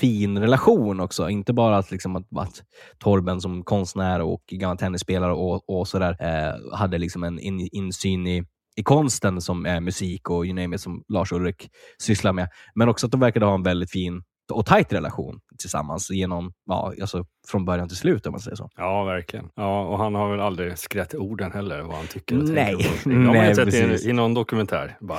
fin 0.00 0.38
relation 0.38 1.00
också. 1.00 1.28
Inte 1.28 1.52
bara 1.52 1.78
att, 1.78 1.90
liksom, 1.90 2.16
att, 2.16 2.26
att 2.36 2.62
Torben 2.98 3.40
som 3.40 3.64
konstnär 3.64 4.20
och 4.20 4.42
gammal 4.50 4.78
tennisspelare 4.78 5.32
och, 5.32 5.70
och 5.70 5.88
sådär 5.88 6.16
eh, 6.20 6.76
hade 6.76 6.98
liksom 6.98 7.24
en 7.24 7.38
in, 7.38 7.68
insyn 7.72 8.26
i, 8.26 8.44
i 8.76 8.82
konsten 8.82 9.40
som 9.40 9.66
är 9.66 9.80
musik 9.80 10.30
och 10.30 10.44
you 10.44 10.54
name 10.54 10.76
it, 10.76 10.80
som 10.82 11.04
Lars 11.08 11.32
Ulrik 11.32 11.68
sysslar 11.98 12.32
med. 12.32 12.48
Men 12.74 12.88
också 12.88 13.06
att 13.06 13.12
de 13.12 13.20
verkade 13.20 13.46
ha 13.46 13.54
en 13.54 13.62
väldigt 13.62 13.90
fin 13.90 14.22
och 14.50 14.66
tajt 14.66 14.92
relation 14.92 15.40
tillsammans 15.58 16.10
genom, 16.10 16.52
ja, 16.66 16.92
alltså 17.00 17.24
från 17.48 17.64
början 17.64 17.88
till 17.88 17.96
slut 17.96 18.26
om 18.26 18.32
man 18.32 18.40
säger 18.40 18.56
så. 18.56 18.68
Ja, 18.76 19.04
verkligen. 19.04 19.48
Ja, 19.56 19.86
och 19.86 19.98
han 19.98 20.14
har 20.14 20.30
väl 20.30 20.40
aldrig 20.40 20.78
skrätt 20.78 21.14
orden 21.14 21.52
heller, 21.52 21.82
vad 21.82 21.96
han 21.96 22.06
tycker 22.06 22.38
och 22.38 22.44
Nej. 22.48 22.76
tänker. 22.76 23.26
på. 23.26 23.32
Det 23.32 23.38
har 23.38 23.54
sett 23.54 24.04
i, 24.04 24.08
i 24.10 24.12
någon 24.12 24.34
dokumentär. 24.34 24.96
Bara, 25.00 25.18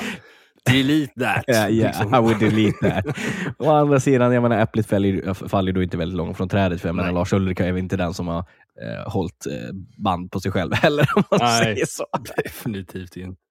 delete 0.65 1.13
that. 1.19 1.43
Ja, 1.47 1.69
ja, 1.69 1.87
Liksom. 1.87 2.15
I 2.15 2.19
would 2.19 2.39
delete 2.39 2.89
that. 2.89 3.17
Å 3.57 3.71
andra 3.71 3.99
sidan, 3.99 4.33
jag 4.33 4.41
menar, 4.43 4.59
äpplet 4.59 4.87
faller, 4.87 5.33
faller 5.47 5.71
då 5.71 5.83
inte 5.83 5.97
väldigt 5.97 6.17
långt 6.17 6.37
från 6.37 6.49
trädet. 6.49 6.81
För 6.81 6.89
jag 6.89 6.95
menar, 6.95 7.11
Lars 7.11 7.33
Ulrika 7.33 7.65
är 7.65 7.71
väl 7.71 7.79
inte 7.81 7.97
den 7.97 8.13
som 8.13 8.27
har 8.27 8.39
eh, 8.39 9.11
hållit 9.11 9.45
eh, 9.45 9.75
band 10.03 10.31
på 10.31 10.39
sig 10.39 10.51
själv 10.51 10.73
heller, 10.81 11.07
om 11.15 11.23
man 11.31 11.39
Nej, 11.41 11.63
säger 11.63 11.85
så. 11.85 12.05
definitivt 12.43 13.15
inte. 13.15 13.41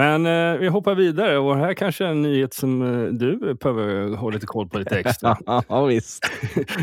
Men 0.00 0.26
eh, 0.26 0.58
vi 0.58 0.68
hoppar 0.68 0.94
vidare 0.94 1.38
och 1.38 1.56
här 1.56 1.74
kanske 1.74 2.04
är 2.04 2.08
en 2.08 2.22
nyhet 2.22 2.54
som 2.54 2.82
eh, 2.82 3.12
du 3.12 3.54
behöver 3.54 4.16
ha 4.16 4.30
lite 4.30 4.46
koll 4.46 4.68
på 4.68 4.78
lite 4.78 4.98
extra. 4.98 5.36
ja, 5.68 5.84
visst. 5.84 6.30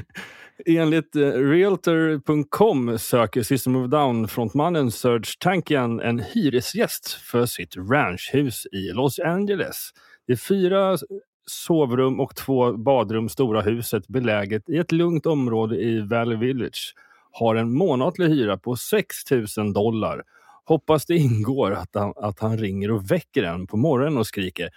Enligt 0.66 1.16
eh, 1.16 1.22
Realtor.com 1.22 3.00
söker 3.00 3.44
System 3.44 3.76
of 3.76 3.86
a 3.86 3.88
Down-frontmannen 3.88 4.92
Serge 4.92 5.32
Tankian 5.40 6.00
en 6.00 6.20
hyresgäst 6.20 7.12
för 7.12 7.46
sitt 7.46 7.78
ranchhus 7.78 8.66
i 8.66 8.92
Los 8.94 9.20
Angeles. 9.20 9.90
Det 10.28 10.34
är 10.34 10.38
fyra 10.38 10.98
sovrum 11.46 12.20
och 12.20 12.36
två 12.36 12.74
badrum 12.74 13.30
stora 13.30 13.62
huset 13.62 14.08
beläget 14.08 14.70
i 14.70 14.78
ett 14.78 14.92
lugnt 14.92 15.26
område 15.26 15.76
i 15.76 16.02
Valley 16.02 16.38
Village 16.38 16.94
har 17.32 17.56
en 17.56 17.74
månatlig 17.74 18.28
hyra 18.28 18.58
på 18.58 18.76
6 18.76 19.32
000 19.58 19.74
dollar. 19.74 20.24
Hoppas 20.68 21.06
det 21.06 21.16
ingår 21.16 21.72
att 21.72 21.90
han, 21.94 22.14
att 22.16 22.40
han 22.40 22.58
ringer 22.58 22.92
och 22.92 23.12
väcker 23.12 23.44
en 23.44 23.68
på 23.68 23.78
morgonen 23.78 24.18
och 24.18 24.28
skriker 24.28 24.70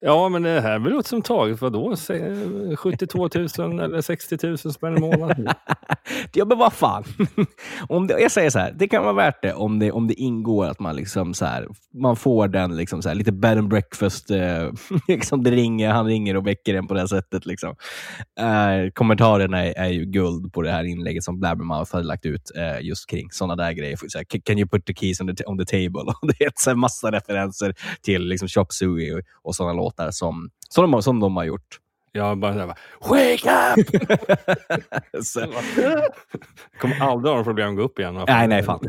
Ja, 0.00 0.28
men 0.28 0.42
det 0.42 0.60
här 0.60 0.78
låter 0.78 1.08
som 1.08 1.22
taget. 1.22 1.60
Vadå? 1.60 1.96
Se- 1.96 2.76
72 2.76 3.18
000 3.18 3.80
eller 3.80 4.00
60 4.00 4.46
000 4.46 4.58
spänn 4.58 4.96
i 4.96 5.00
månaden? 5.00 5.48
Ja, 6.32 6.44
men 6.44 6.58
vad 6.58 6.72
fan. 6.72 7.04
om 7.88 8.06
det, 8.06 8.20
jag 8.20 8.30
säger 8.32 8.50
så 8.50 8.58
här, 8.58 8.74
det 8.78 8.88
kan 8.88 9.02
vara 9.02 9.12
värt 9.12 9.42
det 9.42 9.52
om 9.52 9.78
det, 9.78 9.92
om 9.92 10.06
det 10.08 10.14
ingår 10.14 10.66
att 10.66 10.78
man 10.80 10.96
liksom 10.96 11.34
så 11.34 11.44
här, 11.44 11.68
man 11.94 12.16
får 12.16 12.48
den 12.48 12.76
liksom 12.76 13.02
så 13.02 13.08
här, 13.08 13.16
lite 13.16 13.32
bed 13.32 13.58
and 13.58 13.68
breakfast. 13.68 14.30
Eh, 14.30 14.68
liksom 15.08 15.42
det 15.42 15.50
ringer, 15.50 15.90
han 15.90 16.06
ringer 16.06 16.36
och 16.36 16.46
väcker 16.46 16.74
en 16.74 16.86
på 16.86 16.94
det 16.94 17.08
sättet. 17.08 17.46
Liksom. 17.46 17.74
Eh, 18.40 18.90
kommentarerna 18.94 19.64
är, 19.66 19.78
är 19.78 19.88
ju 19.88 20.04
guld 20.04 20.52
på 20.52 20.62
det 20.62 20.70
här 20.70 20.84
inlägget 20.84 21.24
som 21.24 21.40
Blabbermouth 21.40 21.92
hade 21.92 22.04
lagt 22.06 22.26
ut 22.26 22.42
eh, 22.56 22.86
just 22.86 23.10
kring 23.10 23.30
sådana 23.30 23.56
där 23.56 23.72
grejer. 23.72 23.96
Så 24.08 24.18
här, 24.18 24.24
"Can- 24.24 24.58
you 24.58 24.68
put 24.68 24.86
the 24.86 24.94
keys 24.94 25.20
on 25.20 25.36
the, 25.36 25.44
on 25.44 25.58
the 25.58 25.64
table? 25.64 26.12
Det 26.38 26.44
är 26.44 26.66
här 26.66 26.74
massa 26.74 27.10
referenser 27.12 27.74
till 28.02 28.22
liksom 28.28 28.48
Chop 28.48 28.72
Suey 28.72 29.14
och, 29.14 29.20
och 29.42 29.54
sådana 29.54 29.72
låtar 29.72 29.87
som, 30.10 30.50
som, 30.68 30.82
de, 30.82 30.92
har- 30.92 31.00
som 31.00 31.20
de 31.20 31.36
har 31.36 31.44
gjort. 31.44 31.78
Jag 32.12 32.38
bara, 32.38 32.52
så 32.52 32.58
här, 32.58 32.66
bara 32.66 32.76
Wake 33.10 33.50
up! 33.80 33.86
Så- 35.24 35.40
Jag 35.40 36.80
kommer 36.80 36.94
aldrig 37.00 37.04
ha 37.04 37.18
några 37.32 37.44
problem 37.44 37.70
att 37.70 37.76
gå 37.76 37.82
upp 37.82 37.98
igen. 37.98 38.14
Nej, 38.26 38.48
nej, 38.48 38.62
fan. 38.62 38.80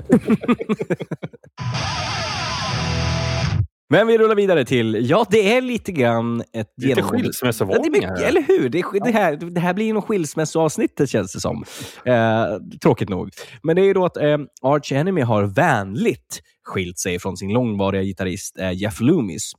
Men 3.91 4.07
vi 4.07 4.17
rullar 4.17 4.35
vidare 4.35 4.65
till, 4.65 5.07
ja 5.09 5.25
det 5.31 5.53
är 5.57 5.61
lite 5.61 5.91
grann 5.91 6.43
ett 6.53 6.73
Lite 6.77 7.01
skilsmässovarningar 7.01 8.15
Ja. 8.19 8.25
Eller 8.25 8.41
hur? 8.41 8.69
Det, 8.69 8.83
det, 9.05 9.11
här, 9.11 9.35
det 9.35 9.59
här 9.61 9.73
blir 9.73 9.93
nog 9.93 10.03
skilsmässoavsnittet 10.03 11.09
känns 11.09 11.33
det 11.33 11.39
som. 11.39 11.63
Eh, 12.05 12.45
tråkigt 12.81 13.09
nog. 13.09 13.29
Men 13.63 13.75
det 13.75 13.81
är 13.81 13.85
ju 13.85 13.93
då 13.93 14.05
att 14.05 14.17
eh, 14.17 14.37
Arch 14.61 14.91
Enemy 14.91 15.21
har 15.21 15.43
vänligt 15.43 16.41
skilt 16.63 16.99
sig 16.99 17.19
från 17.19 17.37
sin 17.37 17.53
långvariga 17.53 18.03
gitarrist 18.03 18.59
eh, 18.59 18.71
Jeff 18.71 18.99
Loomis. 19.01 19.51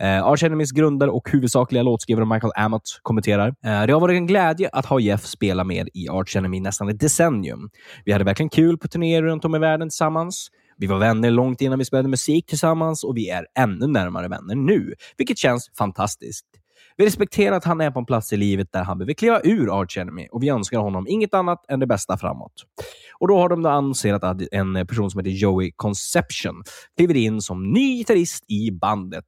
Eh, 0.00 0.24
Arch 0.24 0.42
Enemys 0.42 0.72
grundare 0.72 1.10
och 1.10 1.30
huvudsakliga 1.30 1.82
låtskrivare 1.82 2.26
Michael 2.26 2.52
Amott 2.56 3.00
kommenterar. 3.02 3.48
Eh, 3.48 3.86
det 3.86 3.92
har 3.92 4.00
varit 4.00 4.16
en 4.16 4.26
glädje 4.26 4.70
att 4.72 4.86
ha 4.86 5.00
Jeff 5.00 5.24
spela 5.24 5.64
med 5.64 5.88
i 5.94 6.08
Arch 6.08 6.36
Enemy 6.36 6.60
nästan 6.60 6.88
ett 6.88 7.00
decennium. 7.00 7.70
Vi 8.04 8.12
hade 8.12 8.24
verkligen 8.24 8.50
kul 8.50 8.78
på 8.78 8.88
turnéer 8.88 9.22
runt 9.22 9.44
om 9.44 9.54
i 9.54 9.58
världen 9.58 9.88
tillsammans. 9.88 10.48
Vi 10.76 10.86
var 10.86 10.98
vänner 10.98 11.30
långt 11.30 11.60
innan 11.60 11.78
vi 11.78 11.84
spelade 11.84 12.08
musik 12.08 12.46
tillsammans 12.46 13.04
och 13.04 13.16
vi 13.16 13.30
är 13.30 13.46
ännu 13.58 13.86
närmare 13.86 14.28
vänner 14.28 14.54
nu, 14.54 14.94
vilket 15.16 15.38
känns 15.38 15.70
fantastiskt. 15.78 16.46
Vi 16.96 17.06
respekterar 17.06 17.56
att 17.56 17.64
han 17.64 17.80
är 17.80 17.90
på 17.90 17.98
en 17.98 18.06
plats 18.06 18.32
i 18.32 18.36
livet 18.36 18.72
där 18.72 18.84
han 18.84 18.98
behöver 18.98 19.12
kliva 19.12 19.40
ur 19.44 19.80
Arch 19.80 19.98
Enemy 19.98 20.28
och 20.32 20.42
vi 20.42 20.48
önskar 20.48 20.78
honom 20.78 21.06
inget 21.08 21.34
annat 21.34 21.64
än 21.68 21.80
det 21.80 21.86
bästa 21.86 22.16
framåt. 22.16 22.52
Och 23.18 23.28
då 23.28 23.38
har 23.38 23.48
de 23.48 23.62
då 23.62 23.70
annonserat 23.70 24.24
att 24.24 24.42
en 24.52 24.86
person 24.86 25.10
som 25.10 25.18
heter 25.18 25.30
Joey 25.30 25.72
Conception 25.76 26.62
kliver 26.96 27.16
in 27.16 27.40
som 27.40 27.72
ny 27.72 27.98
gitarrist 27.98 28.44
i 28.50 28.70
bandet. 28.70 29.24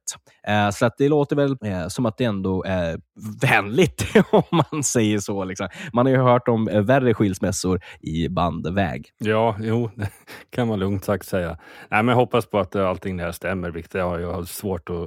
Eh, 0.47 0.69
så 0.69 0.85
att 0.85 0.97
det 0.97 1.09
låter 1.09 1.35
väl 1.35 1.57
eh, 1.63 1.87
som 1.87 2.05
att 2.05 2.17
det 2.17 2.23
ändå 2.23 2.63
är 2.63 2.99
vänligt, 3.41 4.05
om 4.31 4.43
man 4.71 4.83
säger 4.83 5.19
så. 5.19 5.43
Liksom. 5.43 5.67
Man 5.93 6.05
har 6.05 6.13
ju 6.13 6.19
hört 6.19 6.47
om 6.47 6.67
eh, 6.67 6.81
värre 6.81 7.13
skilsmässor 7.13 7.81
i 8.01 8.29
bandväg. 8.29 9.09
Ja, 9.17 9.55
jo, 9.59 9.89
det 9.95 10.09
kan 10.49 10.67
man 10.67 10.79
lugnt 10.79 11.05
sagt 11.05 11.25
säga. 11.25 11.57
Nej, 11.89 12.03
men 12.03 12.07
jag 12.07 12.15
hoppas 12.15 12.45
på 12.45 12.59
att 12.59 12.75
eh, 12.75 12.87
allting 12.87 13.17
det 13.17 13.23
här 13.23 13.31
stämmer, 13.31 13.71
vilket 13.71 13.93
jag 13.93 14.09
har, 14.09 14.19
jag 14.19 14.33
har 14.33 14.43
svårt 14.43 14.89
att 14.89 14.97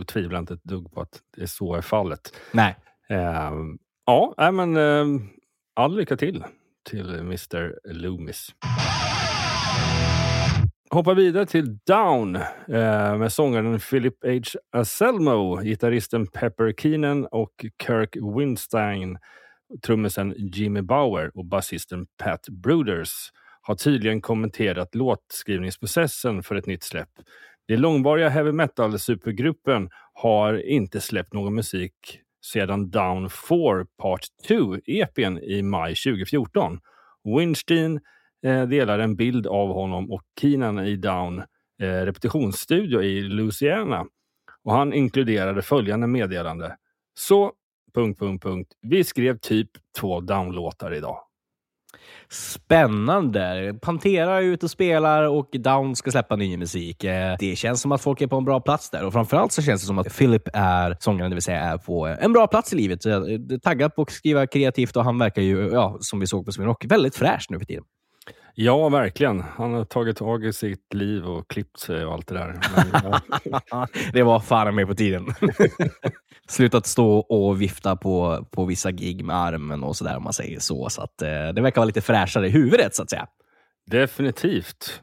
att 0.00 0.08
tvivla 0.08 0.38
inte 0.38 0.54
ett 0.54 0.64
dugg 0.64 0.92
på 0.92 1.00
att 1.00 1.20
det 1.36 1.42
är 1.42 1.46
så 1.46 1.74
är 1.74 1.82
fallet. 1.82 2.05
Nej. 2.52 2.76
Ehm, 3.08 3.78
ja, 4.06 4.34
nej, 4.38 4.52
men 4.52 4.76
ehm, 4.76 5.28
all 5.74 5.96
lycka 5.96 6.16
till 6.16 6.44
till 6.86 7.14
Mr 7.14 7.92
Loomis. 7.92 8.54
Hoppa 10.90 11.14
vidare 11.14 11.46
till 11.46 11.78
Down 11.86 12.36
eh, 12.36 13.16
med 13.16 13.32
sångaren 13.32 13.80
Philip 13.80 14.14
H. 14.24 14.58
Anselmo, 14.72 15.60
gitarristen 15.62 16.26
Pepper 16.26 16.72
Keenan 16.72 17.26
och 17.26 17.64
Kirk 17.82 18.16
Winstein, 18.36 19.18
trummisen 19.82 20.34
Jimmy 20.36 20.82
Bauer 20.82 21.30
och 21.34 21.44
basisten 21.44 22.06
Pat 22.22 22.48
Bruders 22.48 23.32
har 23.62 23.74
tydligen 23.74 24.20
kommenterat 24.20 24.94
låtskrivningsprocessen 24.94 26.42
för 26.42 26.54
ett 26.54 26.66
nytt 26.66 26.82
släpp. 26.82 27.10
Den 27.68 27.80
långvariga 27.80 28.28
heavy 28.28 28.52
metal-supergruppen 28.52 29.90
har 30.12 30.66
inte 30.66 31.00
släppt 31.00 31.32
någon 31.32 31.54
musik 31.54 31.92
sedan 32.52 32.90
Down 32.90 33.30
4 33.30 33.86
Part 34.02 34.26
2, 34.48 34.76
EPn, 34.86 35.38
i 35.38 35.62
maj 35.62 35.94
2014. 35.94 36.80
Winstein 37.24 38.00
eh, 38.46 38.62
delar 38.62 38.98
en 38.98 39.16
bild 39.16 39.46
av 39.46 39.68
honom 39.68 40.10
och 40.10 40.22
Keenan 40.40 40.78
i 40.78 40.96
Down 40.96 41.38
eh, 41.82 41.86
repetitionsstudio 41.86 43.02
i 43.02 43.20
Louisiana. 43.20 44.06
Och 44.64 44.72
han 44.72 44.92
inkluderade 44.92 45.62
följande 45.62 46.06
meddelande. 46.06 46.76
Så, 47.14 47.52
punkt, 47.94 48.18
punkt, 48.18 48.42
punkt. 48.42 48.72
Vi 48.82 49.04
skrev 49.04 49.38
typ 49.38 49.70
två 50.00 50.20
Down-låtar 50.20 50.94
idag. 50.94 51.25
Spännande! 52.28 53.74
Pantera 53.82 54.38
är 54.38 54.42
ute 54.42 54.66
och 54.66 54.70
spelar 54.70 55.22
och 55.22 55.48
Down 55.52 55.96
ska 55.96 56.10
släppa 56.10 56.36
ny 56.36 56.56
musik. 56.56 57.04
Eh, 57.04 57.36
det 57.38 57.56
känns 57.56 57.80
som 57.80 57.92
att 57.92 58.00
folk 58.00 58.20
är 58.20 58.26
på 58.26 58.36
en 58.36 58.44
bra 58.44 58.60
plats 58.60 58.90
där 58.90 59.04
och 59.04 59.12
framförallt 59.12 59.52
så 59.52 59.62
känns 59.62 59.80
det 59.80 59.86
som 59.86 59.98
att 59.98 60.16
Philip 60.18 60.48
är 60.52 60.96
sångaren, 61.00 61.30
det 61.30 61.34
vill 61.34 61.42
säga 61.42 61.60
är 61.60 61.78
på 61.78 62.06
en 62.06 62.32
bra 62.32 62.46
plats 62.46 62.72
i 62.72 62.76
livet. 62.76 63.00
Taggad 63.62 63.94
på 63.94 64.02
att 64.02 64.10
skriva 64.10 64.46
kreativt 64.46 64.96
och 64.96 65.04
han 65.04 65.18
verkar 65.18 65.42
ju, 65.42 65.70
ja, 65.72 65.96
som 66.00 66.20
vi 66.20 66.26
såg 66.26 66.46
på 66.46 66.52
Sweden 66.52 66.68
Rock, 66.68 66.84
väldigt 66.84 67.16
fräsch 67.16 67.46
nu 67.50 67.58
för 67.58 67.66
tiden. 67.66 67.84
Ja, 68.58 68.88
verkligen. 68.88 69.40
Han 69.40 69.74
har 69.74 69.84
tagit 69.84 70.16
tag 70.16 70.44
i 70.44 70.52
sitt 70.52 70.94
liv 70.94 71.24
och 71.24 71.48
klippt 71.48 71.80
sig 71.80 72.04
och 72.04 72.12
allt 72.12 72.26
det 72.26 72.34
där. 72.34 72.60
Men, 72.76 73.20
ja. 73.70 73.88
det 74.12 74.22
var 74.22 74.40
fan 74.40 74.74
med 74.74 74.86
på 74.86 74.94
tiden. 74.94 75.26
Slutat 76.48 76.86
stå 76.86 77.18
och 77.18 77.62
vifta 77.62 77.96
på, 77.96 78.46
på 78.50 78.64
vissa 78.64 78.90
gig 78.90 79.24
med 79.24 79.36
armen 79.36 79.82
och 79.82 79.96
sådär 79.96 80.16
om 80.16 80.22
man 80.22 80.32
säger 80.32 80.60
så. 80.60 80.88
Så 80.88 81.02
att, 81.02 81.22
eh, 81.22 81.48
det 81.54 81.62
verkar 81.62 81.80
vara 81.80 81.86
lite 81.86 82.00
fräschare 82.00 82.46
i 82.46 82.50
huvudet 82.50 82.94
så 82.94 83.02
att 83.02 83.10
säga. 83.10 83.26
Definitivt. 83.90 85.02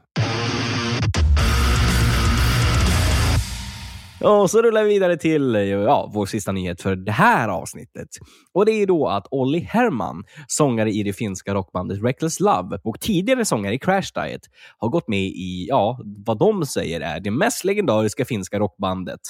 Och 4.24 4.50
så 4.50 4.62
rullar 4.62 4.82
vi 4.82 4.88
vidare 4.88 5.16
till 5.16 5.54
eh, 5.54 5.62
ja, 5.62 6.10
vår 6.14 6.26
sista 6.26 6.52
nyhet 6.52 6.82
för 6.82 6.96
det 6.96 7.12
här 7.12 7.48
avsnittet. 7.48 8.08
Och 8.52 8.66
Det 8.66 8.72
är 8.72 8.86
då 8.86 9.08
att 9.08 9.26
Olli 9.30 9.60
Herman, 9.60 10.24
sångare 10.46 10.90
i 10.90 11.02
det 11.02 11.12
finska 11.12 11.54
rockbandet 11.54 12.02
Reckless 12.02 12.40
Love 12.40 12.78
och 12.84 13.00
tidigare 13.00 13.44
sångare 13.44 13.74
i 13.74 13.78
Crash 13.78 14.12
Diet, 14.14 14.40
har 14.78 14.88
gått 14.88 15.08
med 15.08 15.24
i 15.24 15.66
ja, 15.68 15.98
vad 16.26 16.38
de 16.38 16.66
säger 16.66 17.00
är 17.00 17.20
det 17.20 17.30
mest 17.30 17.64
legendariska 17.64 18.24
finska 18.24 18.58
rockbandet. 18.58 19.20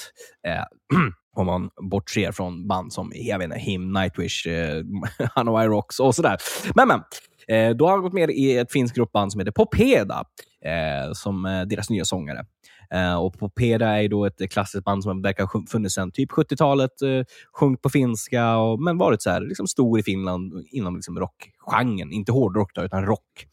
Eh, 0.47 0.65
om 1.37 1.47
man 1.47 1.71
bortser 1.91 2.33
från 2.33 2.69
band 2.69 2.93
som 2.93 3.13
jag 3.15 3.39
vet 3.39 3.45
inte, 3.45 3.59
Him, 3.59 3.93
Nightwish, 3.93 4.47
eh, 4.47 4.85
Hanoi 5.35 5.67
Rocks 5.67 6.01
och 6.01 6.15
sådär. 6.15 6.37
Men, 6.75 6.89
men. 6.89 7.01
Eh, 7.49 7.77
då 7.77 7.85
har 7.85 7.93
han 7.93 8.03
gått 8.03 8.13
med 8.13 8.31
i 8.31 8.57
ett 8.57 8.73
finskt 8.73 8.99
rockband 8.99 9.33
som 9.33 9.39
heter 9.39 9.53
Popeda, 9.53 10.25
eh, 10.65 11.13
som 11.13 11.47
eh, 11.47 11.63
deras 11.63 11.91
nya 11.91 12.05
sångare. 12.05 12.45
Eh, 12.95 13.15
och 13.15 13.39
Popeda 13.39 13.89
är 13.89 14.01
ju 14.01 14.09
då 14.09 14.25
ett 14.25 14.51
klassiskt 14.51 14.85
band 14.85 15.03
som 15.03 15.23
verkar 15.23 15.45
ha 15.47 15.63
funnits 15.71 15.95
sedan 15.95 16.11
typ 16.11 16.31
70-talet. 16.31 17.03
Eh, 17.03 17.23
sjungit 17.61 17.83
på 17.83 17.89
finska, 17.89 18.57
och, 18.57 18.83
men 18.83 18.99
varit 18.99 19.23
så 19.23 19.31
här, 19.31 19.41
liksom 19.41 19.67
stor 19.67 19.99
i 19.99 20.03
Finland 20.03 20.67
inom 20.71 20.95
liksom 20.95 21.19
rockgenren. 21.19 22.13
Inte 22.13 22.33
hårdrock, 22.33 22.75
då, 22.75 22.83
utan 22.83 23.07
rock. 23.07 23.47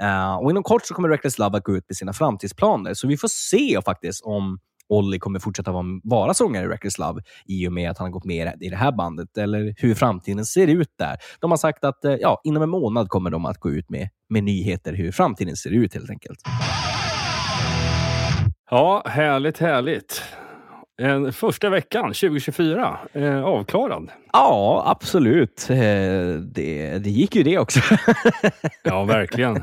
Eh, 0.00 0.36
och 0.36 0.50
inom 0.50 0.62
kort 0.62 0.86
så 0.86 0.94
kommer 0.94 1.08
Reckless 1.08 1.38
Love 1.38 1.58
att 1.58 1.64
gå 1.64 1.76
ut 1.76 1.84
med 1.88 1.96
sina 1.96 2.12
framtidsplaner. 2.12 2.94
Så 2.94 3.08
vi 3.08 3.16
får 3.16 3.28
se 3.28 3.80
faktiskt 3.84 4.24
om 4.24 4.58
Olli 4.88 5.18
kommer 5.18 5.38
fortsätta 5.38 5.72
vara, 5.72 5.86
vara 6.04 6.34
sångare 6.34 6.64
i 6.64 6.68
Reckless 6.68 6.98
Love 6.98 7.22
i 7.46 7.68
och 7.68 7.72
med 7.72 7.90
att 7.90 7.98
han 7.98 8.04
har 8.04 8.12
gått 8.12 8.24
med 8.24 8.52
i 8.60 8.68
det 8.68 8.76
här 8.76 8.92
bandet, 8.92 9.38
eller 9.38 9.74
hur 9.78 9.94
framtiden 9.94 10.44
ser 10.44 10.66
ut 10.66 10.94
där. 10.98 11.16
De 11.40 11.50
har 11.50 11.58
sagt 11.58 11.84
att 11.84 12.04
eh, 12.04 12.14
ja, 12.14 12.40
inom 12.44 12.62
en 12.62 12.70
månad 12.70 13.08
kommer 13.08 13.30
de 13.30 13.46
att 13.46 13.58
gå 13.58 13.70
ut 13.70 13.90
med, 13.90 14.08
med 14.28 14.44
nyheter 14.44 14.92
hur 14.92 15.12
framtiden 15.12 15.56
ser 15.56 15.70
ut 15.70 15.94
helt 15.94 16.10
enkelt. 16.10 16.38
Ja, 18.70 19.02
härligt, 19.06 19.58
härligt. 19.58 20.22
En 21.02 21.32
första 21.32 21.70
veckan 21.70 22.02
2024, 22.04 22.98
eh, 23.12 23.44
avklarad. 23.44 24.10
Ja, 24.32 24.82
absolut. 24.86 25.66
Eh, 25.70 25.76
Det, 26.40 26.98
det 27.04 27.10
gick 27.10 27.36
ju 27.36 27.42
det 27.42 27.58
också. 27.58 27.80
Ja, 28.82 29.04
verkligen. 29.04 29.62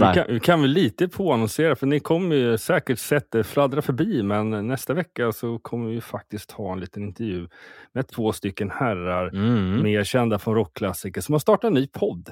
Vi 0.00 0.14
kan, 0.14 0.24
vi 0.28 0.40
kan 0.40 0.60
väl 0.62 0.70
lite 0.70 1.08
påannonsera, 1.08 1.76
för 1.76 1.86
ni 1.86 2.00
kommer 2.00 2.36
ju 2.36 2.58
säkert 2.58 2.98
sett 2.98 3.30
det 3.30 3.44
fladdra 3.44 3.82
förbi, 3.82 4.22
men 4.22 4.66
nästa 4.68 4.94
vecka 4.94 5.32
så 5.32 5.58
kommer 5.58 5.90
vi 5.90 6.00
faktiskt 6.00 6.50
ha 6.52 6.72
en 6.72 6.80
liten 6.80 7.02
intervju 7.02 7.48
med 7.92 8.08
två 8.08 8.32
stycken 8.32 8.70
herrar, 8.70 9.28
Mm. 9.28 9.82
mer 9.82 10.04
kända 10.04 10.38
från 10.38 10.54
rockklassiker, 10.54 11.20
som 11.20 11.32
har 11.32 11.38
startat 11.38 11.64
en 11.68 11.74
ny 11.74 11.86
podd. 11.86 12.30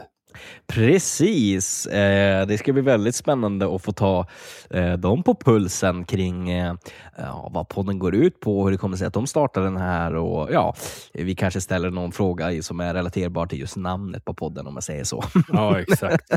Precis. 0.66 1.86
Eh, 1.86 2.46
det 2.46 2.58
ska 2.58 2.72
bli 2.72 2.82
väldigt 2.82 3.14
spännande 3.14 3.74
att 3.74 3.82
få 3.82 3.92
ta 3.92 4.26
eh, 4.70 4.92
dem 4.92 5.22
på 5.22 5.34
pulsen 5.34 6.04
kring 6.04 6.50
eh, 6.50 6.74
vad 7.50 7.68
podden 7.68 7.98
går 7.98 8.14
ut 8.14 8.40
på, 8.40 8.64
hur 8.64 8.70
det 8.70 8.76
kommer 8.78 8.96
sig 8.96 9.06
att 9.06 9.14
de 9.14 9.26
startar 9.26 9.60
den 9.60 9.76
här 9.76 10.14
och 10.14 10.48
ja, 10.52 10.74
vi 11.14 11.34
kanske 11.34 11.60
ställer 11.60 11.90
någon 11.90 12.12
fråga 12.12 12.62
som 12.62 12.80
är 12.80 12.94
relaterbar 12.94 13.46
till 13.46 13.60
just 13.60 13.76
namnet 13.76 14.24
på 14.24 14.34
podden 14.34 14.66
om 14.66 14.74
jag 14.74 14.82
säger 14.84 15.04
så. 15.04 15.24
Ja, 15.52 15.80
exakt. 15.80 16.30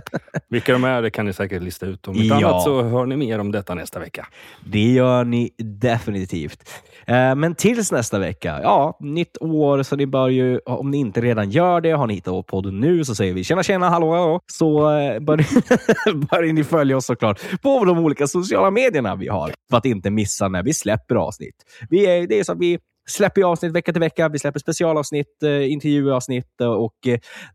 Vilka 0.49 0.73
de 0.73 0.83
är 0.83 1.01
det 1.01 1.09
kan 1.09 1.25
ni 1.25 1.33
säkert 1.33 1.63
lista 1.63 1.85
ut. 1.85 2.07
Om 2.07 2.15
inte 2.15 2.27
Ja. 2.27 2.47
annat 2.49 2.63
så 2.63 2.81
hör 2.83 3.05
ni 3.05 3.17
mer 3.17 3.39
om 3.39 3.51
detta 3.51 3.73
nästa 3.75 3.99
vecka. 3.99 4.27
Det 4.65 4.91
gör 4.93 5.23
ni 5.23 5.49
definitivt. 5.57 6.69
Eh, 7.07 7.35
men 7.35 7.55
tills 7.55 7.91
nästa 7.91 8.19
vecka, 8.19 8.59
ja, 8.63 8.97
nytt 8.99 9.37
år, 9.41 9.83
så 9.83 9.95
ni 9.95 10.07
bör 10.07 10.29
ju, 10.29 10.59
om 10.65 10.91
ni 10.91 10.97
inte 10.97 11.21
redan 11.21 11.49
gör 11.49 11.81
det, 11.81 11.91
har 11.91 12.07
ni 12.07 12.13
hittat 12.13 12.33
vår 12.33 12.43
podd 12.43 12.73
nu, 12.73 13.05
så 13.05 13.15
säger 13.15 13.33
vi 13.33 13.43
tjena, 13.43 13.63
tjena, 13.63 13.89
hallå, 13.89 14.11
hallå. 14.11 14.39
Så 14.51 14.97
eh, 14.97 15.19
bör 15.19 15.37
bör, 15.37 16.13
bör 16.31 16.53
ni 16.53 16.63
följa 16.63 16.97
oss 16.97 17.05
såklart 17.05 17.61
på 17.61 17.85
de 17.85 17.97
olika 17.97 18.27
sociala 18.27 18.71
medierna 18.71 19.15
vi 19.15 19.27
har, 19.27 19.51
för 19.69 19.77
att 19.77 19.85
inte 19.85 20.09
missa 20.09 20.47
när 20.47 20.63
vi 20.63 20.73
släpper 20.73 21.15
avsnitt. 21.15 21.55
Vi 21.89 22.05
är, 22.05 22.27
det 22.27 22.39
är 22.39 22.43
så 22.43 22.51
att 22.51 22.59
vi 22.59 22.79
släpper 23.09 23.43
avsnitt 23.43 23.71
vecka 23.71 23.91
till 23.91 23.99
vecka. 23.99 24.29
Vi 24.29 24.39
släpper 24.39 24.59
specialavsnitt, 24.59 25.43
eh, 25.43 25.71
intervjuavsnitt 25.71 26.61
och 26.61 26.95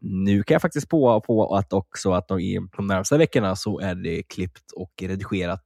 nu 0.00 0.42
kan 0.42 0.54
jag 0.54 0.62
faktiskt 0.62 0.88
på, 0.88 1.20
på 1.20 1.56
att 1.56 1.72
också 1.72 2.12
att 2.12 2.28
de, 2.28 2.40
i 2.40 2.58
de 2.76 2.86
närmsta 2.86 3.16
veckorna 3.16 3.56
så 3.56 3.80
är 3.80 3.94
det 3.94 4.22
klippt 4.22 4.72
och 4.76 4.92
redigerat 5.02 5.64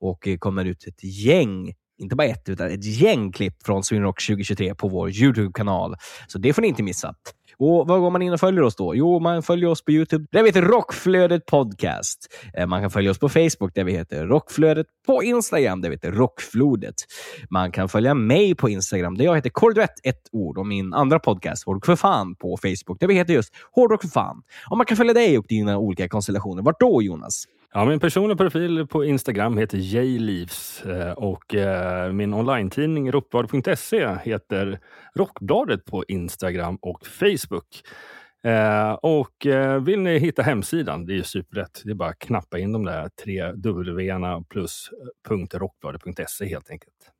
och 0.00 0.28
kommer 0.38 0.64
ut 0.64 0.86
ett 0.86 1.04
gäng 1.04 1.74
inte 1.98 2.16
bara 2.16 2.26
ett, 2.26 2.48
utan 2.48 2.70
ett 2.70 2.84
gäng 2.84 3.32
klipp 3.32 3.62
från 3.66 3.84
Swinrock 3.84 4.26
2023 4.26 4.74
på 4.74 4.88
vår 4.88 5.10
YouTube-kanal. 5.10 5.94
Så 6.26 6.38
det 6.38 6.52
får 6.52 6.62
ni 6.62 6.68
inte 6.68 6.82
missa. 6.82 7.14
Och 7.58 7.88
Var 7.88 7.98
går 7.98 8.10
man 8.10 8.22
in 8.22 8.32
och 8.32 8.40
följer 8.40 8.62
oss 8.62 8.76
då? 8.76 8.96
Jo, 8.96 9.20
man 9.20 9.42
följer 9.42 9.68
oss 9.68 9.84
på 9.84 9.90
YouTube 9.92 10.26
där 10.32 10.42
vi 10.42 10.48
heter 10.48 10.62
Rockflödet 10.62 11.46
Podcast. 11.46 12.34
Eh, 12.54 12.66
man 12.66 12.80
kan 12.80 12.90
följa 12.90 13.10
oss 13.10 13.18
på 13.18 13.28
Facebook 13.28 13.74
där 13.74 13.84
vi 13.84 13.92
heter 13.92 14.26
Rockflödet. 14.26 14.86
På 15.06 15.22
Instagram 15.22 15.80
där 15.80 15.88
vi 15.88 15.94
heter 15.94 16.12
Rockflodet. 16.12 16.94
Man 17.50 17.72
kan 17.72 17.88
följa 17.88 18.14
mig 18.14 18.54
på 18.54 18.68
Instagram 18.68 19.16
där 19.16 19.24
jag 19.24 19.34
heter 19.34 19.50
Korduett, 19.50 19.94
ett 20.02 20.22
ord. 20.32 20.58
Och 20.58 20.66
min 20.66 20.94
andra 20.94 21.18
podcast, 21.18 21.66
Hårdrock 21.66 21.86
för 21.86 21.96
fan, 21.96 22.36
på 22.36 22.56
Facebook 22.56 23.00
där 23.00 23.06
vi 23.06 23.14
heter 23.14 23.34
just 23.34 23.54
Hårdrock 23.72 24.02
för 24.02 24.08
fan. 24.08 24.42
Och 24.70 24.76
man 24.76 24.86
kan 24.86 24.96
följa 24.96 25.14
dig 25.14 25.38
och 25.38 25.46
dina 25.48 25.78
olika 25.78 26.08
konstellationer. 26.08 26.62
Vart 26.62 26.80
då, 26.80 27.02
Jonas? 27.02 27.44
Ja, 27.76 27.84
min 27.84 28.00
personliga 28.00 28.36
profil 28.36 28.86
på 28.86 29.04
Instagram 29.04 29.58
heter 29.58 29.78
jleaves 29.78 30.82
eh, 30.84 31.12
och 31.12 31.54
eh, 31.54 32.12
min 32.12 32.34
online-tidning 32.34 33.12
rockbladet.se 33.12 34.16
heter 34.24 34.78
Rockbladet 35.14 35.84
på 35.84 36.04
Instagram 36.08 36.78
och 36.82 37.06
Facebook. 37.06 37.82
Eh, 38.44 38.92
och 38.92 39.46
vill 39.80 40.00
ni 40.00 40.18
hitta 40.18 40.42
hemsidan, 40.42 41.06
det 41.06 41.12
är 41.12 41.16
ju 41.16 41.22
superlätt. 41.22 41.82
Det 41.84 41.90
är 41.90 41.94
bara 41.94 42.08
att 42.08 42.18
knappa 42.18 42.58
in 42.58 42.72
de 42.72 42.84
där 42.84 43.08
tre 43.24 43.52
w 43.52 44.44
plus 44.48 44.90
.rockbladet.se 45.54 46.46
helt 46.46 46.70
enkelt. 46.70 47.15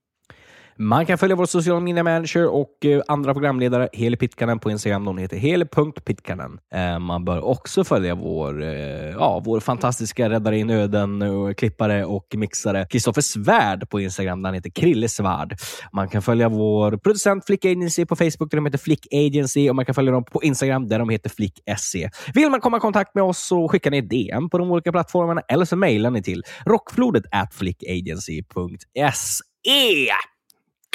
Man 0.78 1.06
kan 1.06 1.18
följa 1.18 1.36
vår 1.36 1.46
sociala 1.46 1.80
media 1.80 2.04
manager 2.04 2.46
och 2.46 2.84
eh, 2.84 3.02
andra 3.08 3.32
programledare, 3.32 3.88
Heli 3.92 4.16
Pitkanen, 4.16 4.58
på 4.58 4.70
Instagram. 4.70 5.06
Hon 5.06 5.18
heter 5.18 5.36
heli.pitkanen. 5.36 6.58
Eh, 6.74 6.98
man 6.98 7.24
bör 7.24 7.44
också 7.44 7.84
följa 7.84 8.14
vår, 8.14 8.62
eh, 8.62 9.10
ja, 9.10 9.42
vår 9.44 9.60
fantastiska 9.60 10.30
räddare 10.30 10.58
i 10.58 10.64
nöden, 10.64 11.22
och 11.22 11.56
klippare 11.56 12.04
och 12.04 12.26
mixare 12.36 12.86
Kristoffer 12.90 13.22
Svärd 13.22 13.90
på 13.90 14.00
Instagram. 14.00 14.42
Där 14.42 14.48
han 14.48 14.54
heter 14.54 14.70
Krille 14.70 15.08
Svärd. 15.08 15.56
Man 15.92 16.08
kan 16.08 16.22
följa 16.22 16.48
vår 16.48 16.96
producent 16.96 17.46
Flick 17.46 17.64
Agency 17.64 18.06
på 18.06 18.16
Facebook 18.16 18.50
där 18.50 18.56
de 18.56 18.66
heter 18.66 18.78
Flick 18.78 19.06
Agency 19.12 19.70
och 19.70 19.76
man 19.76 19.84
kan 19.84 19.94
följa 19.94 20.12
dem 20.12 20.24
på 20.24 20.42
Instagram 20.42 20.88
där 20.88 20.98
de 20.98 21.08
heter 21.08 21.30
Flick 21.30 21.60
SE. 21.78 22.10
Vill 22.34 22.50
man 22.50 22.60
komma 22.60 22.76
i 22.76 22.80
kontakt 22.80 23.14
med 23.14 23.24
oss 23.24 23.46
så 23.46 23.68
skickar 23.68 23.90
ni 23.90 23.98
ett 23.98 24.10
DM 24.10 24.50
på 24.50 24.58
de 24.58 24.70
olika 24.70 24.92
plattformarna 24.92 25.40
eller 25.40 25.64
så 25.64 25.76
mejlar 25.76 26.10
ni 26.10 26.22
till 26.22 26.42
rockflodet 26.66 27.24
at 27.32 27.54
flickagency.se. 27.54 30.12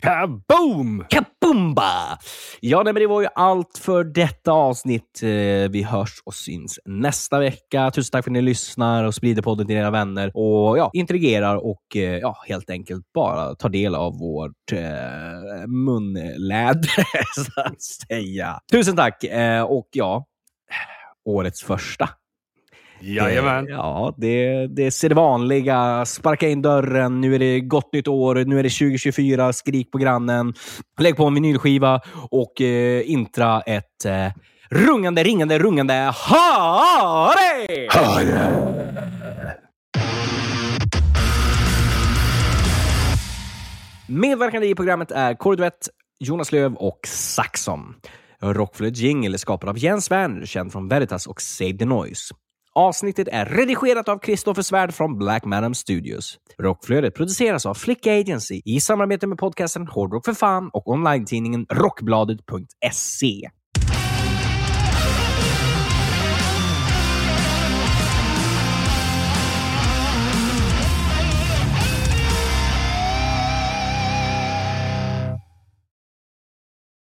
Kaboom! 0.01 1.05
Kaboomba! 1.09 2.17
Ja, 2.59 2.83
nej, 2.83 2.93
men 2.93 3.01
det 3.01 3.07
var 3.07 3.21
ju 3.21 3.27
allt 3.35 3.77
för 3.77 4.03
detta 4.03 4.51
avsnitt. 4.51 5.23
Eh, 5.23 5.29
vi 5.71 5.83
hörs 5.83 6.21
och 6.25 6.33
syns 6.33 6.79
nästa 6.85 7.39
vecka. 7.39 7.91
Tusen 7.91 8.11
tack 8.11 8.23
för 8.23 8.31
att 8.31 8.33
ni 8.33 8.41
lyssnar 8.41 9.03
och 9.03 9.15
sprider 9.15 9.41
podden 9.41 9.67
till 9.67 9.75
era 9.75 9.91
vänner 9.91 10.31
och 10.33 10.77
ja, 10.77 10.89
interagerar 10.93 11.55
och 11.55 11.95
eh, 11.95 12.17
ja, 12.17 12.37
helt 12.47 12.69
enkelt 12.69 13.13
bara 13.13 13.55
tar 13.55 13.69
del 13.69 13.95
av 13.95 14.19
vårt 14.19 14.71
eh, 14.71 15.67
munläder, 15.67 17.03
så 17.35 17.61
att 17.61 17.81
säga. 17.81 18.59
Tusen 18.71 18.95
tack! 18.95 19.23
Eh, 19.23 19.63
och 19.63 19.87
ja, 19.91 20.25
årets 21.25 21.63
första. 21.63 22.09
Jajamän. 23.01 23.67
Eh, 23.67 23.73
Ja, 23.73 24.13
det, 24.17 24.67
det 24.67 24.91
ser 24.91 25.09
det 25.09 25.15
vanliga. 25.15 26.05
Sparka 26.05 26.49
in 26.49 26.61
dörren. 26.61 27.21
Nu 27.21 27.35
är 27.35 27.39
det 27.39 27.59
gott 27.59 27.93
nytt 27.93 28.07
år. 28.07 28.35
Nu 28.35 28.59
är 28.59 28.63
det 28.63 28.69
2024. 28.69 29.53
Skrik 29.53 29.91
på 29.91 29.97
grannen. 29.97 30.53
Lägg 30.99 31.17
på 31.17 31.25
en 31.25 31.33
vinylskiva 31.33 32.01
och 32.29 32.61
eh, 32.61 33.11
intra 33.11 33.61
ett 33.61 34.05
eh, 34.05 34.27
rungande, 34.69 35.23
ringande, 35.23 35.59
rungande 35.59 35.93
hare! 36.15 37.67
Medverkande 44.07 44.67
i 44.67 44.75
programmet 44.75 45.11
är 45.11 45.33
Korduett, 45.33 45.89
Jonas 46.19 46.51
Löv 46.51 46.73
och 46.73 46.99
Saxon. 47.07 47.93
Rockflöjt 48.41 48.97
jingle 48.97 49.35
är 49.35 49.37
skapad 49.37 49.69
av 49.69 49.77
Jens 49.77 50.11
Werner, 50.11 50.45
känd 50.45 50.71
från 50.71 50.87
Veritas 50.87 51.27
och 51.27 51.41
Save 51.41 51.77
the 51.77 51.85
Noise. 51.85 52.33
Avsnittet 52.75 53.27
är 53.27 53.45
redigerat 53.45 54.09
av 54.09 54.19
Kristoffer 54.19 54.61
Svärd 54.61 54.93
från 54.93 55.17
Black 55.17 55.45
Madam 55.45 55.73
Studios. 55.73 56.37
Rockflödet 56.59 57.15
produceras 57.15 57.65
av 57.65 57.73
Flick 57.73 58.07
Agency 58.07 58.61
i 58.65 58.79
samarbete 58.79 59.27
med 59.27 59.37
podcasten 59.37 59.87
Hårdrock 59.87 60.25
för 60.25 60.33
fan 60.33 60.69
och 60.73 60.87
online-tidningen 60.87 61.65
Rockbladet.se. 61.69 63.49